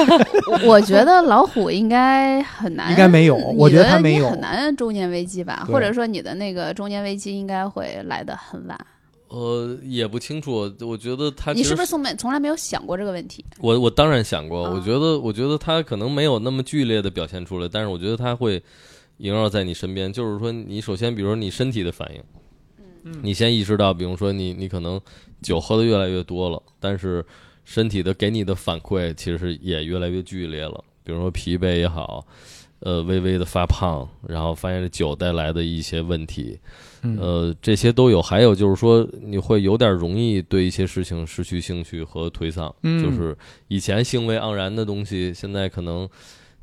[0.48, 5.66] 我我觉得老虎应该很难， 应该没有我觉得你他没有很难中年危机吧？
[5.70, 8.86] 或者说你的那个中年危机应该会来得很晚。
[9.32, 10.70] 呃，也不清楚。
[10.80, 13.42] 我觉得他你是不是从没从来没有想过这个问题？
[13.60, 18.62] 我我当然想过，啊我觉得我觉得他可能没有那么剧烈的表现出来，但是我觉得他会
[19.16, 20.12] 萦绕在你身边。
[20.12, 22.22] 就是说，你首先比如说你身体的反应，
[23.04, 25.00] 嗯你先意识到，比如说你你可能
[25.40, 27.24] 酒喝的越来越多了，但是
[27.64, 32.26] 身体的给你的反馈其实也越来越剧烈了，比如说疲惫也好。
[32.84, 36.58] 呃，微微的发胖，然后发现这酒带来的一些问题，
[37.02, 38.20] 嗯呃，这些都有。
[38.20, 42.74] 还有就是说，你会有点容易对一些事情失去兴趣和颓丧。
[42.82, 43.36] 嗯就是
[43.68, 46.08] 以前兴味盎然的东西，现在可能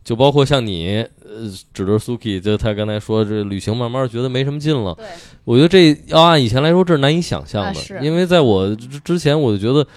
[0.04, 4.94] 就包括像你，呃，指着 Suki，就他刚才说这旅行慢慢觉得没什么劲了。
[4.96, 5.06] 对，
[5.46, 9.88] 我觉得这要按以前来说，这是难以想象的，啊因为在我之之前，我就觉得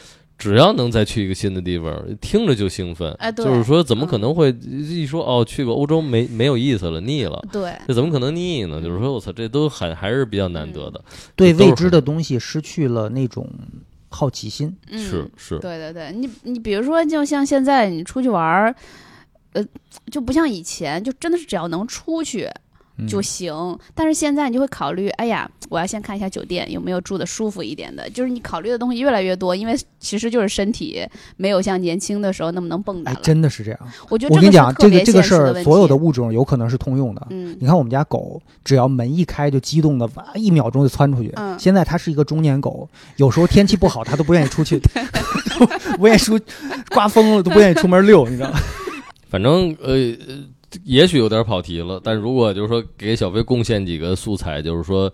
[0.42, 3.12] 只要能再去一个新的地方，听着就兴奋。
[3.20, 7.40] 哎对就是说，怎么可能会一说哦，去个欧洲没没有意思了，腻了？
[7.52, 8.82] 对，这怎么可能腻呢？
[8.82, 11.00] 就是说，我操，这都很还是比较难得的。
[11.36, 13.48] 对未知的东西失去了那种
[14.08, 14.76] 好奇心。
[14.90, 18.74] 嗯，是是，对对对，你你比如说，就像现在你出去玩儿，
[19.52, 19.64] 呃，
[20.10, 22.61] 就不像以前，就真的是只要能出去嗯
[23.08, 23.52] 就行。
[23.94, 31.04] 但是现在你就会考虑，哎呀，我要先看一下酒店有没有住的舒服一点的，就是你考虑的东西越来越多，因为其实就是身体
[31.36, 33.80] 没有像年轻的时候那么能蹦跶哎了。，真的是这样。
[34.08, 37.26] 我觉得我跟你讲，这个这个事儿，所有的物种有可能是通用的。
[37.30, 41.32] 嗯你看我们家狗，只要门一开就激动的哇，一秒钟就窜出去。
[41.36, 44.80] 嗯现在它是一个中年狗，有时候天气不好，它都不愿意出去，
[45.98, 46.38] 不愿意出，
[46.90, 48.60] 刮风了都不愿意出门遛，你知道吗？
[49.30, 49.94] 反正呃，
[50.28, 50.44] 呃
[50.84, 55.12] 也许有点跑题了，但如果就是说给小飞贡献几个素材，就是说，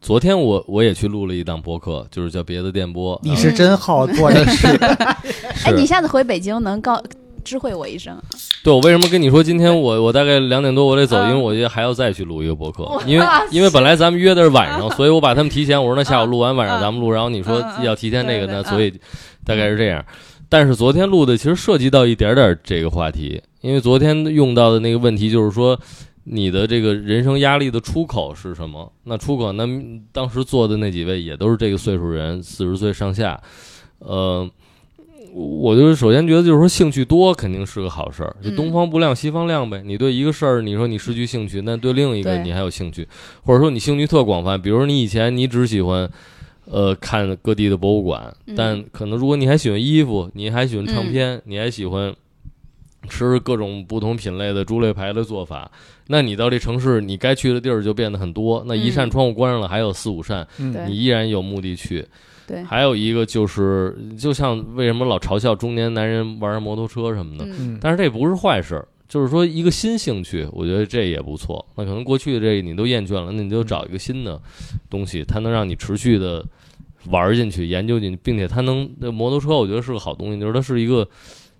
[0.00, 3.20] 昨天我我也去录了一档播客，就是叫别的电波。
[3.22, 4.66] 你是真好做这事。
[5.64, 7.02] 哎，你下次回北京能告
[7.44, 8.16] 知会我一声。
[8.62, 18.90] 对，我为什么跟你说今天我我大概两点多我得走，嗯因为我觉得还要再去录一个播客，因为因为本来咱们约的是晚上，所以我把他们提前，我说那下午录完晚上嗯咱们录，然后你说要提前那个呢，所以
[19.44, 20.04] 大概是这样。
[20.50, 25.80] 但是昨天录的其实涉及到一点点这个话题，因为昨天用到的那个问题就是说。
[26.24, 28.92] 你的这个人生压力的出口是什么？
[29.04, 29.66] 那出口，那
[30.12, 33.40] 当时坐的那几位也都是这个岁数人，四十岁上下，
[34.00, 34.48] 呃，
[35.32, 39.82] 我就是首先觉得就是说兴趣多肯定是个好事儿，就嗯东方不亮西方亮呗。
[39.84, 43.08] 你对一个事儿，你说你失去兴趣，那对另一个你还有兴趣，
[43.42, 46.08] 或者说你兴趣特广泛，比如说你以前你只喜欢。
[46.70, 48.54] 呃，看各地的博物馆，嗯。
[48.56, 52.14] 但可能如果你还喜欢衣服，你还喜欢唱片，你还喜欢
[53.08, 55.70] 吃各种不同品类的猪肋排的做法，
[56.06, 58.62] 那你到这城市，你该去的地儿就变得很多。
[58.66, 60.74] 那一扇嗯窗户关上了，还有四五扇，嗯。
[60.86, 62.06] 你依然有目的去。
[62.46, 67.46] 对，还有一个就是，就像为什么老嘲笑中年男人玩摩托车什么的，
[67.80, 71.64] 但是这不是坏事儿，就是说一个新兴趣，我觉得这也不错。
[71.76, 74.40] 那可能过去的这个你都厌倦了，那你就找一个新的
[74.88, 76.44] 东西，它能让你持续的
[77.06, 81.08] 玩进去、研究进去，并且它能，那摩托车我觉得是个好东西，就是它是一个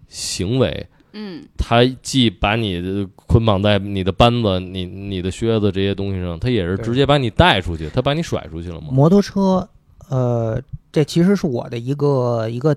[0.08, 8.88] 行为，嗯它既把你捆绑在你的扳子、你你的靴子这些东西上，它也是直接把你带出去，它把你甩出去了嘛。
[8.90, 9.68] 摩托车，
[10.08, 10.60] 呃，
[10.92, 12.76] 这其实是我的一个一个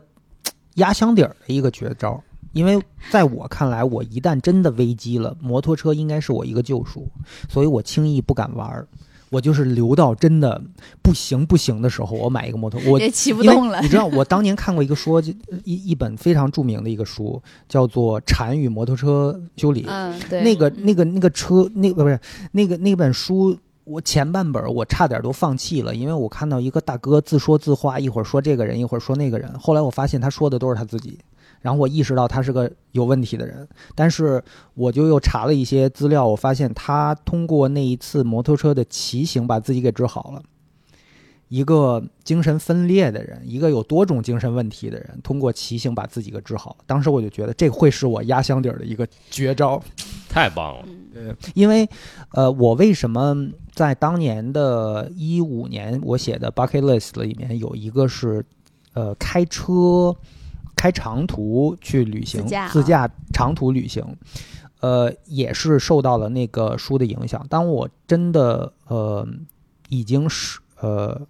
[0.76, 2.22] 压箱底儿的一个绝招。
[2.53, 7.09] 因为在我看来，我一旦真的危机了，摩托车应该是我一个救赎，
[7.49, 8.88] 所以我轻易不敢玩儿。
[9.34, 10.61] 我就是留到真的
[11.01, 12.79] 不行不行的时候，我买一个摩托。
[12.86, 13.89] 我也骑不动了你。
[13.89, 15.19] 知道，我当年看过一个说
[15.63, 19.84] 一一本非常著名的一个书，叫做《禅与摩托车修理》。
[19.89, 22.19] 嗯，对，那个那个那个车，那个不是
[22.51, 29.51] 那个那本书，我前半本我差点都放弃了，因为我看到一个大哥自说自话，一会儿说这个人，一会儿说那个人。
[29.59, 31.17] 后来我发现他说的都是他自己，
[31.64, 34.43] 然后我意识到他是个有问题的人，但是
[34.76, 40.43] 我就又查了一些资料，我发现他通过那一次摩托车的骑行把自己给治好了。
[41.49, 46.76] 一个精神分裂的人，一个有多种精神问题的人，通过骑行把自己给治好。
[46.88, 49.82] 当时我就觉得这会是我压箱底儿的一个绝招。
[50.28, 51.88] 太棒了，对因为，
[52.32, 53.36] 呃，我为什么
[53.72, 58.43] 在当年的一五年我写的 bucket list 里面有一个是，
[58.93, 60.16] 呃，开车
[60.84, 64.03] 开长途去旅行，自驾啊长途旅行，
[64.81, 67.47] 呃，也是受到了那个书的影响。
[67.49, 69.25] 当我真的呃
[69.88, 71.25] 已经是呃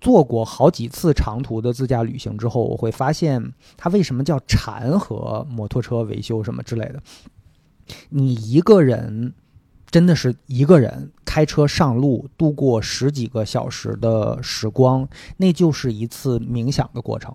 [0.00, 7.00] 做过好几次长途的自驾旅行之后，我会发现它为什么叫禅和摩托车维修什么之类的。
[8.08, 9.34] 你一个人
[9.88, 17.32] 真的是一个人开车上路，度过十几个小时的时光，那就是一次冥想的过程。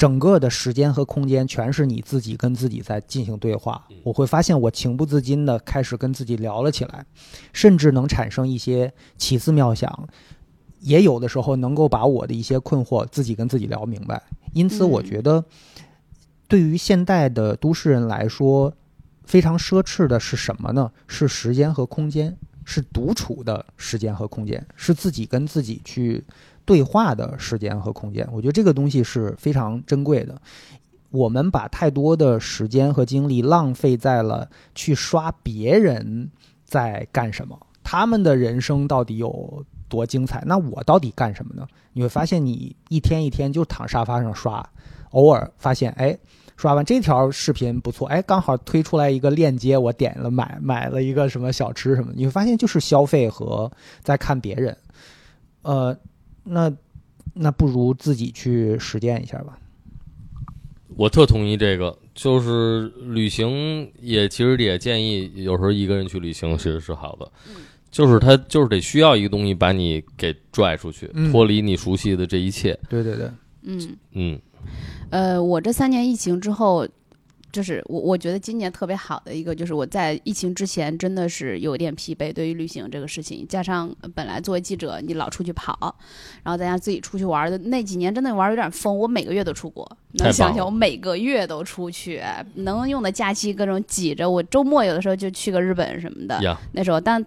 [0.00, 3.96] 整个的时间和空间全是你自己跟自己在进行对话嗯。
[4.02, 7.04] 我会发现我情不自禁的开始跟自己聊了起来，
[7.52, 10.08] 甚至能产生一些奇思妙想，
[10.78, 14.22] 也有的时候能够把我的一些困惑自己跟自己聊明白。
[14.54, 15.44] 因此，我嗯觉得
[16.48, 18.72] 对于现代的都市人来说，
[19.26, 20.90] 非常奢侈的是什么呢？
[21.08, 22.34] 是时间和空间，
[22.64, 26.24] 是独处的时间和空间，是自己跟自己去
[26.70, 28.24] 对话的时间和空间。
[28.32, 30.40] 我觉得这个东西是非常珍贵的。
[31.10, 36.30] 我们把太多的时间和精力浪费在了去刷别人
[36.64, 40.44] 在干什么，他们的人生到底有多精彩？
[40.46, 41.66] 那我到底干什么呢？
[41.92, 44.64] 你会发现，你一天一天就躺沙发上刷，
[45.10, 46.16] 偶尔发现，哎，
[46.56, 53.68] 刷完这条视频不错，哎，刚好推出来一个链接，我点了买买了一个什么小吃什么，你会发现就是消费和
[54.04, 54.76] 在看别人，
[55.62, 55.96] 呃，
[56.50, 56.72] 那
[57.34, 59.58] 那不如自己去实践一下吧。
[60.96, 67.30] 我特同意这个，就是旅行也其实也建议有时候一个人去旅行其实是好的，
[67.90, 72.78] 就是他就是得需要一个东西把你给拽出去，嗯脱离你熟悉的这一切。
[72.88, 73.30] 对对对，
[73.62, 74.40] 嗯，嗯，
[75.10, 76.86] 呃，我这三年疫情之后，
[77.52, 85.94] 就是我我觉得今年特别好的一个，就是我在疫情之前真的是有点疲惫，对于旅行这个事情，加上呃本来作为记者你老出去跑，
[86.42, 92.22] 然后再加上自己出去玩的那几年真的玩儿有点疯，我每个月都出国，能想想我每个月都出去，
[92.54, 97.24] 能用的假期各种挤着，我周末有的时候就去个日本什么的，呀，那时候，但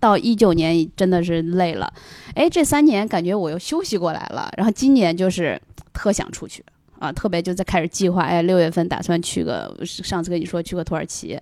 [0.00, 1.92] 到一九年真的是累了，
[2.34, 5.60] 哎，这三年感觉我又休息过来了，然后今年就是
[5.92, 6.64] 特想出去
[6.98, 11.38] 啊，特别就在开始计划，哎，六月份打算去个，上次跟你说去个土耳其，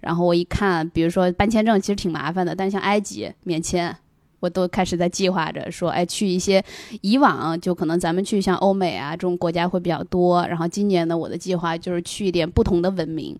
[0.00, 3.96] 然后我一看，比如说办签证其实挺麻烦的，但像埃及免签。
[4.40, 6.64] 我都开始在计划着说，哎，去一些
[7.00, 13.36] 以往就可能咱们去像欧美啊这种国家会比较多，然后今年呢，我的计划就是去一点不同的文明，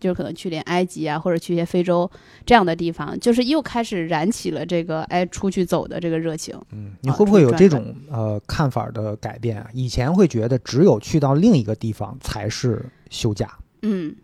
[0.00, 2.10] 就是可能去点埃及啊，或者去一些非洲
[2.44, 6.58] 这样的地方，就是又开始燃起了这个哎出去走的这个热情。
[6.72, 9.68] 嗯，你啊会不会有这种呃看法的改变啊？
[9.72, 13.48] 以前会觉得只有去到另一个地方才是休假，
[13.82, 14.16] 嗯，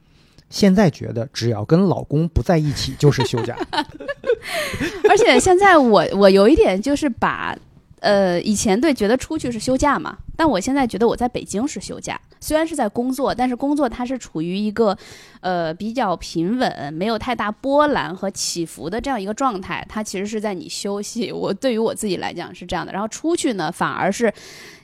[0.48, 3.56] 现在觉得只要跟老公不在一起就是休假。
[5.08, 7.56] 而且现在我我有一点就是把。
[8.00, 14.96] 呃，以前对觉得出去是休假嘛，但我现在觉得我在北京是休假，虽然是在工作，但是工作它是处于一个
[15.40, 21.30] 呃比较平稳、没有太大波澜和起伏的这样一个状态，它其实是在你休息。
[21.32, 24.32] 我对于我自己来讲是这样的，然后出去呢，反而是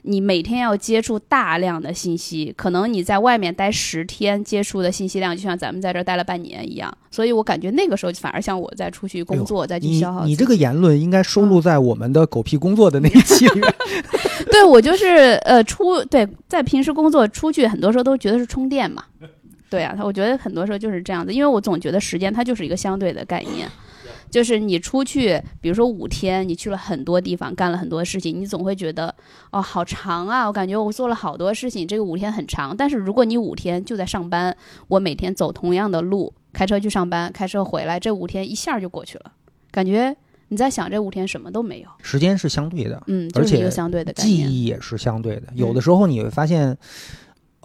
[0.03, 13.73] 你每天要接触大量的信息，可能你在外面待十天，接触的信息量就像咱们在这儿待了半年一样，所以我感觉那个时候反而像我在出去工作，再去你消耗你这个言论应该收录在我们的狗屁工作的那一期里面。
[14.51, 19.03] 对我就是呃出对在平时工作出去，很多时候都觉得是充电嘛。
[19.69, 23.67] 对啊，他我觉得很多时候就是这样子，因为我总觉得时间它就是一个相对的概念，
[24.29, 29.15] 就是你出去，比如说五天，你去了很多地方，干了很多事情，你总会觉得
[29.51, 32.77] 哦好长啊，我感觉我做了好多事情，这个五天很长。
[32.77, 34.55] 但是如果你五天就在上班，
[34.87, 39.31] 我每天走同样的路，开车去上班，开车回来，这五天一下就过去了，
[39.71, 40.15] 感觉
[40.49, 44.51] 你在想这五天什么都没有，时间是相对的，嗯，而且就是一个相对的概记念。
[44.51, 45.47] 忆也是相对的。
[45.55, 46.77] 有的时候你会发现，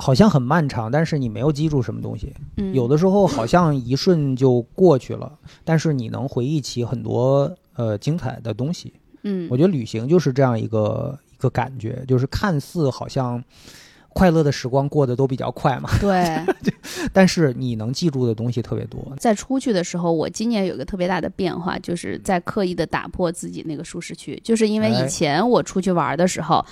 [0.00, 8.94] 好像很漫长，但是你没有记住什么东西；嗯，有的时候好像一瞬就过去了，但是你能回忆起很多呃精彩的东西。
[9.24, 13.42] 嗯，我觉得旅行就是这样一个一个感觉，就是看似好像
[14.10, 16.40] 快乐的时光过得都比较快嘛，对，
[17.12, 19.12] 但是你能记住的东西特别多。
[19.18, 24.40] 在出去的时候，我今年有一个特别大的变化，就是在刻意的打破自己那个舒适区。
[24.44, 26.64] 就是因为哎以前我出去玩的时候，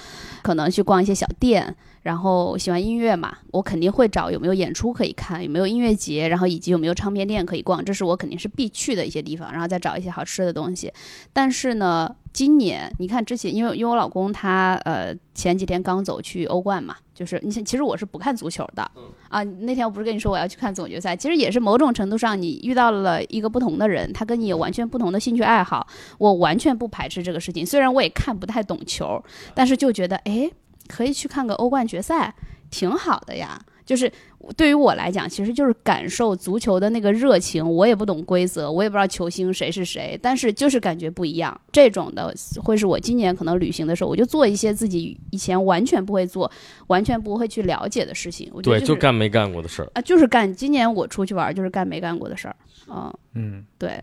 [0.42, 1.76] 可能去逛一些小店，
[2.06, 10.92] 然后喜欢音乐嘛，我肯定会找有没有演出可以看，有没有音乐节，然后以及有没有唱片店可以逛，这是我肯定是必去的一些地方，然后再找一些好吃的东西。
[11.32, 18.88] 但是呢，今年你看之前，因为因为我老公他呃前几天刚走去欧冠嘛，就是你其实我是不看足球的，
[19.28, 25.84] 啊，那天我不是跟你说我要去看总决赛，其实也是某种程度上你遇到了一个不同的人，他跟你有完全不同的兴趣爱好，
[26.18, 27.66] 我完全不排斥这个事情。
[27.66, 29.20] 虽然我也看不太懂球，
[29.56, 30.48] 但是就觉得哎，
[30.86, 32.34] 可以去看个欧冠决赛，
[32.70, 33.60] 挺好的呀。
[33.84, 34.10] 就是
[34.56, 37.64] 对于我来讲，其实就是感受足球的那个热情。
[37.64, 41.60] 我也不懂规则，我也不知道球星谁是谁，但是就是感觉不一样。
[41.70, 42.34] 这种的
[42.64, 46.50] 会是我今年可能旅行的时候，我就做一些自己以前完全不会做、
[46.88, 48.50] 完全不会去了解的事情。
[48.52, 49.90] 我觉得对，就就是干没干过的事儿。
[49.94, 50.52] 啊，就是干。
[50.52, 52.56] 今年我出去玩，就是干没干过的事儿。
[52.88, 54.02] 嗯，嗯，对，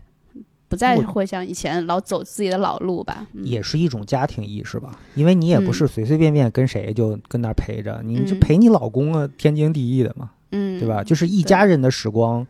[0.68, 3.26] 不再会像以前老走自己的老路吧。
[3.32, 11.04] 嗯、也是一种家庭意识吧，因为你也不是随随便便跟谁就跟那儿陪着，你就嗯陪你老公啊，天经地义的嘛，嗯，对吧？
[11.04, 12.46] 就是一家人的时光，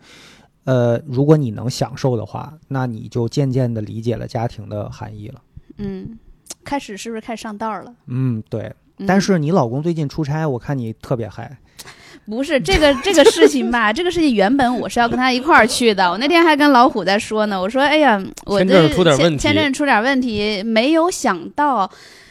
[0.64, 5.42] 呃，如果你能享受的话，那你就渐渐的理解了家庭的含义了。
[5.78, 6.18] 嗯，
[6.62, 7.94] 开始是不是开始上道了？
[8.06, 8.62] 嗯，对。
[8.98, 11.58] 嗯但是你老公最近出差，我看你特别嗨。
[12.26, 13.92] 不是这个 这个事情吧？
[13.94, 16.10] 这个事情原本我是要跟他一块儿去的。
[16.10, 21.90] 我那天还跟老虎在说呢，我说：“哎呀，我签这证出点问题签签证出点问题，没有想到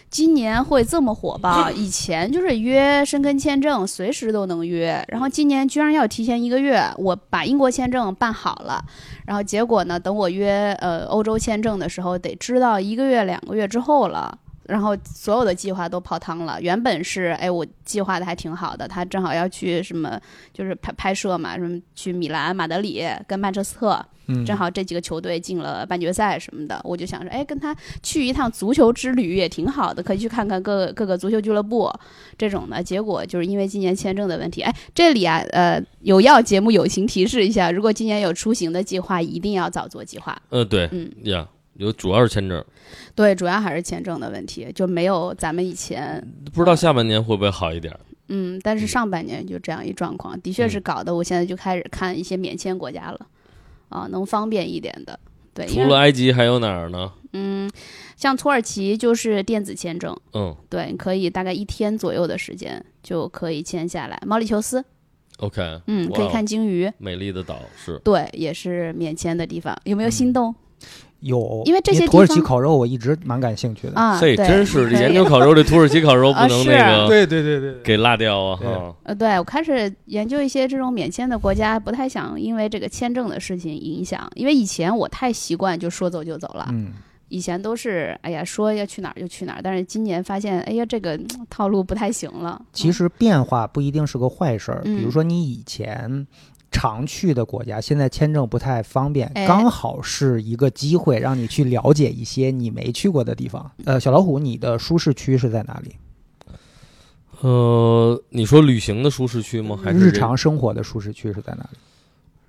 [0.09, 1.69] 今年会这么火爆。
[1.73, 6.83] 以前就是约申根签证，随时都能约，然后今年居然要提前一个月。
[6.97, 8.83] 我把英国签证办好了，
[9.27, 16.61] 然后结果呢，等我约呃欧洲签证的时候，得知道一个月两个月之后了。”然后所有的计划都泡汤了。
[16.61, 20.19] 原本是哎，我计划的还挺好的，他正好要去什么，
[20.53, 31.91] 就是拍拍摄嘛，什么去米兰、马德里跟曼彻斯特，嗯，正好这几个球队进了半决赛什么的，我就想着，哎，跟他去一趟足球之旅也挺好的，可以去看看各个各个足球俱乐部
[32.37, 32.81] 这种的。
[32.81, 40.41] 结果就是因为今年签证的问题，哎，这里啊，呃，有要节目友情提示一下，如果今年有出行的计划，一定要早做计划。
[40.49, 42.63] 呃，对，嗯，呀，有主要是签证，
[43.15, 47.97] 对，主要还是签证的问题，就没有咱们以前，不知道下半年会不会好一点。
[48.29, 53.27] 嗯，但是嗯上半年就这样一状况，的确是搞得我现在就开始看一些免签国家了，
[53.89, 55.19] 啊，能方便一点的。
[55.53, 57.11] 对，除了埃及还有哪儿呢？
[57.33, 57.69] 嗯，
[58.15, 64.19] 像土耳其就是电子签证，嗯对，你可以大概一天左右的时间就可以签下来。
[64.25, 64.83] 毛里求斯
[65.37, 67.99] ，，OK，嗯，可以看鲸鱼，美丽的岛是。
[68.03, 70.53] 对，也是免签的地方，有没有心动、
[71.23, 73.99] 有，因为这些土耳其烤肉我一直蛮感兴趣的。
[73.99, 74.17] 啊？
[74.19, 78.55] 嘿，对真是研究烤肉，这土耳其烤肉不能那个对对对对对，给落掉啊！
[78.57, 86.93] 哈，呃，对我开始研究一些这种免签的国家，不太想因为这个签证的事情影响，因为以前我太习惯就说走就走了，嗯，
[87.29, 92.61] 以前都是哎呀说要去哪儿就去哪儿，但是今年发现哎呀这个嗯套路不太行了。
[92.73, 94.81] 其实变化不一定是个坏事儿。
[94.83, 96.27] 嗯比如说你以前
[96.73, 103.71] 常去的国家，现在签证不太方便，哎刚好是一个机会，让你去了解一些你没去过的地方。
[103.85, 105.95] 呃，小老虎，你的舒适区是在哪里？
[107.41, 109.79] 呃，你说旅行的舒适区吗？
[109.81, 111.77] 还是日常生活的舒适区是在哪里？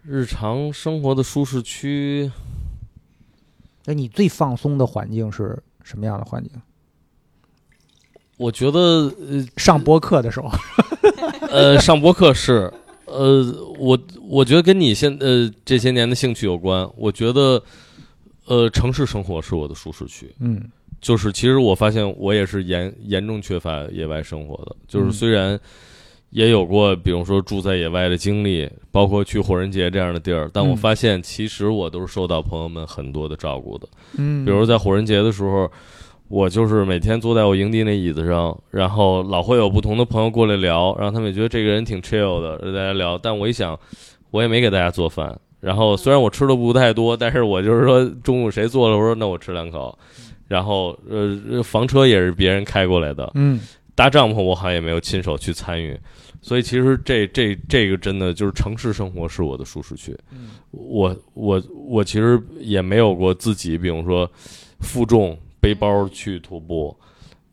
[0.02, 2.30] 日常生活的舒适区？
[3.84, 6.50] 那你最放松的环境是什么样的环境？
[8.36, 10.50] 我觉得呃上播客的时候，
[11.50, 12.72] 呃，上播客是，
[13.14, 13.98] 呃，我
[14.28, 16.88] 我觉得跟你现呃这些年的兴趣有关。
[16.96, 17.62] 我觉得，
[18.46, 20.34] 呃，城市生活是我的舒适区。
[20.40, 20.60] 嗯
[21.00, 24.74] 就是其实我发现我也是严严重缺乏野外生活的。
[24.88, 25.58] 就是嗯虽然
[26.30, 33.86] 也有过，比如说住在野外的经历，包括去火人节这样的地儿，但我嗯发现其实我都是受到朋友们很多的照顾的。
[34.16, 35.70] 嗯，比如在火人节的时候，
[36.34, 43.16] 我就是每天坐在我营地那椅子上，然后老会有不同的朋友过来聊，然后他们也觉得这个人挺 chill 的，大家聊。
[43.16, 43.78] 但我一想，
[44.32, 49.96] 我也没给大家做饭，然后虽然我吃的不太多，但是我就是说中午谁做了，我说那我吃两口。
[50.48, 53.60] 然后呃，房车也是别人开过来的，嗯
[53.94, 55.96] 搭帐篷我好像也没有亲手去参与，
[56.42, 60.12] 所以其实这这这个真的就是城市生活是我的舒适区。
[60.32, 64.28] 嗯我我我其实也没有过自己，比如说
[64.80, 66.94] 负重背包去徒步，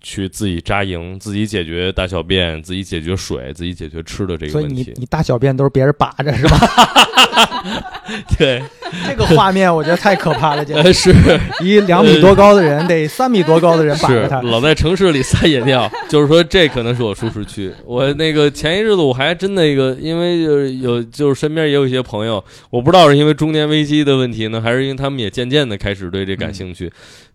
[0.02, 4.84] 去自己扎营，自己解决大小便，自己解决水，自己解决吃的这个所以问题。
[4.88, 6.58] 你你大小便都是别人把着是吧？
[8.38, 8.62] 对，
[9.08, 11.14] 这个画面我觉得太可怕了，简直呃是
[11.62, 14.42] 一两米多高的人得三米多高的人把是着他。
[14.42, 17.72] 老在城市里撒野尿，就是说这可能是我舒适区。
[17.86, 26.92] 我那个前一日子我还真的一个，因为就是有就是身边也有一些朋友，我不知道是因为中年危机的问题呢，还是因为他们也渐渐的开始对这感兴趣。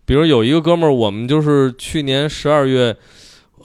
[0.07, 2.95] 比如有一个哥们儿，我们就是去年十二月。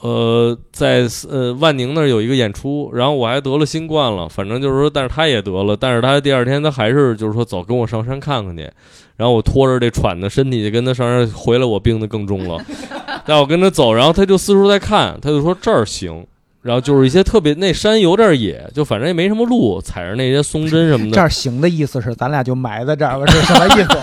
[0.01, 8.69] 呃，在呃万宁那儿有一个演出，然后我还得了新冠了，反正就是说，但是他也得了，但是他第二天他还是就是说走，跟我上山看看去，
[9.15, 12.61] 然后我拖着这喘的身体就跟他上山，回来我病得更重了，
[13.25, 16.27] 但我跟他走，然后他就四处在看，他就说这儿行，
[16.61, 23.97] 然后就是一些特别那山有点野，就反正也没什么路，踩着那些松针什么的，这儿行的意思是咱俩就埋在这儿了，是什么意思？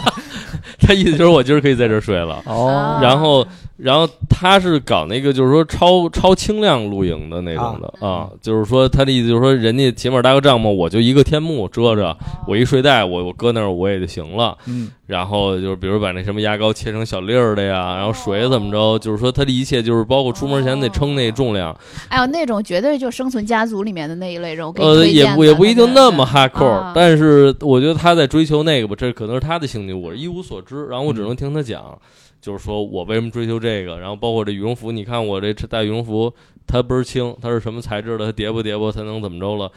[0.90, 2.42] 他意思就是我今儿可以在这儿睡了。
[2.46, 2.98] 哦。
[3.00, 8.28] 然后，然后他是搞那个，就是说超超轻量露营的那种的啊。
[8.42, 12.16] 就是说他的意思就是说，人家起码搭个帐篷，我就一个天幕遮着，
[12.48, 14.58] 我一睡袋，我我搁那儿我也就行了。
[14.66, 14.90] 嗯。
[15.06, 21.76] 然后就是比如把那什么牙膏切成小粒儿的呀，然后水怎么着，就是说他的一切就是包括出门前得称那重量，
[22.08, 26.92] 哎呦，那种绝对就生存家族里面的那一类人，我给你呃，推荐的也不也不一定那么个 hardcore，、啊。
[26.94, 31.98] 但是我觉得他在追求那个吧，这可能是他的兴趣，我是一无所知，然后我只能听他讲，
[32.40, 36.32] 就是说我为什么追求这个，然后包括这羽绒服，你看我这带羽绒服，
[36.66, 39.70] 它倍儿轻，它是什么材质的，它叠不叠不，它能怎么着了。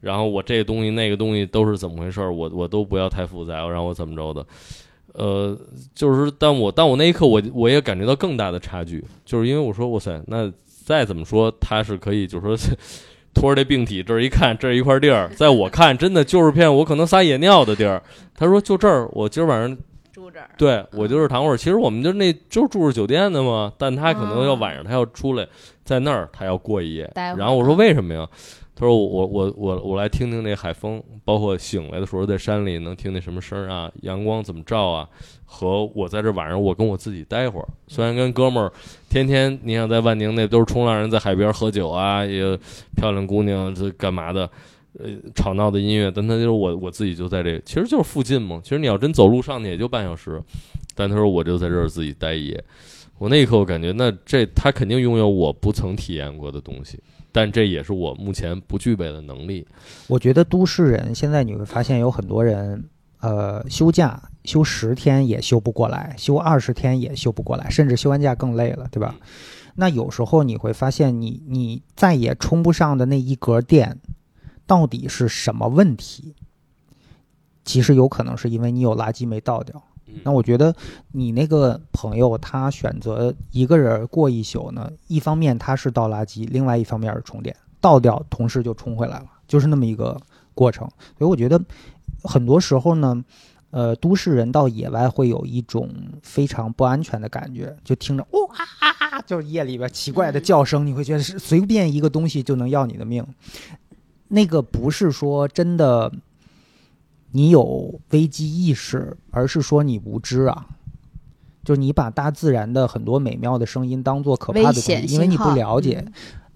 [0.00, 4.46] 然后我这个东西那个东西都是怎么回事儿，我我都不要太复杂，让我怎么着的，
[5.14, 5.58] 呃，
[5.94, 10.52] 就是但我但我那一刻我我也感觉到更大的差距，就是因为我说哇塞，那
[10.84, 12.76] 再怎么说他是可以，就是说
[13.32, 18.02] 拖着这病体这儿一看，这儿一块地儿，在我看真的就是片我可能撒野尿的地儿。
[18.34, 19.76] 他说就这儿，我今儿晚上
[20.14, 21.56] 住这儿，对我就是躺会儿。
[21.56, 25.44] 其实我们就那就是住着酒店的嘛，但他可能要晚上他要出来，
[25.84, 27.10] 在那儿他要过一夜。
[27.14, 28.28] 然后我说为什么呀？
[28.76, 35.08] 他说我我我我来听听那海风，包括醒来的时候在山里能听那什么声啊，阳光怎么照啊，
[35.44, 37.68] 和我在这晚上我跟我自己待会儿。
[37.86, 38.72] 虽然跟哥们儿
[39.08, 42.58] 天天你想在万宁那都是冲浪人，在海边喝酒啊，也
[42.96, 44.50] 漂亮姑娘这干嘛的，
[44.98, 48.60] 呃，吵闹的音乐，但他就是我我自己就在这，其实就是附近嘛。
[48.62, 50.42] 其实你要真走路上去也就半小时，
[50.94, 52.64] 但他说我就在这儿自己待一夜。
[53.18, 56.98] 我那一刻我感觉，那这他肯定拥有我不曾体验过的东西。
[57.32, 59.66] 但这也是我目前不具备的能力。
[60.06, 62.84] 我觉得都市人现在你会发现有很多人，
[63.20, 69.16] 呃，休假休十天也休不过来，休二十天也休不过来，甚至休完假更累了，对吧？
[69.74, 73.98] 那有时候你会发现你，你再也充不上的那一格电，
[74.66, 76.34] 到底是什么问题？
[77.64, 79.82] 其实有可能是因为你有垃圾没倒掉。
[80.22, 80.74] 那我觉得
[81.12, 90.20] 你那个朋友他选择一个人过一宿呢，一方面他是倒垃圾，另外一方面是充电，倒掉同时就充回来了，就是那么一个
[90.54, 90.86] 过程。
[91.18, 91.60] 所以我觉得
[92.22, 93.24] 很多时候呢，
[93.70, 95.90] 呃，都市人到野外会有一种
[96.22, 103.26] 非常不安全的感觉，就听着哇，就是夜里边奇怪的叫声，你会觉得是随便一个东西就能要你的命。
[104.28, 106.12] 那个不是说真的。
[107.36, 110.68] 你有危机意识，而是说你无知啊！
[111.64, 116.06] 就是你把大自然的很多美妙的声音当做可怕的东西，因为你不了解。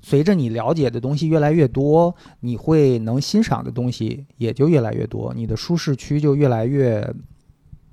[0.01, 7.13] 随着你了解的东西越来越多，你会能欣赏的东西也就越来越多，你的舒适区就越来越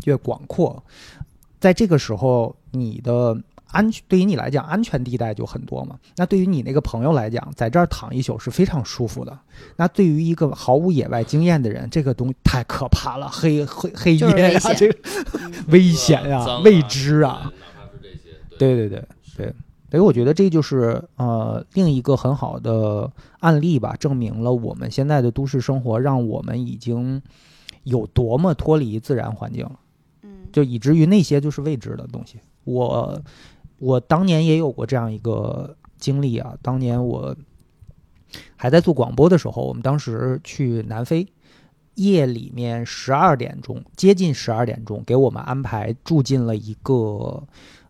[0.03, 0.83] 越广阔。
[1.59, 3.35] 在这个时候，你的。
[3.75, 5.99] 安全对于你来讲，安全地带就很多嘛。
[6.15, 9.37] 那对于你那个朋友来讲，在这儿躺一宿是非常舒服的。
[9.75, 14.97] 那对于一个毫无野外经验的人，这个东西太可怕了，黑黑黑夜呀，这个
[15.67, 17.51] 危险呀，未知啊。
[18.57, 19.03] 对对对
[19.35, 19.53] 对，
[19.91, 23.11] 所以我觉得这就是呃另一个很好的
[23.41, 27.21] 案例吧，证明了我们现在的都市生活让我们已经
[27.83, 29.77] 有多么脱离自然环境了。
[30.23, 33.21] 嗯，就以至于那些就是未知的东西，我。
[33.85, 36.57] 我当年也有过这样一个经历啊！
[36.63, 37.35] 当年我
[38.55, 41.27] 还在做广播的时候，我们当时去南非，
[41.93, 47.43] 夜里面十二点钟，接近十二点钟，给我们安排住进了一个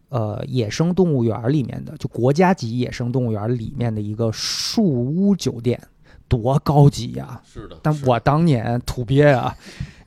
[0.09, 5.81] 呃野生动物园里面的，就国家级野生动物园里面的一个树屋酒店，
[6.27, 7.41] 多高级呀！
[7.45, 9.55] 是的，但我当年土鳖啊，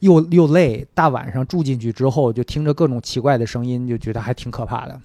[0.01, 5.01] 又又累，大晚上住进去之后，就听着各种奇怪的声音，就觉得还挺可怕的。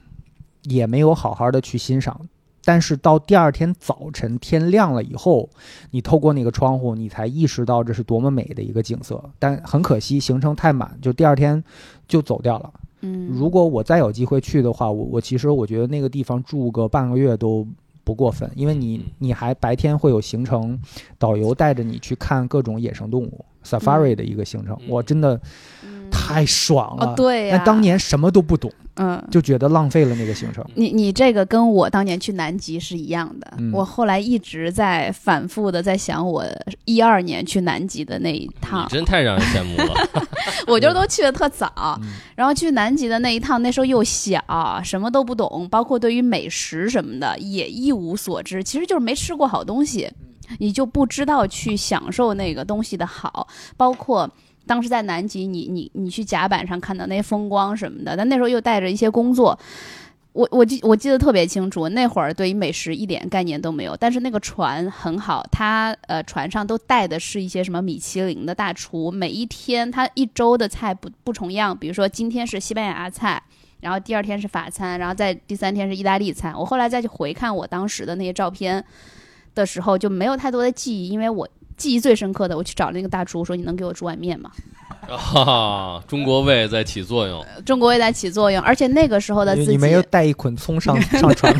[0.63, 2.19] 也没有好好的去欣赏，
[2.63, 5.49] 但是到第二天早晨天亮了以后，
[5.91, 9.21] 你透过那个窗户，你才意识到这是多么美的一个景色。
[9.37, 11.61] 但很可惜，行程太满，就第二天
[12.07, 12.71] 就走掉了。
[13.01, 17.67] 嗯，如果我再有机会去的话，我我其实我觉得那个地方住个半个月都
[18.05, 20.79] 不过分，因为你你还白天会有行程，
[21.17, 25.37] 导游带着你去看各种野生动物 safari 的一个行程，我真的
[26.09, 27.13] 太爽了。
[27.15, 28.71] 对呀，当年什么都不懂。
[28.95, 30.63] 嗯，就觉得浪费了那个行程。
[30.75, 33.53] 你你这个跟我当年去南极是一样的。
[33.57, 36.45] 嗯，我后来一直在反复的在想，我
[36.85, 40.27] 一二年去南极的那一趟，真太让人羡慕了。
[40.67, 41.99] 我就都去的特早，
[42.35, 44.39] 然后去南极的那一趟，那时候又小，
[44.83, 48.63] 什么都不懂，包括对于美食什么的也一无所知。
[48.63, 50.07] 其实就是没吃过好东西，
[50.59, 54.29] 你就不知道去享受那个东西的好，包括。
[54.65, 59.57] 当时在南极，你你你去甲板上看到那些风光什么的，但那时候又带着一些工作，
[60.31, 73.43] 我我记我记得特别清楚，那会儿对于美食一点概念都没有，但是那个船很好，它呃船上都带的是一些什么米其林的大厨，每一天他一周的菜不不重样，比如说今天是西班牙菜，
[73.81, 76.53] 然后第二天是法餐，然后在第三天是意大利菜。
[76.55, 78.83] 我后来再去回看我当时的那些照片
[79.53, 81.47] 的时候，就没有太多的记忆，因为我。
[81.77, 84.51] 记忆最深刻的，我去找那个大厨，说：“你能给我煮碗面吗？”
[85.09, 91.53] 啊，中国胃在起作用，中国胃在起作用，而且那个时候的自己，你没有带一捆葱上 上船，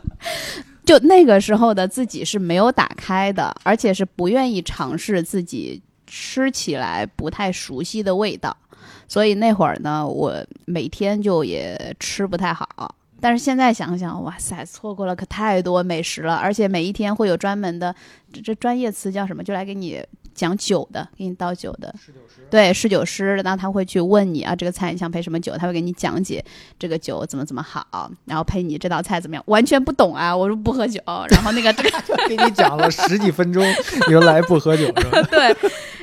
[0.84, 8.54] 就那个时候的自己是没有打开的，而且是不愿意尝试自己吃起来不太熟悉的味道，
[9.06, 10.34] 所以那会儿呢，我
[10.66, 12.94] 每天就也吃不太好。
[13.20, 17.94] 但是现在想想，哇塞，错过了可太多美食了，而且每一天会有专门的，
[18.32, 19.42] 这这专业词叫什么？
[19.42, 20.02] 就来给你
[20.38, 21.92] 讲酒的，给你倒酒的，
[22.48, 25.56] 对，侍酒师，然后他会去问你啊，这个菜你想配什么酒？
[25.56, 26.44] 他会给你讲解
[26.78, 29.42] 这个酒怎么怎么好，然后配你这道菜怎么样？
[29.48, 31.00] 完全不懂啊，我说不喝酒，
[31.30, 31.90] 然后那个 这个
[32.28, 33.64] 给你讲了十几分钟，
[34.08, 35.22] 原来不喝酒是吧？
[35.28, 35.56] 对。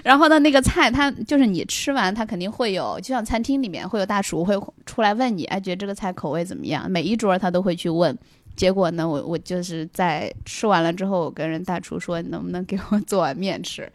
[0.03, 4.55] 然后呢，那个菜他就是你吃完，他肯定会有，就像餐厅里面会有大厨会
[4.85, 6.85] 出来问你，哎，觉得这个菜口味怎么样？
[6.91, 8.15] 每一桌他都会去问，
[8.55, 13.91] 结果呢，我我就是在吃完了之后，我跟人大厨说，你能不能给我做碗面吃？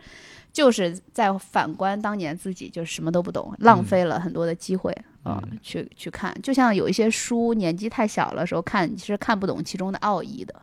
[0.52, 6.34] 就是在反观当年自己，就是什么都不懂，浪费了很多的机会啊、嗯去去看。
[6.42, 10.54] 就像有一些书，年纪太小了时候看，其实看不懂其中的奥义的。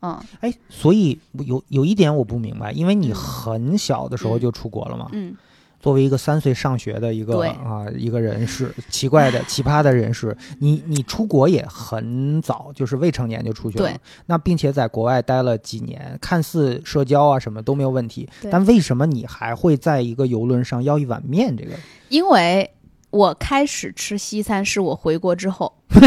[0.00, 0.20] 嗯。
[0.40, 3.14] 哎，所以有有一点我不明白，因为你嗯。
[3.14, 5.36] 很小的时候就出国了嘛，嗯，
[5.82, 21.54] 作为一个三岁上学的一个对啊一个人士，奇怪的 奇葩的人士，你你出国也很早，就是未成年就出去了对，那并且在国外待了几年，看似社交啊什么都没有问题，但为什么你还会在一个游轮上要一碗面？
[21.56, 21.72] 这个
[22.08, 22.70] 因为
[23.10, 25.72] 我开始吃西餐是我回国之后。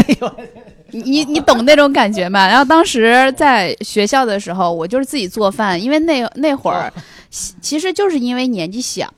[0.90, 2.46] 你你你懂那种感觉吗？
[2.46, 7.00] 然后当时在学校的时候，我就是自己做饭，因为那那会儿，其
[7.30, 9.12] 其实就是因为年纪小，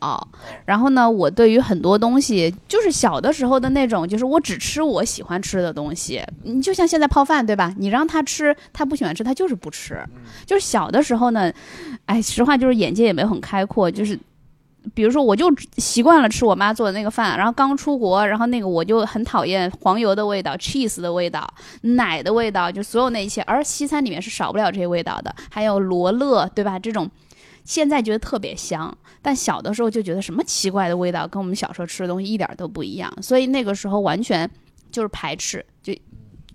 [0.65, 6.23] 然后呢，我对于很多东西，就是小的时候的那种，就是我只吃我喜欢吃的东西。
[6.43, 7.75] 你就像现在泡饭，对吧？
[7.79, 10.03] 你让他吃，他不喜欢吃，他就是不吃。
[10.47, 11.53] 就是小的时候呢，
[12.07, 14.19] 哎，实话就是眼界也没有很开阔，就是。
[14.95, 21.47] 比如说，我就习惯了吃我妈做的那个饭，然后刚出国，然后那个我就很讨厌黄油的味道、cheese 的味道、
[21.83, 23.43] 奶的味道，就所有那一切。
[23.43, 26.79] 而西餐里面是少不了这些味道的，还有罗勒，对吧？
[26.79, 27.11] 这种
[27.69, 34.51] 现在觉得特别香，但小的时候就觉得什么奇怪的味道，跟我们小时候吃的东西一点都不一样，所以那个时候完全
[34.91, 35.95] 就是排斥，就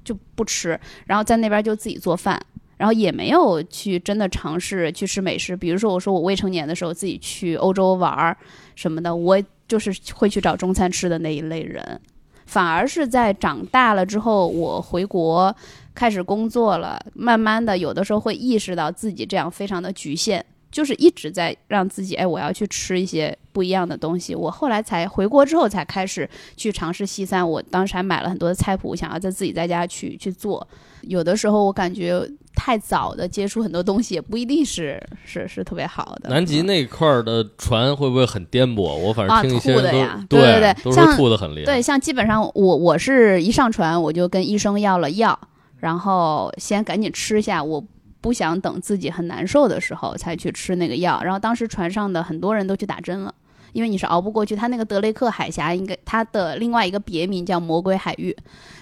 [0.03, 2.44] 就不吃，然后在那边就自己做饭。
[2.76, 8.35] 然后也没有去真的尝试去吃美食，比如说我说我未成年的时候自己去欧洲玩儿
[8.76, 12.02] 什么的，我就是会去找中餐吃的那一类人。
[12.45, 15.56] 反而是在长大了之后，我回国
[15.94, 24.33] 开始工作了，慢慢的有的时候会意识到自己这样非常的局限，就是一直在让自己哎，我要去吃一些不一样的东西。
[24.33, 26.27] 我后来才回国之后才开始
[26.57, 30.67] 去尝试西餐，我当时还买了很多的菜谱，想要在自己在家去去做。
[31.03, 36.29] 有的时候我感觉太早的接触很多东西，也不一定是是是特别好的。
[36.29, 38.95] 南极嗯那块儿的船会不会很颠簸？
[38.95, 41.65] 我反正啊听一些的呀对对对像吐的很厉害。
[41.65, 45.37] 对，像基本上我我是一上船我就跟医生要了药，
[45.77, 47.83] 然后先赶紧吃下，我
[48.23, 51.21] 不想等自己很难受的时候才去吃那个药。
[51.21, 53.35] 然后当时船上的很多人都去打针了。
[53.73, 58.35] 因为你是熬不过去，它那个德雷克海峡应该它的另外一个别名叫魔鬼海域，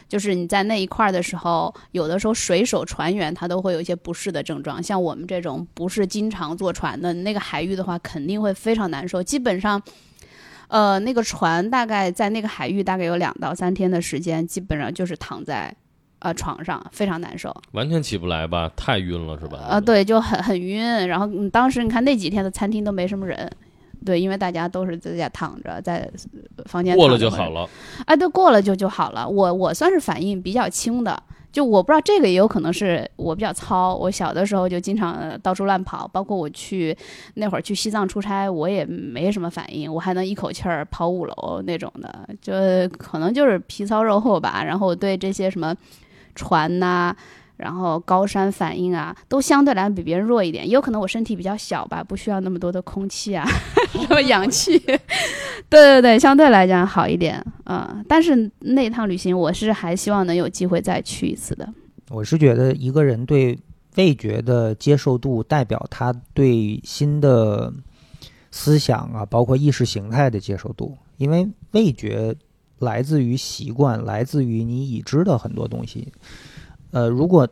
[0.10, 9.82] 就是你在那一块儿的时候，有的时候水手船员他都会有一些不适的症状，像我们这种不是经常坐船的那个海域的话，肯定会非常难受，基本上。
[10.68, 15.74] 呃，那个船大概在那个海域大概有两到三天的时间，基本上就是躺在
[16.22, 17.56] 呃床上，非常难受。
[17.74, 18.72] 完全起不来吧？
[18.76, 19.60] 太晕了是吧？
[19.70, 21.08] 呃，对，就很很晕。
[21.08, 23.50] 然后嗯当时你看那几天的餐厅都没什么人，
[24.06, 26.10] 对，因为大家都是在家躺着，在
[26.66, 27.70] 房间过了就好了。
[28.06, 29.28] 哎，对，过了就就好了。
[29.28, 31.22] 我我算是反应比较轻的，
[31.52, 33.94] 就我不知道这个也有可能是我比较糙。
[33.96, 36.96] 我小的时候就经常呃到处乱跑，包括我去
[37.36, 42.54] 那会儿去西藏出差，我也没什么反应，我还能一口气儿跑五楼那种的，就
[42.98, 44.64] 可能就是皮糙肉厚吧。
[44.64, 45.76] 然后我对这些什么
[46.36, 47.16] 船呐、
[47.58, 53.46] 然后高山反应啊，都相对来比别人弱一点，也有可能我身体比较小吧，不需要那么多的空气啊，
[53.94, 54.78] 什么氧气，
[55.70, 58.04] 对对对，相对来讲好一点，嗯。
[58.08, 61.68] 但是那趟旅行，我是还希望能有机会再去一次的。
[62.10, 63.58] 我是觉得一个人对
[63.96, 67.72] 味觉的接受度，代表他对新的
[68.50, 70.98] 思想啊，包括意识形态的接受度。
[71.18, 72.36] 因为味觉
[72.82, 76.12] 来自于习惯，来自于你已知的很多东西。
[76.92, 77.48] 呃，如果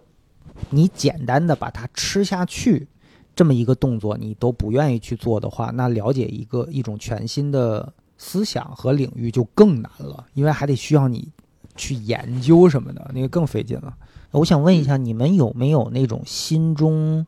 [0.69, 2.87] 你简单的把它吃下去，
[3.33, 11.29] 这么一个动作你都不愿意去做的话，那了解一个一种全新的思想和领域就更难了，因为还得需要你
[11.77, 13.95] 去研究什么的，那个更费劲了。
[14.31, 17.25] 我想问一下，你们有没有那种心中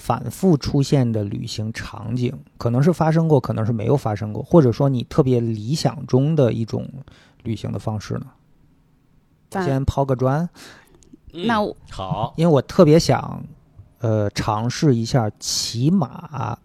[0.00, 2.32] 反复出现的旅行场景？
[2.56, 6.88] 可能是发生过，可能是没有发生过，或者说你特别理想中的一种
[7.42, 8.26] 旅行的方式呢？
[9.62, 10.48] 先抛个砖，
[11.34, 13.44] 嗯那我好，因为我特别想，
[13.98, 16.58] 呃，尝试一下骑马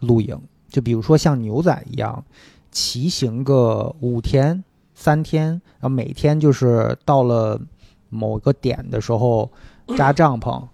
[0.00, 0.36] 露营，
[0.68, 2.24] 就比如说像牛仔一样，
[2.70, 4.64] 骑行个五天、
[4.94, 7.60] 三天，然后每天就是到了
[8.08, 9.50] 某个点的时候
[9.96, 10.66] 扎帐篷、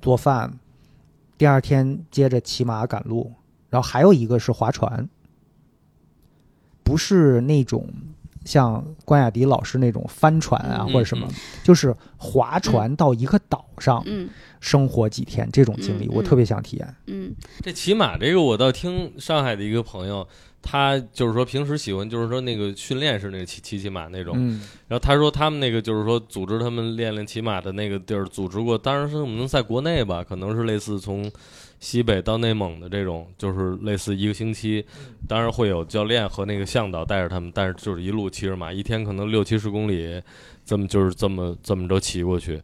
[0.00, 0.58] 做饭，
[1.38, 3.32] 第二天接着骑马赶路，
[3.68, 5.08] 然后还有一个是划船，
[6.82, 7.88] 不是那种
[8.44, 14.28] 像关雅迪老师那种帆船啊嗯或者什么嗯，就是划船到一个岛上嗯。
[14.58, 16.94] 生活几天这种经历，我特别想体验。
[17.06, 17.32] 嗯。
[17.60, 20.26] 这骑马这个，我倒听上海的一个朋友，
[20.68, 24.34] 他就是说平时喜欢，就是说那个训练是那个骑骑骑马那种。
[24.36, 31.30] 嗯然后他说他们那个就是说组织他们练练骑马的那个地儿，组织过，当然是我们在国内吧，可能是类似从
[31.80, 34.84] 西北到内蒙的这种，就是类似一个星期，
[35.28, 40.22] 当然会有教练和那个向导带着他们，但是就是一路骑着马，一天可能六七十公里，
[40.64, 42.62] 这么就是这么这么着骑过去。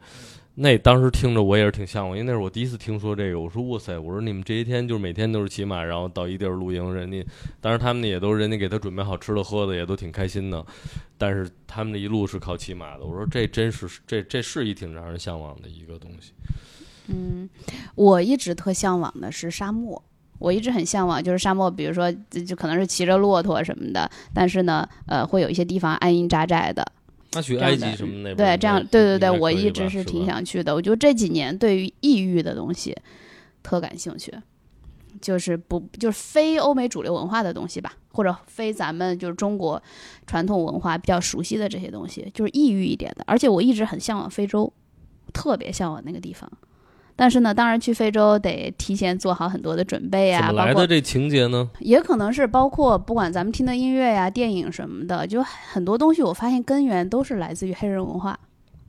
[0.55, 3.41] 那当时听着我也是挺向往，因为那是我第一次听说这个。
[3.41, 7.25] 我说哇塞，我说你们这些天就是每天都是骑马，然后到一地儿露营，人家
[7.61, 10.65] 当然他们也都人家给他准备好吃的喝的，也都挺开心的。
[11.17, 13.05] 但是他们的一路是靠骑马的。
[13.05, 16.33] 我说这真是这这是一挺让人向往的一个东西。
[17.09, 17.49] 嗯，
[17.95, 20.03] 我一直特向往的是沙漠。
[20.39, 26.85] 我一直很向往，就是沙漠，比如说就可能是骑着骆驼什么的，但是呢，呃，会有一些地方安营扎寨的，
[27.35, 30.75] 那去埃及什么那边对，这样对对对，我一直是挺想去的。
[30.75, 32.97] 我觉得这几年对于异域的东西
[33.63, 34.33] 特感兴趣，
[35.21, 39.83] 就是不就是非欧美主流文化的东西吧，或者非咱们就是中国
[40.27, 43.25] 传统文化比较熟悉的这些东西，就是异域一点的。
[43.27, 44.73] 而且我一直很向往非洲，
[45.33, 46.51] 特别向往那个地方。
[47.15, 51.69] 但是呢，当然去非洲得提前做好很多的准备呀来的这情节呢？
[51.81, 58.39] 也可能是包括不管咱们听的音乐呀、电影什么的，就很多东西我发现根源都是来自于黑人文化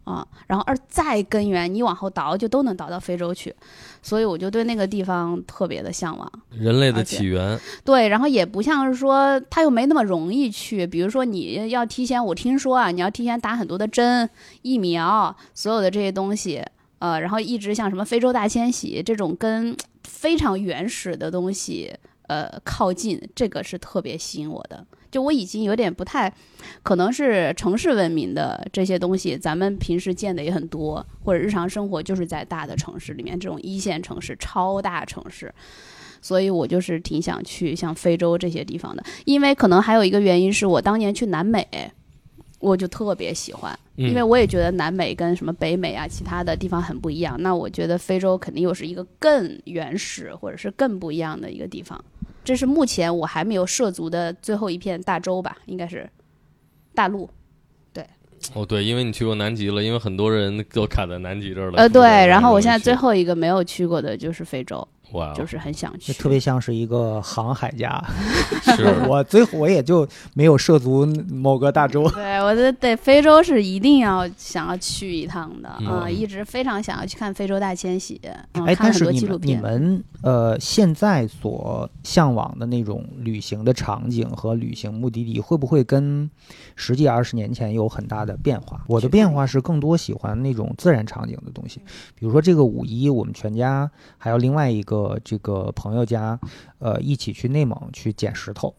[0.05, 3.55] 啊，然后而再根源你往后倒就都能倒到非洲去，
[4.01, 6.29] 所以我就对那个地方特别的向往。
[6.51, 14.29] 人类的起源，对，然后也不像是说它又没那么容易去，比如说你要提前，我听说啊，你要提前打很多的针、
[14.61, 16.61] 疫苗，所有的这些东西，
[17.03, 19.75] 呃，然后一直像什么非洲大迁徙这种跟
[20.05, 21.93] 非常原始的东西，
[22.27, 24.87] 呃，靠近，这个是特别吸引我的。
[25.11, 26.33] 就我已经有点不太，
[26.81, 35.53] 可能是城市文明的这些东西，咱们平时见的也很多，或者日常生活就是在大的城市里面，这种一线城市、超大城市。
[36.21, 41.67] 所以我就是挺想去像非洲这些地方的，因为可能还有一个原因是我当年去南美，
[42.63, 47.35] 我就特别喜欢，嗯因为我也觉得南美跟什么北美啊其他的地方很不一样。
[47.41, 52.01] 那我觉得非洲肯定又是一个更原始或者是更不一样的一个地方。
[52.45, 56.09] 这是目前我还没有涉足的最后一片大洲吧，应该是
[56.95, 57.29] 大陆。
[57.91, 58.07] 对
[58.53, 61.77] 哦，对，因为你去过南极了，因为很多人都卡在南极这儿了。
[61.77, 64.87] 呃，对，然后我现在最后一个没有去过的就是非洲，
[65.35, 66.13] 就是很想去。
[66.13, 68.03] 特别像是一个航海家。
[68.75, 72.09] 是 我最我也就没有涉足某个大洲。
[72.15, 78.19] 对，我觉得对非洲是一定要想要去一趟的啊、嗯一直非常想要去看非洲大迁徙，
[78.53, 79.61] 嗯，哎，看很多但是你们你纪录片。
[79.61, 86.29] 们呃现在所向往的那种旅行的场景和旅行目的地，会不会跟
[86.75, 88.81] 实际二十年前有很大的变化？
[88.87, 91.81] 我的变化是更多喜欢那种自然场景的东西，
[92.15, 96.39] 比如说这个五一，我们全家还有另外一个这个朋友家，
[96.79, 98.73] 呃，一起去内蒙去捡石头，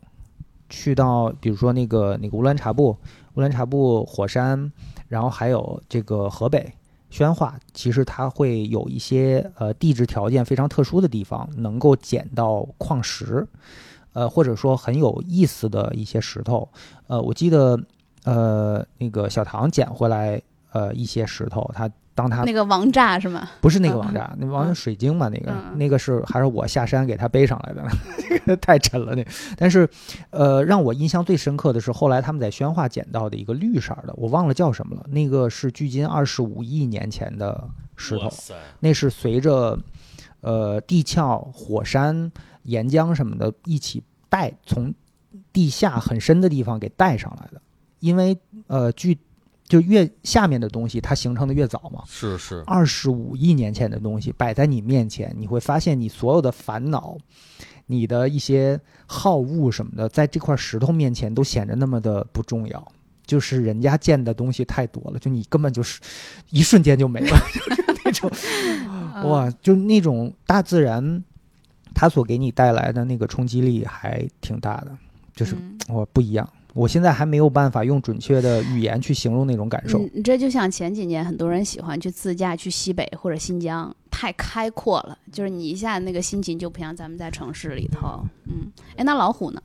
[0.68, 2.96] 去到比如说那个那个乌兰察布、
[3.34, 4.72] 乌兰察布火山，
[5.08, 6.72] 然后还有这个河北。
[7.10, 13.46] 宣化其实它会有一些呃地质条件非常特殊的地方，能够捡到矿石，
[14.14, 16.68] 呃或者说很有意思的一些石头。
[17.06, 17.80] 呃，我记得
[18.24, 20.42] 呃那个小唐捡回来
[20.72, 23.50] 呃一些石头，他当他那个王炸是吗？
[23.60, 27.84] 不是那个嗯王炸，那王嗯水晶嘛，那个、嗯那个是还是我下山给他背上来的，
[28.28, 29.26] 这个太沉了那。
[29.56, 29.88] 但是，
[30.30, 38.30] 呃，让我印象最深刻的是后来他们在宣化捡到的一个绿色的，我忘了叫什么了，那个是距今二十五亿年前的石头
[38.78, 39.78] 那是随着
[40.40, 42.30] 呃地壳、火山、
[42.62, 44.94] 岩浆什么的一起带从
[45.52, 47.60] 地下很深的地方给带上来的，
[47.98, 48.38] 因为
[48.68, 49.18] 呃距
[49.66, 52.02] 就越下面的东西它形成的越早嘛。
[52.06, 57.16] 是是，二十五亿年前的东西摆在你面前，你会发现你所有的烦恼、
[57.86, 62.92] 你的一些好恶什么的，在这块石头面前都显得那么的不重要。
[63.26, 65.98] 就是人家见的东西太多了，就你根本就是
[66.50, 68.30] 一瞬间就没了，就是那种
[68.86, 71.24] 嗯哇，就那种大自然
[71.94, 74.94] 它所给你带来的那个冲击力还挺大的，
[75.34, 76.46] 就是嗯哇不一样。
[76.74, 79.98] 我现在还没有办法用准确的语言去形容那种感受。
[79.98, 88.22] 嗯，这就像前几年很多人喜欢去自驾去西北或者新疆，太开阔了，就是你一下那个心情就不像咱们在城市里头。
[88.46, 89.62] 嗯，哎，那老虎呢？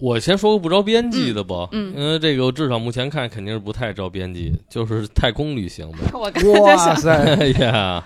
[0.00, 5.98] 我先说个不着边际的吧，嗯嗯因为这个至少目前看肯定是不太着边际，就是太空旅行呗。
[6.14, 8.04] 我刚才在哇，塞，哎 呀，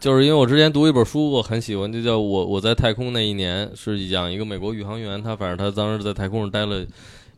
[0.00, 6.84] 就是因为我之前读一本书，我很喜欢，就叫我我在太空那一年，是讲一个美国宇航员，他反正他当时在太空上待了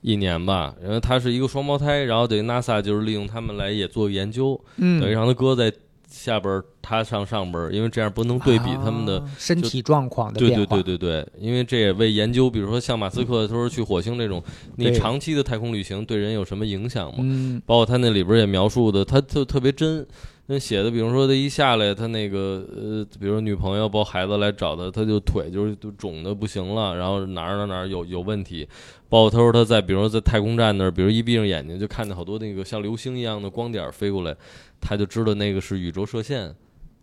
[0.05, 5.73] 一年吧，因为他是一个双胞胎，然后等于 NASA 就是利用他们来也做研究，嗯等于让他哥在
[6.07, 10.77] 下边儿，他上上边儿，因为这样不能对比他们的啊身体状况的对对变化。
[10.77, 14.45] 对对对，因为这也为研究，比如说像马斯克他说去火星这种，
[14.77, 17.17] 你长期的太空旅行对人有什么影响吗？
[17.21, 20.07] 嗯包括他那里边也描述的，他特特别真。
[20.47, 28.69] 那写的，比如说他一下来，他那个呃，比如说女朋友抱孩子来找他，他就腿就是都肿的不行了，然后哪儿哪儿哪儿有有问题。
[29.09, 34.37] 包括他说他在，比如说在太空站那儿，比如一闭上眼睛就看见好多那个像流星一样的光点飞过来，
[34.81, 36.55] 他就知道那个是宇宙射线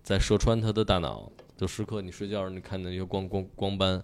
[0.03, 4.01] 在射穿他的大脑，就时刻你睡觉你看那些光光光斑。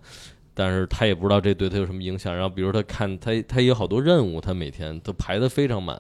[0.60, 2.34] 但是他也不知道这对他有什么影响。
[2.34, 5.96] 然后，比如他看他他有好多任务，他每天都排得非常满。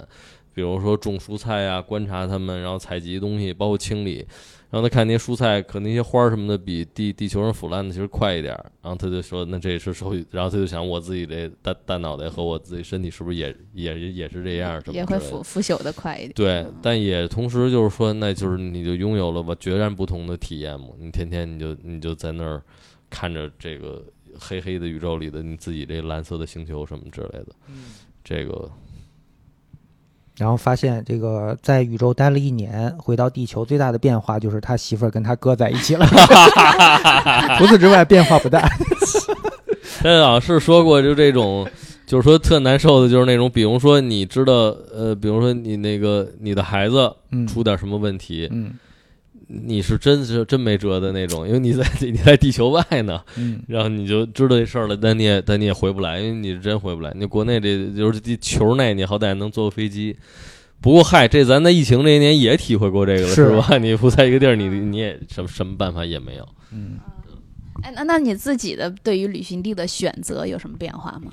[0.58, 4.26] 比如说种蔬菜啊，观察它们，然后采集东西，包括清理。
[4.72, 8.66] 然后他看那些蔬菜，可能那些花儿什么的比地地球上腐烂的其实快一点儿。
[8.82, 10.26] 然后他就说，那这也是受益。
[10.32, 14.82] 然后他就想，我自己这大大脑袋和我自己身体是不是也也也是这样？
[14.82, 16.34] 什么也会腐腐朽的快一点。
[16.34, 20.88] 对，但也同时就是说，那就是你就拥有了吧决然不同的体验嘛。
[21.00, 22.60] 你天天你就你就在那儿
[23.12, 24.04] 看着这个
[24.40, 27.48] 黑黑的宇宙里的你自己这蓝色的星球什么之类的，
[28.24, 28.70] 这个
[30.38, 36.06] 然后发现这个在宇宙待了一年，回到地球最大的变化就是他媳妇儿跟他哥在一起了，
[37.58, 38.70] 除此之外变化不大。
[40.00, 41.68] 他好像是说过，就这种，
[42.06, 44.54] 就是说特难受的，就是那种，比如说你知道，
[44.94, 48.74] 呃，比如说你那个你的孩子嗯出点什么问题，嗯
[49.48, 57.14] 你是真是真没辙的那种，因为你在你在地球外呢，嗯然后你就知道这事儿了，但你也但你也回不来，因为你是真回不来。
[57.16, 60.16] 你国内这就是地球内，你好歹能坐个飞机。
[60.80, 63.78] 不过嗨，这咱在疫情这一年也体会过这个了，是是吧？
[63.78, 66.48] 你不在一个地儿，你你也什么什么办法也没有。
[66.72, 67.00] 嗯，
[67.82, 71.32] 哎，那那你自己的对于旅行地的选择有什么变化吗？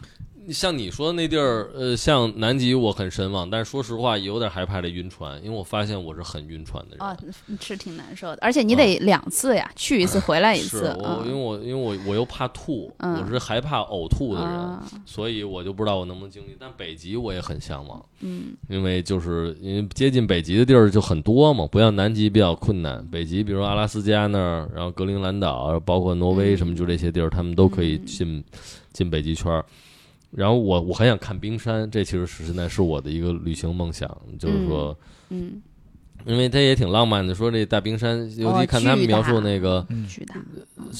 [0.52, 7.06] 像你说的那地儿，呃，像南极我很神往，但是说实话有点害怕这晕船，因为我发现我是很晕船的人。
[7.06, 7.16] 哦，
[7.60, 10.96] 是挺难受的，而且你得两次呀，去一次回来一是次。
[10.98, 16.56] 我，因为我因为我我又怕吐，嗯我是害怕呕吐的人，啊所以我就不知道我能不能经历。
[16.58, 23.04] 但北极我也很向往，嗯因为就是因为接近北极的地儿就很多嘛，不像南极比较困难。
[23.10, 28.44] 北极比如阿拉斯加那儿，然后格陵兰岛，包括挪威什么，嗯就这些地儿，他们都可以嗯进、
[28.92, 29.64] 进北极圈儿。
[30.36, 34.08] 然后我我很想看冰山，这其实是现在是我的一个旅行梦想，
[34.38, 34.98] 就是说，
[35.30, 35.62] 嗯，
[36.26, 40.06] 因为他也挺浪漫的，说这大冰山，尤哦其看他们描述那个嗯。
[40.08, 40.34] 巨大。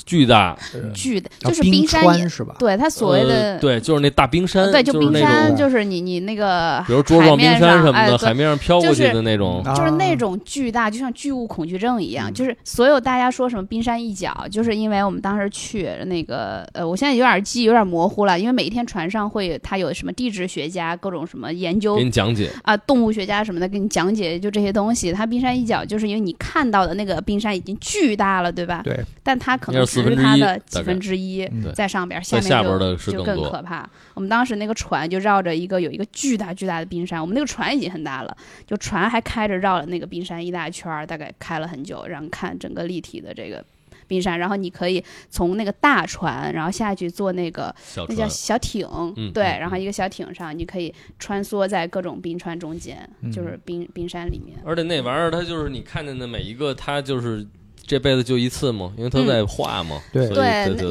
[0.04, 0.58] 巨大，
[0.92, 2.56] 巨的，就是冰山是吧？
[2.58, 9.74] 对他所谓的呃、对，就是那大冰山，对，就冰山就是你你那个比如桌状冰山什么的，海面上哎海面上飘过去就是的那种，啊。
[9.74, 12.34] 就是那种巨大，就像巨物恐惧症一样，嗯。
[12.34, 22.50] 就是所有大家说什么冰山一角，就是因为我们当时去那个呃，我现在有点记忆有点模糊了，因为每一天船上会他有什么地质学家、各种什么研究给你讲解。
[22.62, 25.03] 啊、动物学家什么的给你讲解，就这些东西。
[25.12, 28.82] 它冰山一角，就是因为你看到的那个冰山已经巨大了，对吧？
[28.84, 28.98] 对。
[29.22, 33.88] 但它可能只是它的几分之一在上边，下面就下边的是就更可怕。
[34.12, 38.36] 我们当时那个船就绕着一个有一个巨大巨大的冰山，我们那个船已经很大了，
[38.66, 43.64] 就船还开着绕了那个冰山一大圈儿，大概开了很久，然后看整个立体的这个
[44.06, 47.74] 冰山，然后你可以从那个大船，然后下去坐那个
[48.08, 48.86] 那叫小艇，
[49.16, 54.58] 嗯对，嗯然后一个小艇上，你可以穿梭在各种冰川中间，嗯就是冰冰山里面。
[54.64, 57.46] 而且那玩意儿，它就是你看见的每一个，它就是
[57.86, 60.00] 这辈子就一次嘛，因为它在化嘛。
[60.12, 60.28] 对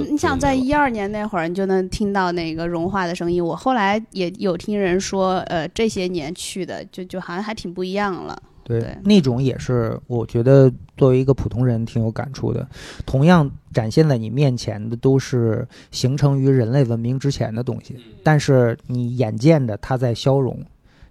[0.09, 3.43] 你想在一二年那会儿，你就能听到那个融化的声音。
[3.43, 8.41] 我后来也有听人说，呃，这些年去的，就就好像还挺不一样了。
[8.63, 12.67] 对，对那种也是我觉得作为一个普通人挺有感触的。
[13.05, 20.57] 同样展现在你面前的都是形成于人类文明之前的东西，但是你眼见着它在消融，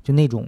[0.02, 0.46] 就那种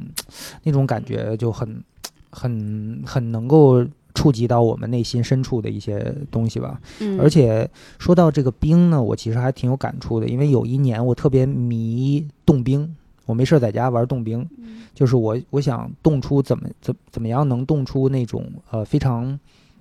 [0.63, 1.83] 那种感觉就很
[2.31, 6.81] 很很能够触及到我们内心深处的一些东西吧。
[7.01, 7.69] 嗯，而且
[7.99, 12.95] 说到这个冰呢，我其实还挺有感触的，因为有一年我特别迷冻冰，
[13.27, 14.49] 我没事儿在家玩冻冰，
[14.95, 19.39] 就是我我想冻出怎么怎怎么样能冻出那种呃非常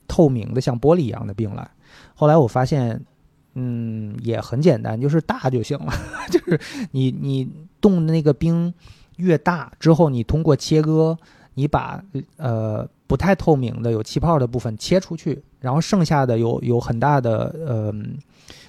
[0.07, 1.70] 透明的像玻璃一样的冰来。
[2.15, 2.99] 后来我发现，
[3.56, 5.94] 嗯，也很简单，就是大就行了，
[6.32, 6.60] 就是
[6.91, 7.49] 你你
[7.80, 8.74] 冻的那个冰
[9.18, 11.18] 越大之后，你通过切割，
[11.53, 12.03] 你把
[12.38, 17.94] 呃不太透明的有气泡的部分切出去，然后剩下的有有很大的呃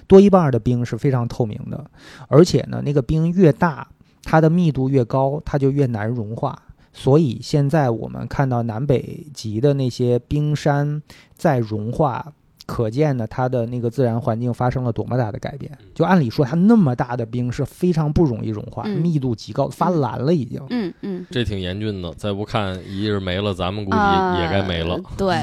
[0.05, 1.89] 多一半的冰是非常透明的，
[2.27, 3.87] 而且呢，那个冰越大，
[4.25, 6.61] 它的密度越高，它就越难融化。
[6.91, 11.01] 所以现在我们看到南北极的那些冰山
[11.35, 12.33] 在融化，
[12.65, 15.69] 可见呢，它的那个自然环境发生了多么大的改变。
[15.93, 20.61] 就按理说，它那么大的冰是非常不容易融化，嗯密度极高，发蓝了已经。
[20.69, 24.97] 嗯嗯，这挺严峻的，再不看一日没了，咱们估计啊也该没了。
[25.17, 25.35] 对，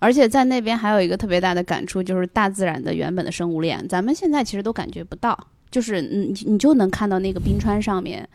[0.00, 5.38] 而且在那边还有一个特别大的感触，就是大自然的原本的生物链，咱们现在其实都感觉不到，
[5.76, 8.26] 就是你你就能看到那个冰川上面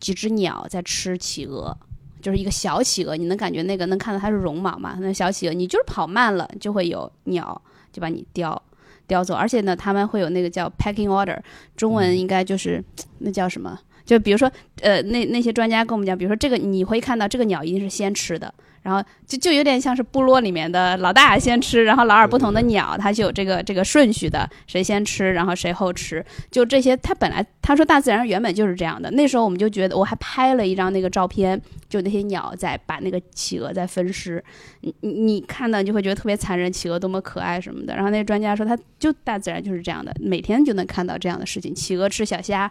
[0.00, 1.76] 几只鸟在吃企鹅。
[2.20, 4.98] 就是一个小企鹅，你能感觉那个能看到它是绒毛嘛？
[5.00, 7.62] 那小企鹅，你就是跑慢了，就会有鸟
[7.92, 8.60] 就把你叼
[9.06, 9.34] 叼走。
[9.34, 11.38] 而且呢，他们会有那个叫 packing order，
[11.76, 12.84] 中文应该就是、
[13.20, 13.78] 那叫什么？
[14.10, 14.50] 就比如说，
[14.80, 26.96] 呃，那那些专家跟我们讲，比如说这个你会看到这个鸟一定是先吃的，然后就就有点像是部落里面的老大先吃，然后老二不同的鸟，它就有这个这个顺序的，谁先吃，然后谁后吃，就这些。
[26.96, 34.42] 它本来他说大自然原本就是这样的，那时候我们就觉得，我还拍了一张那个照片，就那些鸟在把那个企鹅在分尸，
[34.80, 37.94] 你你你看到你就会觉得特别残忍，企鹅多么可爱什么的。
[37.94, 42.68] 然后那个专家说，他就大自然就是这样的，每天就能看到这样的事情，企鹅吃小虾。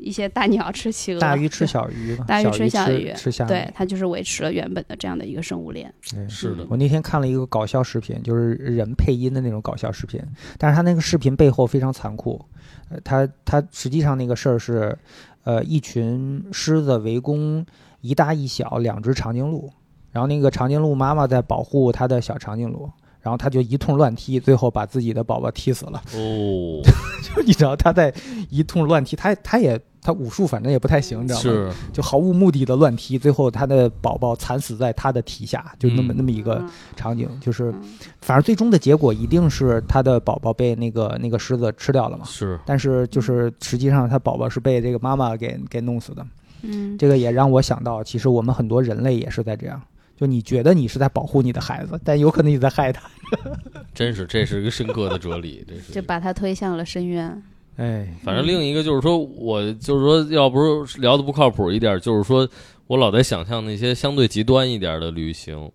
[0.00, 3.50] 一些大鸟吃企鹅，大鱼吃小鱼嘛，大鱼吃小小鱼吃虾米。
[3.50, 5.92] 对，它就是维持了原本的这样的一个生物链。
[6.10, 10.20] 对是的，我那天看了一个搞笑视频，就是人配音的那种搞笑视频，
[10.58, 12.44] 但是他那个视频背后非常残酷。
[12.88, 14.98] 呃，他他实际上那个事儿是，
[15.44, 17.64] 呃，一群狮子围攻
[18.00, 19.70] 一大一小两只长颈鹿，
[20.10, 22.90] 然后那个长颈鹿妈妈在保护它的小长颈鹿，
[23.20, 26.02] 然后他就一通乱踢，最后把自己的宝宝踢死了。
[26.14, 26.80] 哦，
[27.22, 28.12] 就你知道他在
[28.48, 31.42] 一通乱踢，他他也他武术反正也不太行，你知道吗？
[31.42, 37.82] 是就毫无目的的乱踢，最后他的宝宝惨死在他的蹄下，就那么、嗯那么一个嗯场景，就是嗯
[38.20, 42.24] 反正最终的结果一定是他的宝宝被那个那个狮子吃掉了嘛。
[42.24, 46.26] 是，但是就是实际上他宝宝是被这个妈妈给给弄死的，
[46.62, 49.80] 嗯，这个也让我想到，其实我们很多人类也是在这样。
[50.16, 53.08] 就你觉得你是在保护你的孩子，但有可能你在害他。
[53.94, 57.42] 真是，这是一个深刻的哲理，这是就把他推向了深渊。
[57.80, 62.46] 哎，反正另一个就是说，我就是说，要不是聊的不靠谱一点，就是说
[62.86, 65.70] 我老在想象那些相对极端一点的旅行，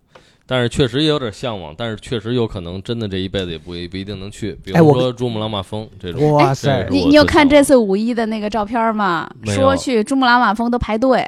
[0.46, 6.30] 但是确实也有点向往，但是确实有可能真的这一辈子也不也不一定能去，比如说珠穆朗玛峰这种。
[6.32, 9.28] 哇塞你你有看这次五一的那个照片吗？
[9.46, 11.26] 说去珠穆朗玛峰都排队。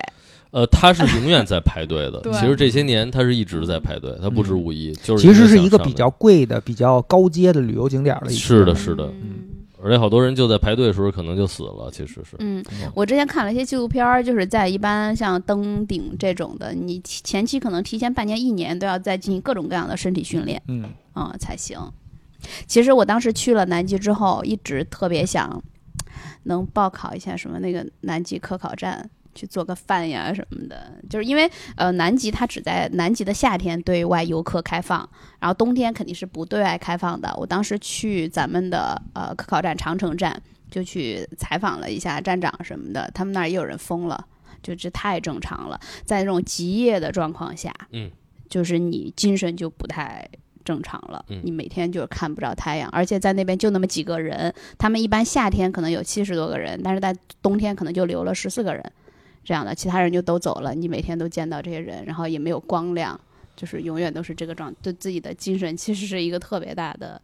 [0.52, 2.32] 呃，他是永远在排队的 对。
[2.34, 8.30] 其实这些年他是一直在排队，他不止嗯五一，就是其实是一个比较贵的、比较高阶的旅游景点了。
[8.30, 9.40] 是的，是的，嗯
[9.88, 12.36] 而且好多人就在排队的时候可能就死了，其实是。
[12.40, 12.62] 嗯，
[12.94, 20.84] 我之前看了一些纪录片儿，就是在一般像登顶这种的，你前期可能提前半年、一年都要再进行各种各样的身体训练，嗯，
[21.14, 21.78] 嗯，才行。
[22.66, 25.62] 其实我当时去了南极之后，一直特别想
[26.42, 29.08] 能报考一下什么那个南极科考站。
[29.38, 35.08] 去做个饭呀什么的，就是因为呃，南极它只在南极的夏天对外游客开放，
[35.38, 37.32] 然后冬天肯定是不对外开放的。
[37.36, 44.26] 我当时去咱们的呃科考站长城站，就去采访了一下站长什么的，他们那儿也有人疯了，
[44.60, 45.78] 就这太正常了。
[46.04, 48.10] 在这种极夜的状况下，嗯，
[48.48, 50.28] 就是你精神就不太
[50.64, 58.92] 正常了，嗯你每天就是看不着太阳，而且在那边就那么几个人，他们一般夏天可能有七十多个人，但是在冬天可能就留了十四个人，
[59.48, 63.18] 这样的，其他人就都走了，你每天都见到这些人，然后也没有光亮，
[63.56, 67.18] 就是永远都是这个状，对自己的精神其实是一个特别大的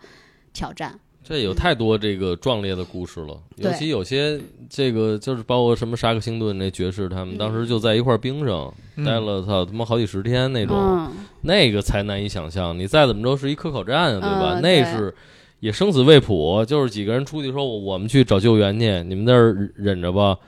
[0.55, 0.99] 挑战。
[1.23, 4.41] 这有太多这个壮烈的故事了，对尤其有些
[4.71, 12.79] 这个就是包括什么沙克星顿那爵士，他们当时就在一块冰上、嗯待了操他妈好几十天那种，嗯，那个才难以想象。
[12.79, 14.61] 你再怎么着是一科考站啊，对吧？
[14.61, 15.15] 嗯那是
[15.61, 20.39] 也生死未卜，就是几个人出去说我我们去找救援去，你们那儿忍着吧，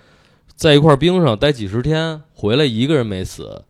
[0.56, 3.62] 在一块冰上待几十天，回来一个人没死，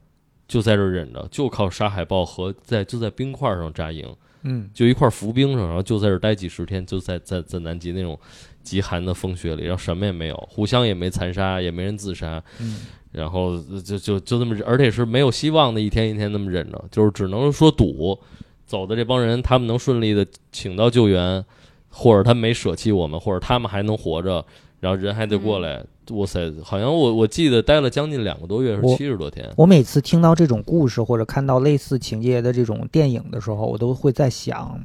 [0.48, 4.06] 就在这儿忍着，就靠杀海豹和在就在冰块上扎营。
[4.48, 8.16] 嗯，就一块浮冰上，然后就在这儿待几十天，就在在在南极那种
[8.62, 18.16] 极寒的风雪里，然后什么也没有，互相也没残杀，也没人自杀，嗯，然后就就就这么，而且是没有希望的，一天一天那么忍着，就是只能说赌，
[18.64, 21.44] 走的这帮人他们能顺利的请到救援，
[21.88, 24.46] 或者他没舍弃我们，或者他们还能活着，
[24.78, 34.80] 然后人还得过来，哇塞，好像我我记得待了将近两个多月，是七十多天，我每次听到这种故事或者看到类似情节的这种电影的时候，我都会在想，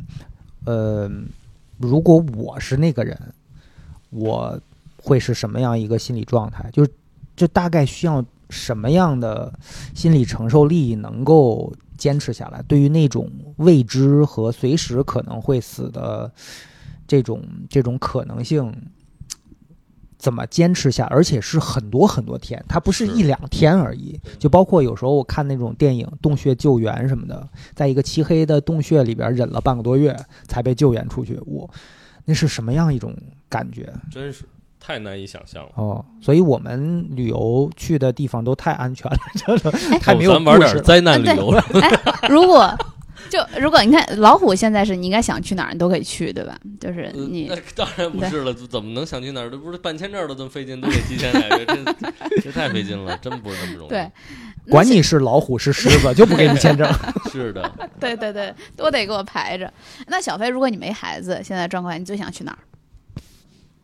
[0.65, 1.09] 呃，
[1.77, 3.19] 如果我是那个人，
[4.09, 4.59] 我
[4.97, 6.69] 会是什么样一个心理状态？
[6.71, 6.91] 就是
[7.35, 9.53] 这大概需要什么样的
[9.93, 12.61] 心理承受力能够坚持下来？
[12.67, 16.31] 对于那种未知和随时可能会死的
[17.07, 18.73] 这种这种可能性，
[20.21, 24.19] 怎么坚持下，而且是很多很多天，它不是是一两天而已。
[24.37, 30.15] 就包括有时候我看那种电影《洞穴救援》什么的，在一个漆黑的洞穴里边忍了半个多月
[30.47, 31.67] 才被救援出去，我
[32.25, 33.11] 那是什么样一种
[33.49, 33.91] 感觉？
[34.11, 34.43] 真是
[34.79, 35.71] 太难以想象了。
[35.73, 40.73] 哦，所以我们旅游去的地方都太安全了，真 的太没有玩故事了。
[40.73, 41.51] 点灾难旅游，
[42.29, 42.71] 如果
[43.29, 46.57] 就如果你看老虎现在是你应该想去哪儿你都可以去，对吧？
[46.79, 49.49] 就是呃你那当然不是了，怎么能想去哪儿？
[49.49, 53.89] 这不是办签证都这么费劲，都得提前来，这 这太费劲了，真不是那么容易。
[53.89, 54.11] 对，
[54.69, 56.91] 管你是老虎是狮子，就不给你签证。
[57.31, 59.71] 是的，对对对，都得给我排着。
[60.07, 62.59] 那小飞，如果你没孩子，现在状况，你最想去哪儿？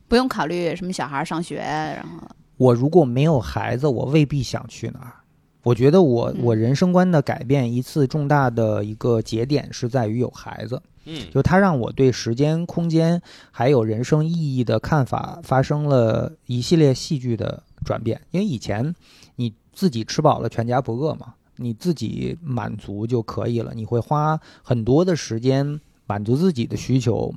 [0.08, 2.28] 不用考虑什么小孩上学，然后
[2.58, 5.14] 我如果没有孩子，我未必想去哪儿。
[5.64, 13.22] 我觉得我嗯我人生观的改变，一次重大的一个节点是在于有孩子，嗯，就它让我对时间、空间
[13.52, 18.22] 还有人生意义的看法发生了一系列戏剧的转变。
[18.32, 18.96] 因为以前
[19.36, 27.34] 你自己吃饱了全家不饿嘛，你自己满足就可以了，你会花很多的时间满足自己的需求，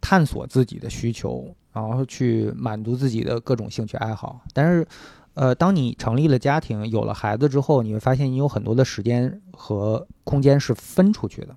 [0.00, 4.40] 探索自己的需求，然后去满足自己的各种兴趣爱好。
[4.54, 4.86] 但是，
[5.34, 11.56] 呃，当你成立了家庭，有了孩子之后，你会发现你有很多的时间和空间是分出去的。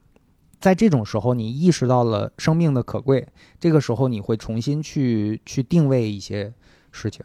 [0.60, 3.28] 在这种时候，你意识到了生命的可贵，
[3.60, 6.52] 这个时候你会重新去去定位一些
[6.92, 7.24] 事情，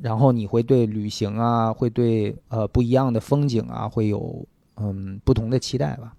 [0.00, 6.16] 然后你会对旅行啊，会对呃不一样的风景啊，会有嗯不同的期待吧，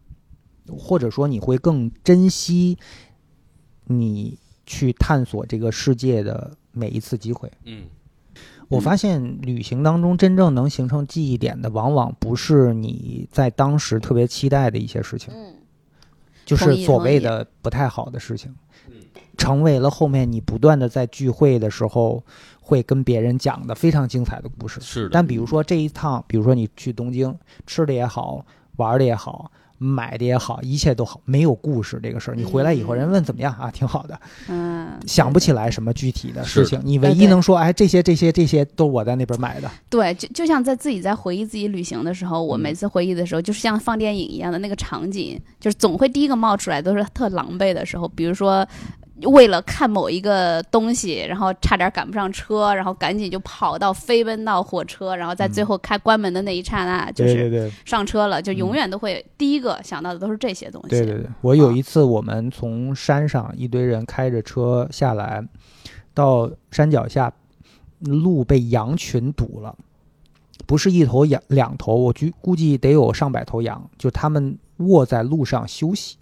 [0.78, 2.78] 或者说你会更珍惜
[3.86, 7.52] 你去探索这个世界的每一次机会。
[7.66, 7.88] 嗯，
[8.72, 15.56] 我发现旅行当中真正能形成记忆点的，往往不是你在当时特别期待的一些事情，嗯，
[16.46, 18.56] 就是所谓的不太好的事情，
[19.38, 22.24] 成为了后面你不断的在聚会的时候
[22.62, 24.80] 会跟别人讲的非常精彩的故事。
[24.80, 27.38] 是的，但比如说这一趟，比如说你去东京，
[27.68, 28.46] 吃的也好，
[28.78, 29.52] 玩的也好，
[29.84, 32.36] 买的也好，一切都好，没有故事这个事儿。
[32.36, 33.72] 你回来以后，嗯人问怎么样啊？
[33.72, 36.80] 挺好的，嗯，想不起来什么具体的事情。
[36.84, 39.72] 你唯一能说，哎，这些这些这些都我在那边买的。
[39.90, 48.68] 对，就就像在自己在回忆自己旅行的时候，我嗯每次回忆的时候，就是像放电影一样的那个场景，就是总会第一个冒出来都是特狼狈的时候，比如说。
[49.28, 60.90] 为了看某一个东西，然后差点赶不上车，然后赶紧就跑到飞奔到火车，然后在最后开关门的那一刹那，就是上车了，就永远都会第一个想到的都是这些东西。
[60.90, 65.44] 对对对，我有一次我们从山上一堆人开着车下来，
[66.14, 67.32] 到山脚下，
[68.00, 69.76] 路被羊群堵了，
[70.66, 76.18] 不是一头羊两头，我估估计得有上百头羊，就他们卧在路上休息。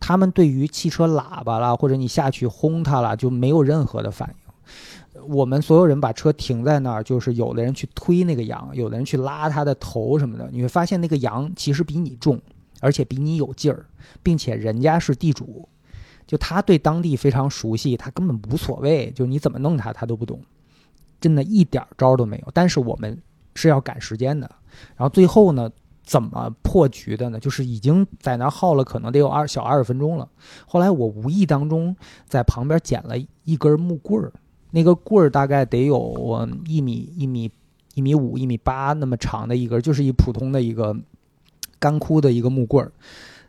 [0.00, 5.22] 他们对于汽车喇叭啦，或者你下去轰它啦，就没有任何的反应。
[5.26, 10.48] 我们所有人把车停在那儿，就是有的人去推那个羊，有的人去拉它的头什么的。
[10.52, 12.40] 你会发现那个羊其实比你重，
[12.80, 13.84] 而且比你有劲儿，
[14.22, 15.68] 并且人家是地主，
[16.26, 20.40] 就他对当地非常熟悉，他根本无所谓，就你怎么弄他，他都不懂，
[21.20, 22.48] 真的一点招都没有。
[22.54, 23.20] 但是我们
[23.56, 24.48] 是要赶时间的，
[24.96, 25.68] 然后最后呢？
[26.08, 27.38] 怎么破局的呢？
[27.38, 30.26] 就是已经在那耗了，可能得有二小二十分钟了。
[30.66, 31.94] 后来我无意当中
[32.26, 33.14] 在旁边捡了
[33.44, 34.32] 一根木棍儿，
[34.70, 37.50] 那个棍儿大概得有嗯一米一米
[37.92, 40.96] 一米五一米八那么长的一根，就是一普通的一个
[41.78, 42.90] 干枯的一个木棍儿。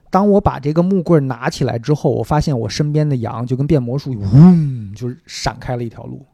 [0.09, 6.25] 当我把这个木棍拿起来之后，我发现我身边的羊就跟变魔术，嗡，就是闪开了一条路。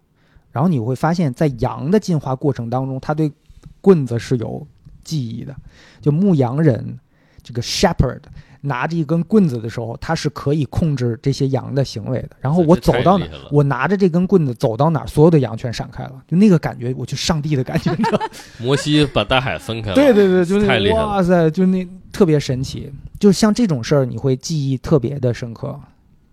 [0.51, 3.31] 然后你会发现在羊的进化过程当中，它对
[3.79, 4.65] 棍子是有
[5.05, 5.55] 记忆的。
[6.01, 6.99] 就牧羊人
[7.41, 8.19] 这个 shepherd
[8.59, 12.31] 拿着一根棍子的时候，他是可以控制这些羊的行为的。
[12.41, 17.95] 然后我走到哪我拿着这根棍子走到哪儿，所有的羊全闪开了，就那个感觉，我就上帝的感觉？
[18.59, 22.91] 摩西把大海分开了，对对对，就那太厉害了哇塞，就那特别神奇。
[23.19, 25.79] 就像这种事儿，你会记忆特别的深刻。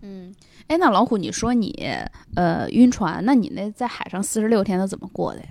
[0.01, 0.33] 嗯，
[0.67, 1.87] 哎，那老虎，你说你
[2.35, 5.47] 呃晕船，那你那在海上四十六天都怎么过的呀？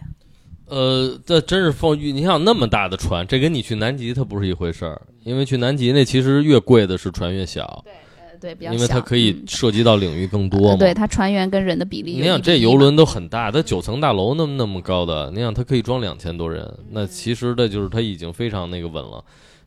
[0.67, 2.13] 呃，这真是风雨。
[2.13, 10.77] 你想那么大的船，这跟你去南极它不是一回事儿，因为去南极那其实越贵的是船越小，呃，对，比较因为它可以嗯涉及到领域更多嘛。
[10.77, 12.13] 对，它船员跟人的比例。
[12.15, 19.23] 你想这游轮都很大，它九层大楼那么那么高的，你想它可以装两千多人，那其实的就是它已经非常那个稳了。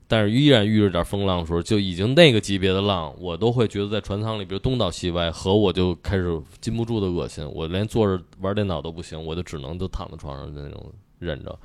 [0.08, 11.58] 但是依然遇着点风浪的时候，就已经那个级别的浪，我都会觉得在船舱里，比如东倒西歪，和我就开始禁不住的恶心，我连坐着玩电脑都不行，我就只能就躺在床上那种忍着。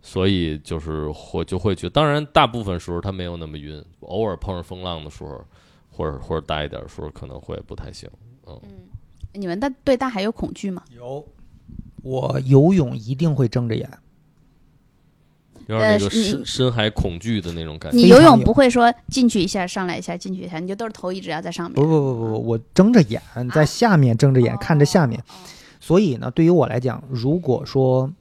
[0.00, 5.44] 所以就是我就会觉得，当然大部分时候它没有那么晕，偶尔碰上风浪的时候，
[5.90, 8.08] 或者 或者大一点的时候可能会不太行。
[8.46, 8.60] 嗯
[9.34, 10.82] 你们大对大海有恐惧吗？
[10.90, 11.24] 有，
[12.02, 13.88] 我游泳一定会睁着眼。
[15.68, 17.96] 有点那个深深海恐惧的那种感觉。
[17.96, 21.74] 你游泳不会说进去一下上来一下进去一下，你就都是头一直要在上面。
[21.74, 23.22] 不不不不不，我睁着眼
[23.54, 25.18] 在下面睁着眼看着下面。
[25.20, 25.24] 哦
[25.80, 28.12] 所以呢，对于我来讲，如果说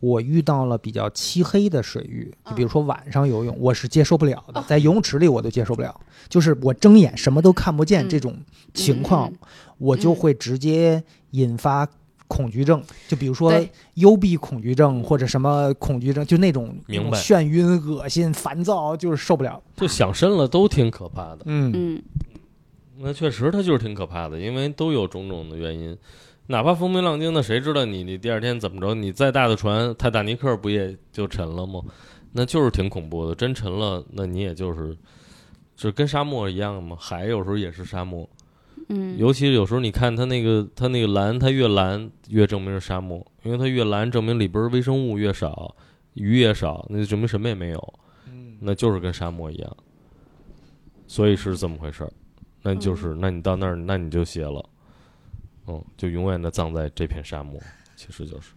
[0.00, 4.64] 我遇到了比较漆黑的水域，就比如说晚上游泳，我是接受不了的，哦。
[4.66, 8.36] 在游泳池里我都接受不了，就是我睁眼什么都看不见嗯这种
[8.74, 11.88] 情况，嗯嗯我就会直接引发
[12.32, 13.52] 恐惧症，就比如说
[13.94, 19.62] 幽闭恐惧症或者什么恐惧症，就那种明白眩晕、恶心、烦躁，就是受不了。
[19.76, 21.40] 就想深了都挺可怕的。
[21.44, 22.02] 嗯嗯，
[22.96, 25.94] 那确实，它就是挺可怕的，因为都有种种的原因。
[26.46, 28.94] 哪怕风平浪静的，谁知道你你第二天怎么着？
[28.94, 31.82] 你再大的船，泰坦尼克不也就沉了吗？
[32.32, 33.34] 那就是挺恐怖的。
[33.34, 34.96] 真沉了，那你也就是，
[35.76, 36.96] 就跟沙漠一样嘛。
[36.98, 38.26] 海有时候也是沙漠，
[38.88, 45.74] 嗯，尤其有时候你看它那个它那个蓝，它越蓝越证明是沙漠，因为它越蓝证明里边微生物越少，
[46.14, 47.94] 鱼也少，那就证明什么也没有。
[48.26, 49.76] 嗯那就是跟沙漠一样，
[51.08, 52.12] 所以是这么回事儿。
[52.62, 54.64] 那就是，那你到那儿，那你就歇了，
[55.66, 57.60] 嗯，就永远的葬在这片沙漠。
[57.96, 58.52] 其实就是，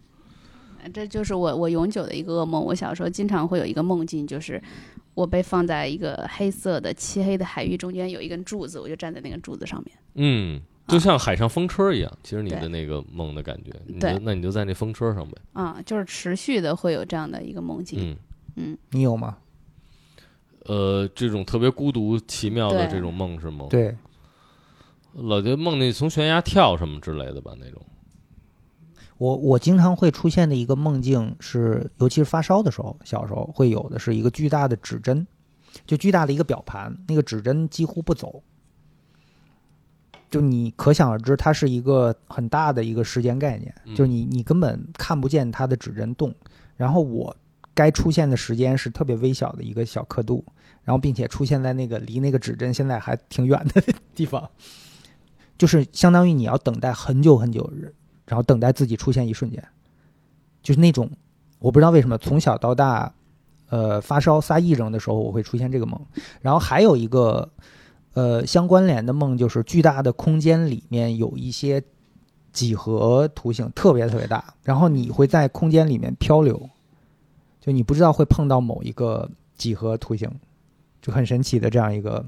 [0.94, 2.64] 这就是我我永久的一个噩梦。
[2.64, 4.62] 我小时候经常会有一个梦境，就是
[5.16, 9.96] 我被放在一个黑色的漆黑的海域中间，有一根柱子，我就站在那根柱子上面。
[10.16, 12.18] 嗯，就像海上风车一样。
[12.22, 15.38] 其实你的那个梦的感觉，你就对那你就在那风车上呗。
[15.54, 17.98] 啊，就是持续的会有这样的一个梦境。
[17.98, 18.16] 嗯，
[18.56, 19.38] 嗯，你有吗？
[20.66, 23.96] 呃，这种特别孤独、奇妙的这种梦是吗？，对，
[25.14, 27.80] 老觉得梦里从悬崖跳什么之类的吧，那种。
[29.18, 35.26] 我我经常会出现的一个梦境是，尤其是发烧的时候，小时候会有的是一个巨大的指针，
[35.86, 38.42] 就巨大的一个表盘，那个指针几乎不走，
[40.30, 46.34] 就你可想而知，它是一个很大的一个时间概念，嗯就你你根本看不见它的指针动，
[46.76, 47.34] 然后我
[47.72, 50.44] 该出现的时间是特别微小的一个小刻度，
[50.82, 53.82] 然后并且出现在那个离那个指针现在还挺远的
[54.14, 54.50] 地方，
[55.56, 57.70] 就是相当于你要等待很久很久，
[58.26, 59.62] 然后等待自己出现一瞬间，
[60.62, 61.10] 就是那种
[61.58, 63.12] 我不知道为什么从小到大，
[63.68, 66.00] 呃，发烧撒癔症的时候我会出现这个梦，
[66.40, 67.48] 然后还有一个
[68.14, 71.82] 呃相关联的梦就是巨大的空间里面有一些
[72.52, 76.68] 几何图形特别特别大，然后你会在空间里面漂流，
[77.60, 80.30] 就你不知道会碰到某一个几何图形，
[81.00, 82.24] 就很神奇的这样一个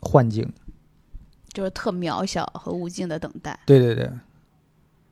[0.00, 0.46] 幻境。
[1.54, 3.58] 就是特渺小和无尽的等待。
[3.66, 4.10] 对对对，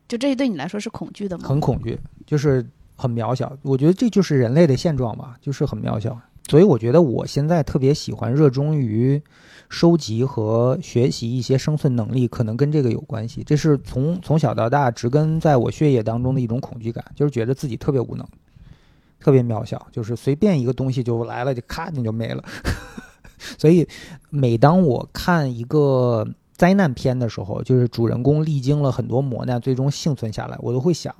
[0.07, 1.47] 就这对你来说是恐惧的吗？
[1.47, 2.65] 很恐惧，就是
[2.95, 3.55] 很渺小。
[3.61, 6.19] 我觉得这就是人类的现状吧，就是很渺小。
[6.49, 9.21] 所以我觉得我现在特别喜欢、热衷于
[9.67, 13.43] 收集和学习一些生存能力，可能跟这个有关系。
[13.45, 18.25] 这是从从小到大植根在我血液当中的一种恐惧感，就是觉得自己特别无能，
[19.19, 22.41] 特别渺小，就是随便一个东西就来了，就咔你就没了。
[23.59, 23.85] 所以
[24.29, 26.25] 每当我看一个
[26.57, 31.13] 灾难片的时候，就是主人公历经了很多磨难，最终幸存下来，我都会想，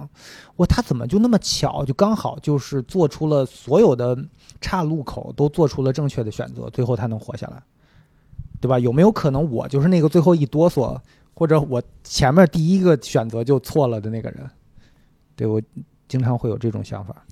[0.55, 4.18] 哇，他怎么就那么巧，就刚好就是做出了所有的
[4.59, 7.61] 岔路口都做出了正确的选择，最后他能活下来，
[8.59, 8.80] 对吧？
[8.80, 10.99] 有没有可能我就是那个最后一哆嗦，
[11.35, 14.49] 或者我前面第一个选择就错了的那个人？
[15.35, 15.61] 对我
[16.07, 17.23] 经常会有这种想法。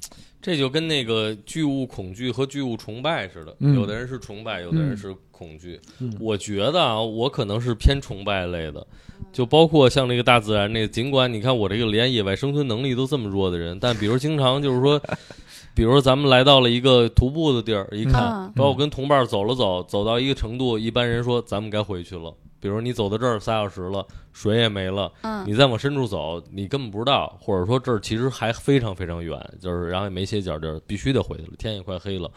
[0.46, 5.82] 这就跟那个巨物恐惧和巨物崇拜似的，嗯有的人是崇拜，有的人嗯是恐惧。
[5.98, 8.86] 嗯我觉得啊，我可能是偏崇拜类的，
[9.34, 15.02] 就包括像那个大自然那个，尽管你看我这个连野外生存能力都这么弱的人，但比如经常就是说，
[15.74, 22.32] 比如说咱们来到了一个徒步的地儿，一看，嗯包括跟同伴走了走，走到一个程度，一般人说咱们该回去了。
[22.66, 32.28] 比如你走到这儿仨小时了，水也没了，嗯你再往深处走，你根本不知道，或者说这儿其实还非常非常远，就是然后也没歇脚地儿，必须得回去了，天也快黑了。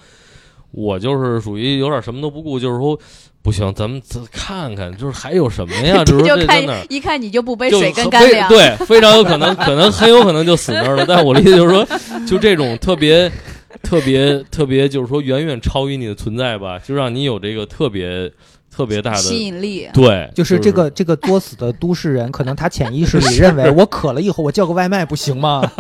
[0.71, 2.95] 我就是属于有点什么都不顾，就是说
[3.41, 6.05] 不行，咱们再看看，就是还有什么呀？
[6.05, 6.87] 就是说就看这在哪儿？
[6.91, 8.47] 一看你就不背水跟干粮。
[8.51, 11.07] 对，非常有可能，可能很有可能就死那儿了。
[11.09, 11.89] 但我的意思就是说，
[12.27, 13.33] 就这种特别、
[13.83, 18.31] 特别、特别，就是说远远超于你的存在吧，就让你有这个特别、
[18.71, 25.63] 特别大的吸引力，对，就是这个这个作死的都市人，可能他潜意识里 认为，我渴了以后我叫个外卖不行吗？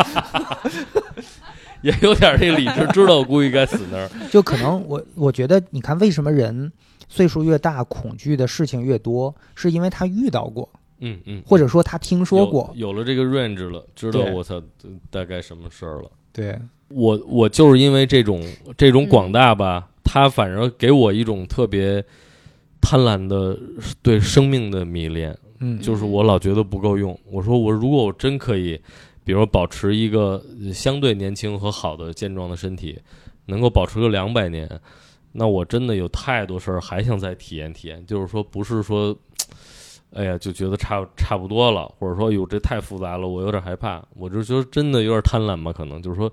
[1.82, 4.10] 也有点这个理智，知道我估计该死那儿。
[4.32, 6.72] 就可能我我觉得，你看为什么人
[7.08, 12.68] 岁数越大，恐惧的事情越多，是因为他遇到过，嗯嗯，或者说他听说过。
[12.74, 14.60] 有，有了这个 range 了，知道我操
[15.08, 16.10] 大概什么事儿了。
[16.32, 16.58] 对，
[16.88, 18.42] 我我就是因为这种
[18.76, 22.04] 这种广大吧，他反而给我一种特别
[22.80, 23.58] 贪婪的
[24.02, 27.18] 对生命的迷恋，嗯就是我老觉得不够用。
[27.30, 28.80] 我说我如果我真可以，
[29.24, 32.98] 比如保持一个呃相对年轻和好的健壮的身体，
[33.46, 34.68] 能够保持个两百年，
[35.32, 38.04] 那我真的有太多事儿还想再体验体验。
[38.06, 39.14] 就是说，不是说，
[40.14, 44.02] 哎呀就觉得差差不多了，或者说哟这太复杂了，我有点害怕。
[44.14, 46.32] 我就觉得真的有点贪婪吧，可能就是说，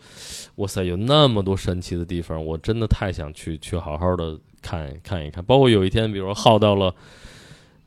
[0.56, 5.44] 哇塞，有那么多神奇的地方，我真的太想去去好好的看看一看。
[5.46, 6.94] 包括有一天，比如说耗到了。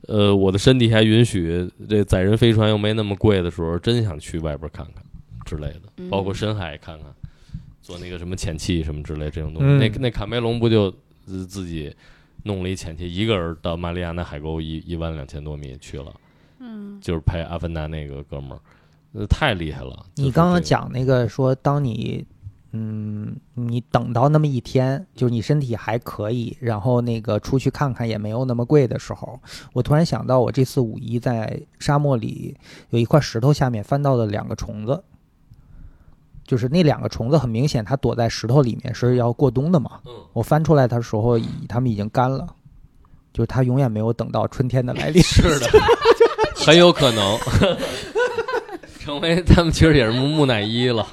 [0.07, 5.03] 呃，我的身体还允许，这载人飞船又没那么贵的时候，真想去外边看看
[5.45, 7.13] 之类的，嗯包括深海看看，
[7.81, 9.67] 做那个什么潜器什么之类这种东西。
[9.69, 10.89] 嗯那那卡梅隆不就
[11.25, 11.93] 自自己
[12.43, 16.11] 弄了一潜器，一个人到马里亚纳海沟一一万两千多米去了，
[16.59, 18.59] 嗯就是拍《阿凡达》那个哥们儿，
[19.11, 20.05] 那，太厉害了。
[20.15, 22.25] 你刚刚就是这个，讲那个说，当你
[22.71, 29.39] 嗯，你等到那么一天，就是你身体还可以，然后那个出去看看也没有那么贵的时候，
[29.73, 32.55] 我突然想到，我这次五一在沙漠里
[32.91, 35.03] 有一块石头下面翻到的两个虫子，
[36.45, 39.99] 就是那两个虫子很明显，它躲在石头里面是要过冬的嘛。
[40.05, 42.45] 嗯，我翻出来的时候，已它们已经干了，
[43.33, 45.19] 就是它永远没有等到春天的来临。
[45.25, 45.67] 是的，
[46.55, 47.37] 很有可能
[48.99, 51.07] 成为他们其实也是木木乃伊了。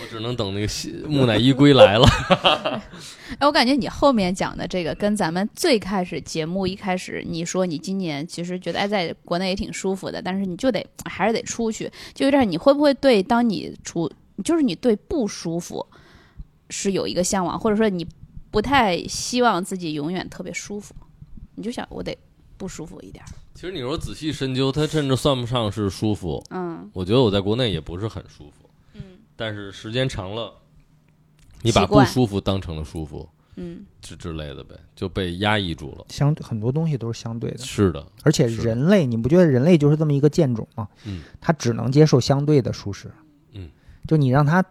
[0.00, 2.06] 我只能等那个西木乃伊归来了。
[3.38, 14.10] 哎，我感觉你后面讲的这个跟咱们最开始节目一开始你说你今年其实觉得哎在国内也挺舒服的，但是你就得还是得出去，就有点你会不会对当你出
[14.44, 15.84] 就是你对不舒服
[16.70, 18.06] 是有一个向往，或者说你
[18.50, 20.94] 不太希望自己永远特别舒服，
[21.54, 22.16] 你就想我得
[22.56, 26.44] 不舒服一点儿，其实你说仔细深究，它甚至算不上是舒服。
[26.50, 28.63] 嗯我觉得我在国内也不是很舒服，嗯
[29.36, 30.52] 但是时间长了，
[31.62, 36.04] 你把不舒服当成了舒服，嗯之之类的呗，就被压抑住了。
[36.08, 40.88] 相很多东西都是相对的，是的，而且人类，你不觉得人类就是这么一个贱种吗？
[41.04, 43.10] 嗯，他只能接受相对的舒适。
[43.52, 43.70] 嗯，
[44.06, 44.64] 就你让他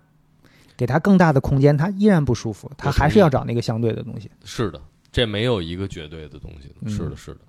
[0.77, 4.29] 给他更大的空间，他依然不舒服，他还是要找那个相对的东西。
[4.43, 4.81] 是的，
[5.11, 7.39] 这没有一个绝对的东西是的，是的。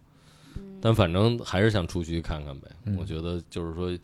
[0.81, 2.69] 但反正还是想出去看看呗。
[2.85, 3.99] 嗯我觉得就是说，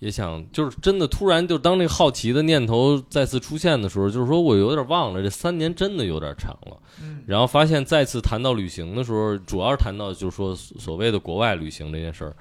[0.00, 6.76] 也想就是真的突然就当那个好奇的念头再次出现的时候，就是说我有点忘了，这三年真的有点长了。
[7.02, 12.34] 嗯然后发现再次谈到旅行的时候，主要是谈到就是说所谓的国外旅行这件事儿，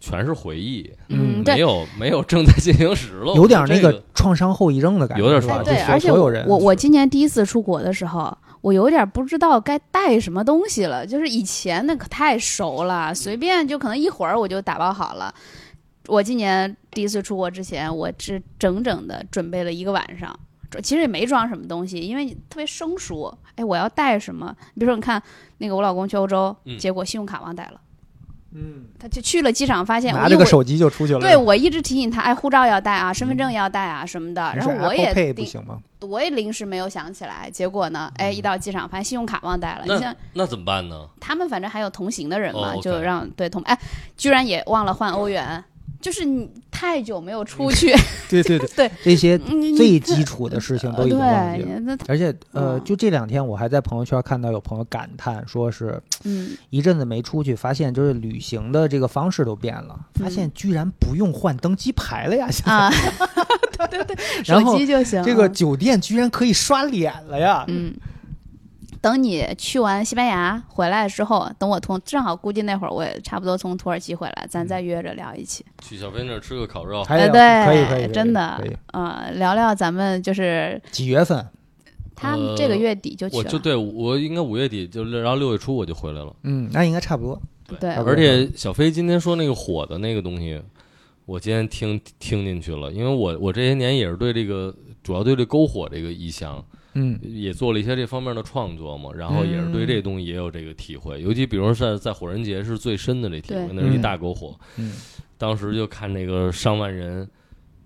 [0.00, 1.58] 全是回忆，嗯，没。
[1.58, 3.34] 有没有正在进行时了。
[3.34, 11.06] 有点那个创伤后遗症的感觉，有点对，而且所有人，我我今年第一次出国的时候，我有点不知道该带什么东西了。
[11.06, 15.32] 就是以前那可太熟了，随便就可能一会儿我就打包好了。
[16.10, 20.38] 我今年第一次出国之前，我只整整的准备了一个晚上，
[20.82, 23.32] 其实也没装什么东西，因为特别生疏。
[23.54, 24.54] 哎，我要带什么？
[24.74, 25.22] 比如说，你看
[25.58, 27.80] 那个我老公去欧洲，嗯结果信用卡忘带了，
[28.52, 30.38] 嗯，他就去了机场，发现我拿一会儿。
[30.38, 31.20] 着个手机就出去了。
[31.20, 34.52] 对，我一直提醒他，哎，护照要带啊，身份证要带啊什么的。
[34.56, 35.78] 然后我也不行吗？
[36.00, 39.82] 我也临时没有想起来，结果呢，哎，一到机场发现信用卡忘带了。
[39.84, 41.06] 你那像那怎么办呢？
[41.20, 43.78] 他们反正还有同行的人嘛，就让对同哎，
[44.16, 45.62] 居然也忘了换欧元，
[46.00, 47.94] 就是你太久没有出去，
[48.28, 51.98] 对对对对，这些嗯最基础的事情都已经忘记了。
[52.08, 62.48] 而且，呃，嗯就这两天我还在朋友圈看到有朋友感叹，说是嗯，一阵子没出去，发现就是旅行的这个方式都变了，发现居然不用换登机牌了呀！
[62.50, 62.76] 现在，嗯
[63.78, 65.22] 啊，对 对对，手然后机就行。
[65.22, 67.64] 这个酒店居然可以刷脸了呀！
[67.68, 67.94] 嗯，
[69.00, 75.64] 等你去完西班牙回来之后，等我从正好估计那会儿我也差不多从土耳其回来，咱再约着聊一起。
[75.82, 78.76] 去小飞那儿吃个烤肉，还有呃，对，可以可以，真的可以。
[78.92, 81.46] 呃，聊聊咱们就是几月份？
[82.14, 86.36] 他们这个月底就去了，我就对我应该五月底就然后六月初我就回来了。
[86.42, 87.40] 嗯，那应该差不多。
[87.78, 90.60] 对而且小飞今天说那个火的那个东西，
[91.24, 96.62] 我今天听听进去了，因为我我这些年也是对这个主要对这篝火这个意象
[96.94, 97.18] 嗯。
[97.22, 104.92] 也做了一些这方面的创作嘛，然后也是对这东西也有这个体会，尤其比如说在在火人节是最深的这体会，那是一大篝火，嗯。
[105.38, 107.28] 当时就看那个上万人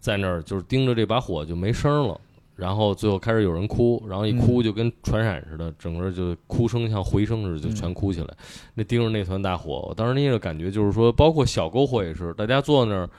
[0.01, 2.20] 在那儿就是盯着这把火就没声了。
[2.56, 8.28] 然后最后开始有人哭，然后一哭就跟传染似的，整个就哭声像回声似的，就全哭起来。
[8.74, 13.10] 那盯着那团大火，我当时那个感觉就是说，包括小篝火也是，大家坐那儿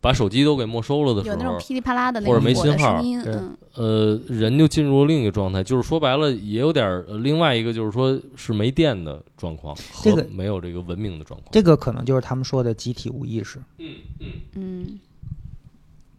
[0.00, 11.50] 把手机都给没收了的时有那种候，噼里啪啦的那或者没信号声音，对嗯，呃，人就进入了另一个状态，就是说白了，也有点另外一个就是说是没电的状况这个和没有这个文明的状况。
[11.52, 13.58] 这个可能就是他们说的集体无意识。
[13.78, 14.98] 嗯嗯，嗯，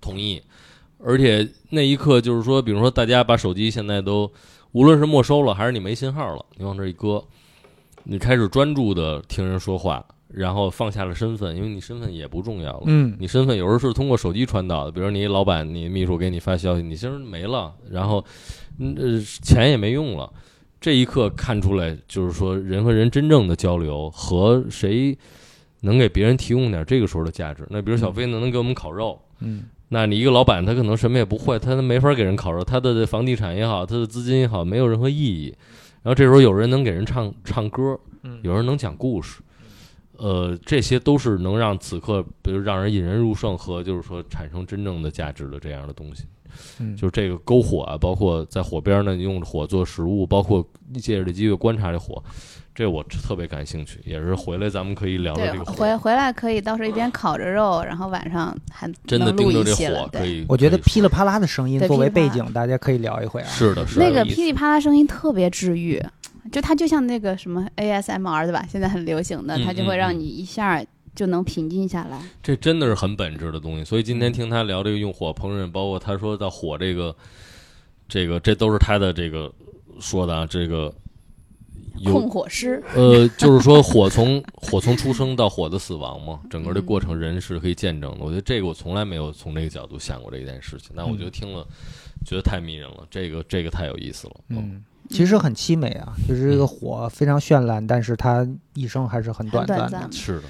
[0.01, 0.41] 同意。
[1.01, 4.29] 而且那一刻就是说，比如说大家把手机现在都，
[4.73, 7.23] 无论是没收了还是你没信号了，你往这一搁，
[8.03, 12.83] 你开始专注的听人说话，然后放下了身份，因为你身份也不重要了。
[12.85, 18.23] 嗯你身份有时候是通过手机传导的，比如你老板、你秘书给你发消息，你其实没了，然后，
[18.77, 20.31] 嗯呃，钱也没用了。
[20.79, 25.17] 这一刻看出来，就是说人和人真正的交流和谁
[25.81, 27.67] 能给别人提供点这个时候的价值。
[27.69, 35.53] 那比如小飞呢，能给我们烤肉，嗯那你一个老板，他可能什么也不会，他没法给人烤肉，他的房地产也好，他的资金也好，没有任何意义。
[36.03, 39.41] 然后这时候有人能给人唱唱歌，嗯有人能讲故事，
[40.19, 46.23] 呃，这些都是能让此刻，比如让人引人入胜和就是说产生真正的价值的这样的东西。
[46.79, 52.21] 嗯，就是这个篝火啊，包括在火边呢用火做食物，包括借着这机会观察这火，
[52.73, 55.73] 这我特别感兴趣，也是回来咱们可以聊聊这个，火。
[55.73, 60.09] 回回来可以到时候一边烤着肉，然后晚上还 真的盯着这火，。
[60.11, 60.45] 可对，以。
[60.49, 63.47] 我觉得噼里啪啦的声音对作为背景，大家可以聊一回啊。
[63.47, 66.03] 是的，是的，那个噼里啪啦声音特别治愈，
[66.51, 68.65] 就它就像那个什么 ASMR 对吧？
[68.69, 70.83] 现在很流行的，嗯它就会让你一下
[71.15, 72.21] 就能平静下来。
[72.41, 73.83] 这真的是很本质的东西。
[73.83, 77.15] 所以今天听他聊这个用火烹饪，包括他说到火这个，
[78.07, 79.51] 这个这都是他的这个
[79.99, 80.93] 说的啊，这个
[82.05, 88.17] 控火师，呃，就是说火从火从出生到火的死亡嘛，整个的过程人是可以见证的。
[88.23, 91.67] 我觉得这个我从来没有从这个角度想过这件事情，但我觉得听了
[92.25, 94.35] 觉得太迷人了，这个这个太有意思了。
[94.47, 99.89] 嗯，其实很凄美啊，就是这个火非常绚烂，但是它一生还是很短暂。
[99.89, 100.07] 的。
[100.11, 100.43] 是的，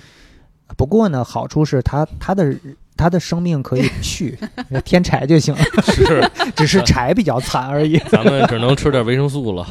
[0.77, 2.53] 不过呢，好处是它它的
[2.97, 4.37] 它的生命可以续，
[4.83, 5.55] 添柴就行。
[5.55, 7.97] 了，是， 只是柴比较惨而已。
[8.11, 9.65] 咱们只能吃点维生素了。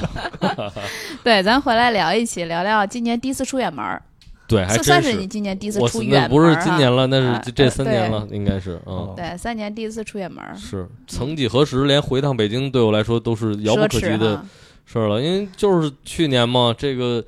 [1.22, 4.02] 对，咱回来聊一起，聊聊今年第一次出远门儿，
[4.48, 5.18] 对，还算算真是。
[5.18, 8.94] 你今年第一次出远门儿那不是啊今年了，那啊是这三年了，应该是嗯。
[8.94, 9.12] 哦。
[9.14, 14.42] 对，三年第一次出远门儿，是，曾几何时，连回趟北京对我来说都是遥不可及的。
[14.90, 17.22] 事儿了，因为就是去年嘛，这个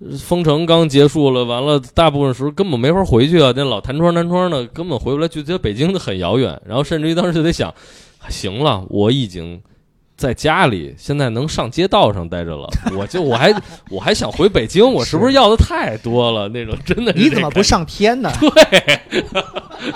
[0.00, 7.72] 呃封城刚结束了，完了大部分时候根本没法回去啊，那老弹窗弹窗的，根本回不来，就觉得北京的很遥远，然后甚至于当时就得想，
[8.28, 9.62] 行了，我已经。
[10.16, 13.50] 在家里，现在能上街道上待着了，我就我还
[13.88, 16.46] 我还想回北京，我是不是要的太多了？
[16.50, 17.62] 那种真的是你怎么不？
[17.62, 18.30] 上天呢？
[18.38, 19.24] 对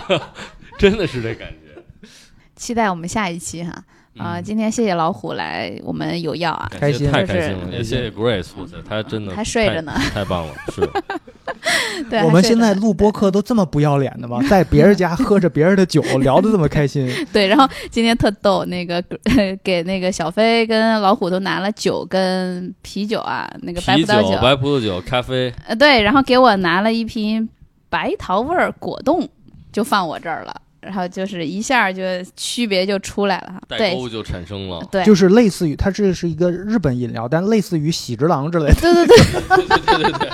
[0.80, 2.08] 真的是这感觉。
[2.56, 3.84] 期待我们下一期哈。
[4.16, 8.46] 啊、嗯今天谢谢老虎来我们有药啊，开心太就是开心了，也谢谢 Grace，
[8.88, 10.88] 他真的还睡着呢太太棒了，是。
[12.10, 14.40] 对，我们现在录播客都这么不要脸的吗？
[14.48, 17.10] 在别人家喝着别人的酒，聊得这么开心。
[17.32, 19.02] 对，然后今天特逗，那个
[19.62, 27.48] 给那个小飞跟老虎都拿了酒跟啤酒啊，那个白啤葡萄酒，白葡萄酒、咖啡，呃，对，然后给我拿了一瓶
[27.88, 29.26] 白桃味儿果冻，
[29.72, 30.54] 就放我这儿了，
[30.84, 32.02] 然后就是一下就
[32.36, 33.60] 区别就出来了哈。
[33.66, 34.86] 代对沟就产生了。
[34.90, 38.74] 对，就是类似于它这是一个日本饮料，但类似于喜之郎之类的。
[38.80, 40.30] 对对对对对对对，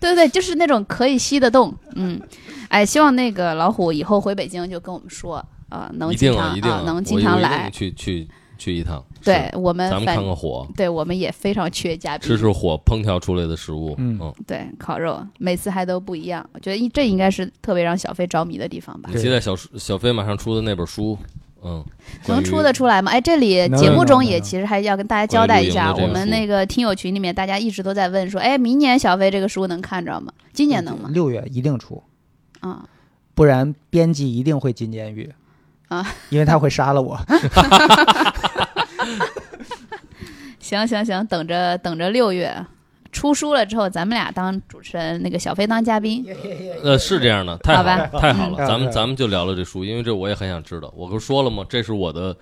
[0.00, 2.20] 对对，就是那种可以吸得动，嗯，
[2.68, 5.36] 哎，希望那个老虎以后回北京就跟我们说，
[5.68, 8.28] 啊、能一经常定啊，一定啊、能经常来，去去
[8.58, 9.02] 去一趟。
[9.24, 13.94] 对我们咱们看看火，对我们也非常缺嘉宾，吃吃火烹调出来的食物。
[13.98, 19.20] 嗯嗯，对烤肉，每次还都不一样，我觉得这应该是特别让小飞着迷的地方吧你。
[19.20, 21.18] 期待小小飞马上出的那本书，
[21.62, 21.84] 嗯，
[22.26, 23.10] 能出得出来吗？
[23.10, 30.32] 哎，这里节目中也其实还要跟大家交代一下，我们那个听友群里面大家一直都在问说，哎，明年小飞这个书能看着吗？
[30.52, 31.08] 今年能吗？
[31.12, 32.02] 六月一定出，
[32.60, 32.84] 啊、
[33.34, 35.32] 不然编辑一定会进监狱
[35.88, 37.18] 啊，因为他会杀了我。
[40.60, 42.54] 行行行，等着等着六月
[43.12, 46.26] 出书了之后，咱们俩当主持人，那个小飞当嘉宾。
[46.82, 50.92] 呃，是这样的，太好了，太好了，嗯咱们咱们就聊聊这书，因为这我也很想知道。
[50.96, 51.64] 我不是说了吗？
[51.68, 52.36] 这是我的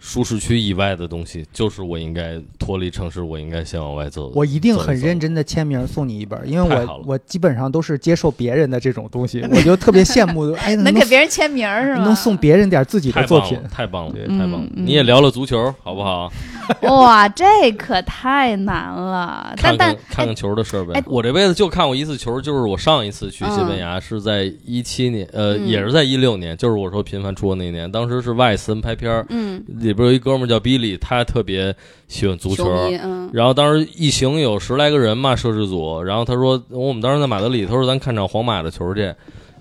[0.00, 4.32] 舒适区以外的东西，就是我应该脱离城市，我应该先往外走。
[4.34, 12.04] 我一定很认真的签名送你一本，因为我我基本上都是接受别人的这种东西，我就特别羡慕， 哎，能能给别人签名是吗？
[12.04, 14.68] 能送别人点自己的作品太棒了，，太棒了，对太棒了！
[14.74, 16.32] 你也聊了足球，好不好？
[16.82, 19.52] 哇，这可太难了。
[19.60, 21.02] 但看但看看看球的事儿呗哎。
[21.06, 27.90] 我这辈子就看过一次球，就是我上一次去西班牙是在一七年，呃，嗯也是在一六年，就是我说频繁出国那年。
[27.90, 29.60] 当时是外森拍片儿，嗯，
[29.90, 31.74] 里边有一哥们儿叫比利，他特别
[32.06, 32.64] 喜欢足球。
[33.02, 36.00] 嗯然后当时一行有十来个人嘛，摄制组。
[36.02, 39.12] 然后他说，我们当时在马德里，他说咱看场皇马的球去，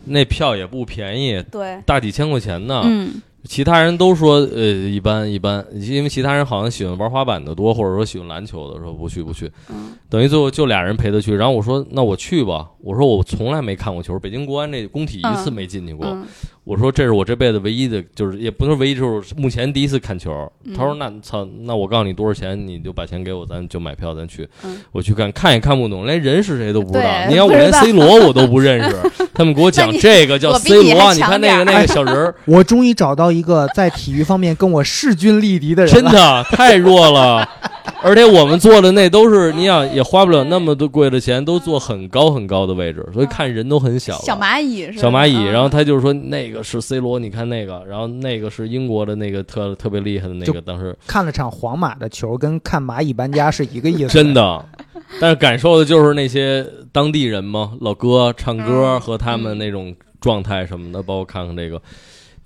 [0.06, 2.82] 那票也不便宜，对，大几千块钱呢。
[2.86, 9.50] 嗯其他人都说呃一般一般，因为其他人好像喜欢玩滑板的多，或者说喜欢篮球的，说不去不去。
[9.70, 16.28] 嗯等于最后就俩人陪他去，然后我说那我去吧，我说我从来没看过球，北京国安那工体一次嗯没进去过，嗯
[16.70, 20.32] 我说这是我这辈子唯一的，就是也不能唯一，就是目前第一次看球。
[20.64, 24.48] 嗯他说那操，那我告诉你多少钱，你就把钱给我，咱就买票，咱去。
[24.64, 27.26] 嗯我去看看也看不懂，连人是谁都不知道。
[27.28, 28.96] 你看我连 C 罗我都不认识，
[29.34, 36.06] 他们给我讲这个叫 C 罗，你强看那个那个 小人儿，我终于找到一个在体育方面跟我势均力敌的人真。
[36.06, 37.50] 的太弱了。
[38.02, 44.18] 而且我们坐的那都是，你想也花不了那么多贵的钱，都坐很高很高的位置，所以看人都很小。
[44.20, 54.08] 小蚂蚁是吧小蚂蚁，嗯然后他就是说那个是 C 罗，你看那个，然后那个是英国的那个特特别厉害的那个，当时看了场皇马的球，跟看蚂蚁搬家是一个意思。
[54.08, 54.66] 真的，
[55.20, 61.82] 但是感受的就是那些当地人嘛，老哥唱歌嗯和他们那种状态什么的，包括看看这个，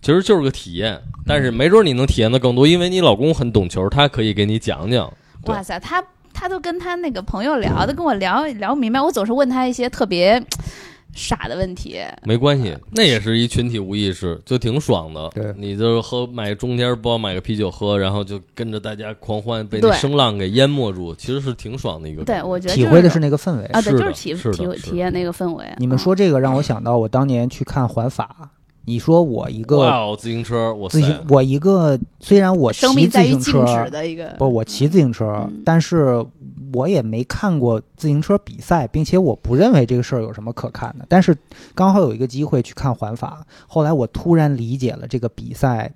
[0.01, 0.99] 其实就是个体验。
[1.27, 5.13] 但是没准你能体验的更多，因为你老公很懂球，他可以给你讲讲。
[5.43, 6.03] 对哇塞，他
[6.33, 9.01] 他都跟他那个朋友聊，都跟我聊聊明白。
[9.01, 10.41] 我总是问他一些特别
[11.13, 11.99] 傻的问题。
[12.23, 15.29] 没关系，那也是一群体无意识，就挺爽的。
[15.29, 23.65] 对你就喝买中间包买个啤酒喝，然后就跟着大家狂欢，被那声浪给淹没住，其实是挺爽的一个对，我觉得体会的是那个氛围。
[23.65, 25.65] 啊，对，就是体体体验那个氛围。
[25.77, 28.49] 你们嗯说这个让我想到我当年去看环法。
[28.85, 35.61] 你说我一个哇哦，自行车，我自，行，我一个虽然我骑自行车，的一个，不，我骑自行车，嗯。
[35.65, 36.25] 但是
[36.73, 41.05] 我也没看过自行车比赛，并且我不认为这个事儿有什么可看的。
[41.07, 41.37] 但是
[41.73, 45.91] 刚好有一个机会去看环法，后来我突然理解了这个比赛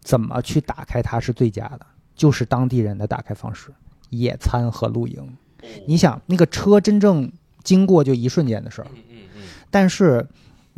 [0.00, 1.80] 怎么去打开它是最佳的，
[2.14, 3.70] 就是当地人的打开方式，
[4.10, 5.36] 野餐和露营。
[5.84, 7.30] 你想，那个车真正
[7.64, 10.26] 经过就一瞬间的事儿，嗯嗯嗯，但是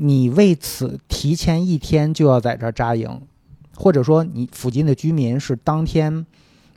[0.04, 3.22] 你为此提前一天就要在这儿扎营，
[3.76, 6.26] 或者说你附近的居民是当天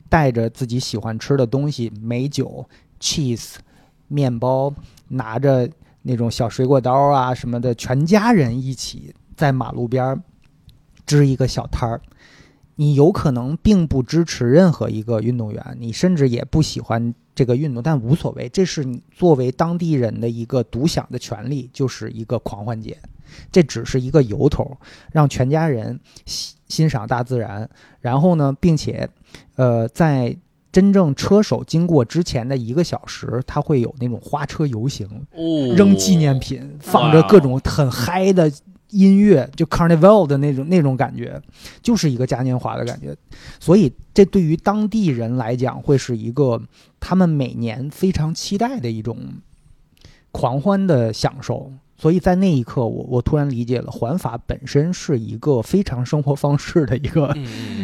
[0.08, 2.68] 带着自己喜欢吃的东西，美酒、
[3.00, 3.54] cheese、
[4.06, 4.72] 面包，
[5.08, 5.68] 拿着
[6.02, 10.22] 那种小水果刀啊什么的，全家人一起在马路边
[11.04, 12.00] 支一个小摊儿。
[12.76, 22.96] 你有可能并不支持任何一个运动员，你甚至也不喜欢这个运动，但无所谓，这是你作为当地人的一个独享的权利，就是一个狂欢节。
[23.50, 24.76] 这只是一个由头，
[25.10, 27.68] 让全家人欣欣赏大自然，
[28.00, 29.08] 然后呢，并且，
[29.56, 30.36] 呃，在
[30.70, 38.50] 真正车手经过之前的一个小时，他会有那种花车游行，哦，扔纪念品，放着各种很嗨的
[38.98, 41.40] 音乐，就 Carnival 的那种那种感觉，
[41.82, 43.14] 就是一个嘉年华的感觉。
[43.60, 46.60] 所以，这对于当地人来讲，会是一个
[46.98, 49.18] 他们每年非常期待的一种
[50.32, 51.72] 狂欢的享受。
[51.98, 57.34] 所以在那一刻，我我突然理解了，环法本身是一个非常生活方式的一个，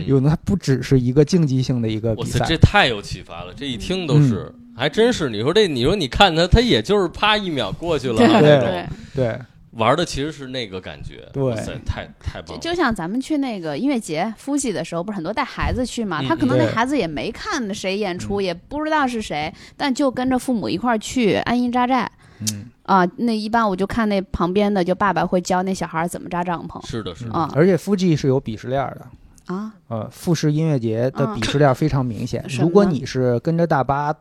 [0.06, 2.44] 有的它不只是一个竞技性的一个，比赛。
[2.47, 5.30] 这太有启发了，这一听都是，还真是。
[5.30, 9.40] 你说这，你说你看他，他也就是啪一秒过去了对那对种，对
[9.73, 11.28] 玩的其实是那个感觉。
[11.32, 11.55] 对，
[11.85, 12.61] 太太棒就了。
[12.61, 16.20] 就像咱们去那个音乐节 Fuji 的时候，不是很多带孩子去嘛？
[16.20, 23.07] 嗯他可能那孩子也没看谁演出，也不知道是谁，但就跟着父母一块儿去安营扎寨嗯，啊。
[23.16, 27.32] 那一般我就看那旁边的，就爸爸会教那小孩儿怎么扎帐篷是的，是的。
[27.32, 29.55] 啊而且 Fuji 是有鄙视链的。
[29.55, 29.73] 啊。
[29.89, 32.44] 呃，富士音乐节的嗯鄙视链非常明显。
[32.61, 34.15] 如果你是跟着大巴，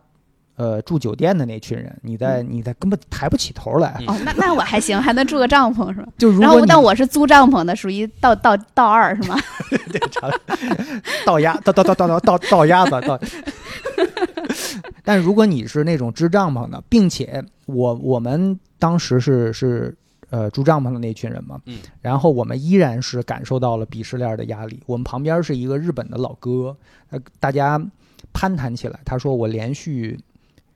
[0.61, 3.95] 呃，住酒店的那群人，你在你在根本抬不起头来。
[4.01, 6.07] 嗯哦，那 那我还行，还能住个帐篷是吧？
[6.19, 9.35] 就如果你然后但我是租帐篷的，属于倒倒倒二是吗？
[9.91, 9.99] 对
[11.25, 13.19] 倒鸭倒倒倒倒倒倒倒鸭子倒。
[15.03, 19.95] 但如果你是那种支帐篷的，并且我我们当时是是
[20.29, 24.79] 呃住帐篷的那群人嘛，嗯然后我们依然是感受到了鄙视链的压力。
[24.85, 26.77] 我们旁边是一个日本的老哥，
[27.09, 27.81] 呃，大家
[28.31, 30.19] 攀谈起来，他说我连续。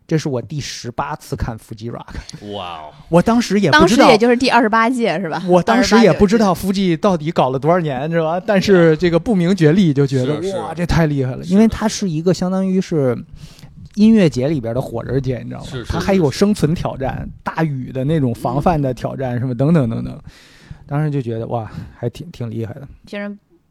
[0.08, 5.42] 这是我第十八次看 Fuji Rock，哇哦，我当时也不知道当时也，就是第二十八届是吧？
[5.48, 8.40] 我当时也不知道 Fuji 到底搞了多少年， 是吧？
[8.40, 13.18] 但是这个不明觉厉，就觉得哇，这太厉害了，因为它是一个相当于是
[13.96, 15.84] 音乐节里边的火人节，你知道吗是？
[15.84, 20.20] 是它还有生存挑战、大雨的那种防范的挑战，什么等等等等。
[20.88, 22.88] 当时就觉得哇，还挺挺厉害的。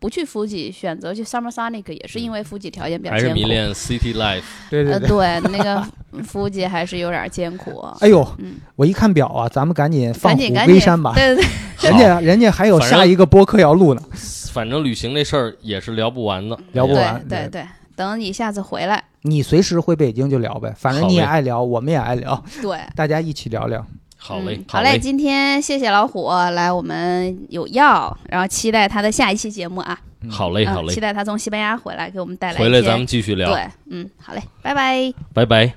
[0.05, 3.41] 不去 Fuji，选择去 Summer Sonic，也是因为 Fuji 条件比较还是艰苦。
[3.41, 4.43] 迷恋 City Life。
[4.43, 5.09] 呃，对对对。
[5.09, 5.83] 对， 那个
[6.23, 7.81] Fuji 还是有点艰苦。
[8.01, 11.15] 哎呦，嗯，我一看表啊，咱们赶紧放虎赶紧赶紧归山吧。
[11.15, 11.47] 对对对，
[11.89, 14.03] 人家人家还有下一个播客要录呢，
[14.53, 17.67] 反正旅行这事儿也是聊不完的，聊不完对对对，
[17.97, 22.79] 等你下次回来，你随时回北京就聊呗，反正你也爱聊，我们也爱聊，对。
[22.95, 23.83] 大家一起聊聊。
[24.27, 30.31] 好嘞嗯，好嘞，今天谢谢老虎来我们有药，然后期待他的下一期节目啊，嗯。
[30.31, 30.95] 好嘞，好嗯，嘞。
[30.95, 35.13] 期，待他从西班牙回来给我们带来回来咱们继续聊，对，嗯，好嘞，拜拜。
[35.35, 35.75] 拜拜。